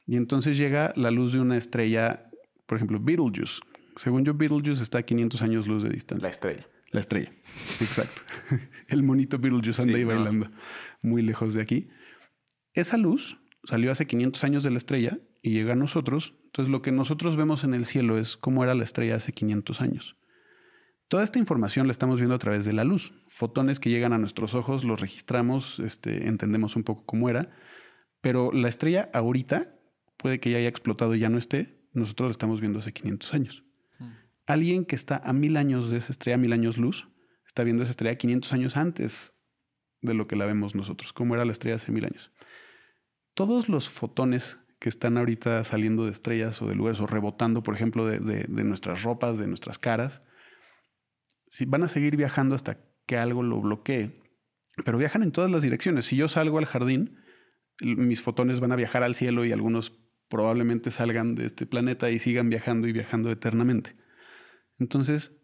Y 0.07 0.16
entonces 0.16 0.57
llega 0.57 0.92
la 0.96 1.11
luz 1.11 1.32
de 1.32 1.40
una 1.40 1.57
estrella, 1.57 2.30
por 2.66 2.76
ejemplo, 2.76 3.00
Betelgeuse. 3.00 3.61
Según 3.96 4.24
yo, 4.24 4.34
Betelgeuse 4.34 4.82
está 4.82 4.98
a 4.98 5.02
500 5.02 5.42
años 5.42 5.66
luz 5.66 5.82
de 5.82 5.90
distancia. 5.90 6.22
La 6.22 6.30
estrella. 6.30 6.66
La 6.92 7.00
estrella, 7.00 7.32
exacto. 7.80 8.22
El 8.88 9.02
monito 9.02 9.38
Beetlejuice 9.40 9.82
anda 9.82 9.94
Sí, 9.94 9.98
ahí 10.00 10.04
no. 10.07 10.14
bailando 10.14 10.50
muy 11.02 11.22
lejos 11.22 11.52
de 11.54 11.62
aquí. 11.62 11.88
Esa 12.74 12.96
luz 12.96 13.38
salió 13.64 13.90
hace 13.90 14.07
500 14.07 14.44
años 14.44 14.62
de 14.62 14.70
la 14.70 14.78
estrella 14.78 15.18
y 15.47 15.51
llega 15.51 15.74
a 15.74 15.76
nosotros. 15.76 16.34
Entonces 16.47 16.70
lo 16.70 16.82
que 16.82 16.92
nosotros 16.92 17.36
vemos 17.36 17.64
en 17.64 17.74
el 17.74 17.84
cielo 17.84 18.18
es 18.18 18.36
cómo 18.36 18.64
era 18.64 18.74
la 18.74 18.84
estrella 18.84 19.16
hace 19.16 19.32
500 19.32 19.80
años. 19.80 20.16
Toda 21.09 21.22
esta 21.22 21.38
información 21.38 21.86
la 21.86 21.92
estamos 21.92 22.16
viendo 22.16 22.34
a 22.34 22.38
través 22.38 22.64
de 22.64 22.72
la 22.72 22.84
luz. 22.84 23.12
Fotones 23.28 23.78
que 23.78 23.90
llegan 23.90 24.12
a 24.12 24.18
nuestros 24.18 24.55
ojos, 24.55 24.82
los 24.82 25.01
registramos, 25.01 25.78
este, 25.78 26.26
entendemos 26.26 26.74
un 26.74 26.82
poco 26.82 27.05
cómo 27.07 27.28
era. 27.28 27.51
Pero 28.20 28.51
la 28.53 28.68
estrella 28.68 29.09
ahorita 29.12 29.78
puede 30.16 30.40
que 30.40 30.51
ya 30.51 30.59
haya 30.59 30.68
explotado 30.68 31.14
y 31.14 31.20
ya 31.20 31.28
no 31.28 31.38
esté. 31.38 31.78
Nosotros 31.92 32.28
la 32.28 32.32
estamos 32.32 32.61
viendo 32.61 32.80
hace 32.80 32.92
500 32.92 33.34
años 33.34 33.66
alguien 34.47 34.84
que 34.84 34.97
está 34.97 35.20
a 35.24 35.32
mil 35.32 35.57
años 35.57 35.90
de 35.90 35.99
esa 35.99 36.12
estrella, 36.12 36.38
mil 36.38 36.53
años 36.53 36.78
luz, 36.78 37.09
está 37.47 37.64
viendo 37.64 37.82
esa 37.82 37.90
estrella 37.90 38.16
500 38.16 38.53
años 38.53 38.76
antes 38.76 39.32
de 40.01 40.14
lo 40.14 40.28
que 40.28 40.36
la 40.36 40.47
vemos 40.47 40.74
nosotros, 40.74 41.12
como 41.12 41.34
era 41.34 41.44
la 41.44 41.53
estrella 41.53 41.76
hace 41.76 41.92
mil 41.92 42.05
años. 42.05 42.32
Todos 43.34 43.68
los 43.68 43.90
fotones 43.90 44.61
que 44.79 44.89
están 44.89 45.16
ahorita 45.16 45.64
saliendo 45.64 46.05
de 46.05 46.11
estrellas 46.11 46.61
o 46.61 46.68
de 46.68 46.74
lugares 46.74 47.01
o 47.01 47.07
rebotando, 47.07 47.62
por 47.62 47.74
ejemplo, 47.74 48.07
de, 48.07 48.47
nuestras 48.49 49.03
ropas, 49.03 49.39
de 49.39 49.47
nuestras 49.47 49.79
caras, 49.79 50.22
si 51.49 51.64
van 51.64 51.83
a 51.83 51.89
seguir 51.89 52.16
viajando 52.16 52.55
hasta 52.55 52.79
que 53.07 53.16
algo 53.16 53.43
lo 53.43 53.61
bloquee, 53.61 54.22
pero 54.85 54.99
viajan 54.99 55.22
en 55.22 55.33
todas 55.33 55.51
las 55.51 55.62
direcciones. 55.62 56.07
Si 56.07 56.16
yo 56.16 56.29
salgo 56.29 56.59
al 56.59 56.66
jardín, 56.66 57.18
mis 57.81 58.20
fotones 58.20 58.61
van 58.61 58.72
a 58.72 58.77
viajar 58.77 59.03
al 59.03 59.14
cielo 59.14 59.45
y 59.45 59.53
algunos 59.53 59.99
probablemente 60.29 60.91
salgan 60.91 61.35
de 61.35 61.47
este 61.47 61.66
planeta 61.66 62.11
y 62.11 62.18
sigan 62.18 62.51
viajando 62.51 62.89
y 62.89 62.93
viajando 62.93 63.31
eternamente. 63.31 63.97
Entonces, 64.79 65.41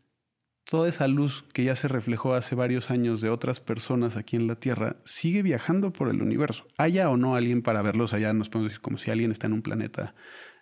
toda 0.65 0.89
esa 0.89 1.09
luz 1.09 1.45
que 1.53 1.65
ya 1.65 1.75
se 1.75 1.89
reflejó 1.89 2.35
hace 2.35 2.55
varios 2.55 2.91
años 2.91 3.21
de 3.21 3.31
otras 3.31 3.61
personas 3.61 4.17
aquí 4.17 4.37
en 4.37 4.47
la 4.47 4.57
Tierra 4.57 4.97
sigue 5.05 5.43
viajando 5.43 5.93
por 5.93 6.09
el 6.09 6.23
universo. 6.23 6.67
Haya 6.79 7.11
o 7.11 7.17
no 7.17 7.37
alguien 7.37 7.63
para 7.63 7.83
verlos 7.83 8.13
allá, 8.13 8.33
nos 8.33 8.49
podemos 8.49 8.71
decir 8.71 8.81
como 8.83 8.99
si 8.99 9.11
alguien 9.11 9.31
está 9.31 9.47
en 9.47 9.55
un 9.55 9.63
planeta 9.63 10.15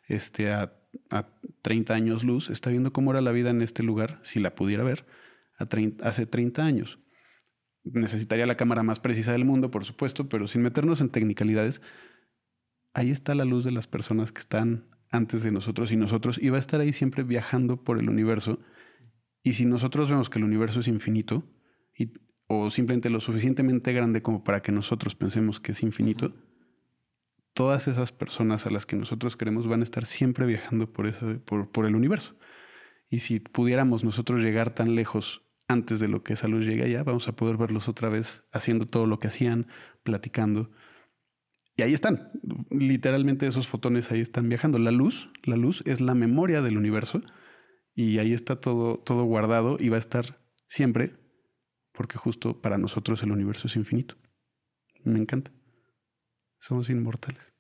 este, 0.09 0.53
a, 0.53 0.73
a 1.11 1.29
30 1.63 1.95
años 1.95 2.25
luz, 2.25 2.51
está 2.51 2.71
viendo 2.71 2.93
cómo 2.93 3.13
era 3.13 3.21
la 3.21 3.33
vida 3.33 3.51
en 3.51 3.63
este 3.63 3.83
lugar, 3.83 4.19
si 4.23 4.41
la 4.41 4.55
pudiera 4.55 4.85
ver, 4.85 5.07
a 5.59 5.67
30 5.67 6.07
hace 6.07 6.27
30 6.27 6.65
años. 6.65 6.99
Necesitaría 7.85 8.47
la 8.47 8.57
cámara 8.57 8.83
más 8.83 9.01
precisa 9.01 9.33
del 9.33 9.45
mundo, 9.45 9.71
por 9.71 9.85
supuesto, 9.85 10.29
pero 10.29 10.47
sin 10.47 10.63
meternos 10.63 11.01
en 11.01 11.11
technicalidades, 11.11 11.81
ahí 12.93 13.11
está 13.11 13.35
la 13.35 13.45
luz 13.45 13.65
de 13.65 13.71
las 13.71 13.87
personas 13.87 14.33
que 14.33 14.41
están 14.41 14.89
antes 15.11 15.43
de 15.43 15.51
nosotros 15.51 15.91
y 15.93 15.97
nosotros, 15.97 16.39
y 16.41 16.51
va 16.51 16.57
a 16.57 16.61
estar 16.61 16.81
ahí 16.81 16.93
siempre 16.93 17.23
viajando 17.23 17.83
por 17.83 17.99
el 17.99 18.09
universo. 18.09 18.61
Y 19.43 19.55
si 19.55 19.65
nosotros 19.65 20.09
vemos 20.09 20.29
que 20.29 20.39
el 20.39 20.45
universo 20.45 20.81
es 20.81 20.89
infinito, 20.89 21.45
y, 21.97 22.13
o 22.47 22.71
simplemente 22.71 23.11
lo 23.11 23.21
suficientemente 23.21 23.93
grande 23.93 24.23
como 24.23 24.45
para 24.45 24.61
que 24.61 24.73
nosotros 24.73 25.15
pensemos 25.15 25.61
que 25.61 25.73
es 25.73 25.83
infinito, 25.83 26.35
todas 27.55 27.89
esas 27.89 28.13
personas 28.13 28.67
a 28.67 28.71
las 28.71 28.87
que 28.87 28.97
nosotros 28.97 29.37
queremos 29.37 29.67
van 29.67 29.81
a 29.81 29.85
estar 29.85 30.05
siempre 30.05 30.47
viajando 30.47 30.93
por, 30.93 31.07
esa, 31.07 31.39
por, 31.45 31.71
por 31.71 31.87
el 31.87 31.95
universo. 31.95 32.37
Y 33.09 33.21
si 33.21 33.41
pudiéramos 33.41 34.05
nosotros 34.05 34.41
llegar 34.41 34.75
tan 34.75 34.95
lejos 34.95 35.43
antes 35.69 36.01
de 36.01 36.09
lo 36.09 36.23
que 36.23 36.35
esa 36.35 36.49
luz 36.49 36.65
llegue 36.65 36.85
allá, 36.85 37.03
vamos 37.03 37.29
a 37.29 37.37
poder 37.37 37.57
verlos 37.57 37.89
otra 37.89 38.09
vez 38.09 38.45
haciendo 38.53 38.87
todo 38.87 39.07
lo 39.07 39.19
que 39.19 39.29
hacían, 39.29 39.67
platicando. 40.03 40.71
Y 41.77 41.83
ahí 41.83 41.93
están. 41.93 42.31
Literalmente 42.71 43.47
esos 43.47 43.69
fotones 43.69 44.11
ahí 44.11 44.21
están 44.21 44.49
viajando. 44.49 44.79
La 44.79 44.91
luz, 44.91 45.29
la 45.45 45.57
luz 45.57 45.83
es 45.87 46.01
la 46.01 46.15
memoria 46.15 46.63
del 46.63 46.77
universo 46.77 47.23
y 47.95 48.19
ahí 48.19 48.33
está 48.33 48.61
todo, 48.61 48.99
todo 48.99 49.25
guardado 49.25 49.77
y 49.79 49.89
va 49.89 49.97
a 49.97 50.01
estar 50.01 50.41
siempre 50.67 51.17
porque 51.93 52.19
justo 52.19 52.61
para 52.61 52.79
nosotros 52.79 53.23
el 53.23 53.33
universo 53.33 53.67
es 53.67 53.77
infinito. 53.77 54.17
Me 55.05 55.19
encanta. 55.19 55.51
Somos 56.59 56.91
inmortales. 56.91 57.53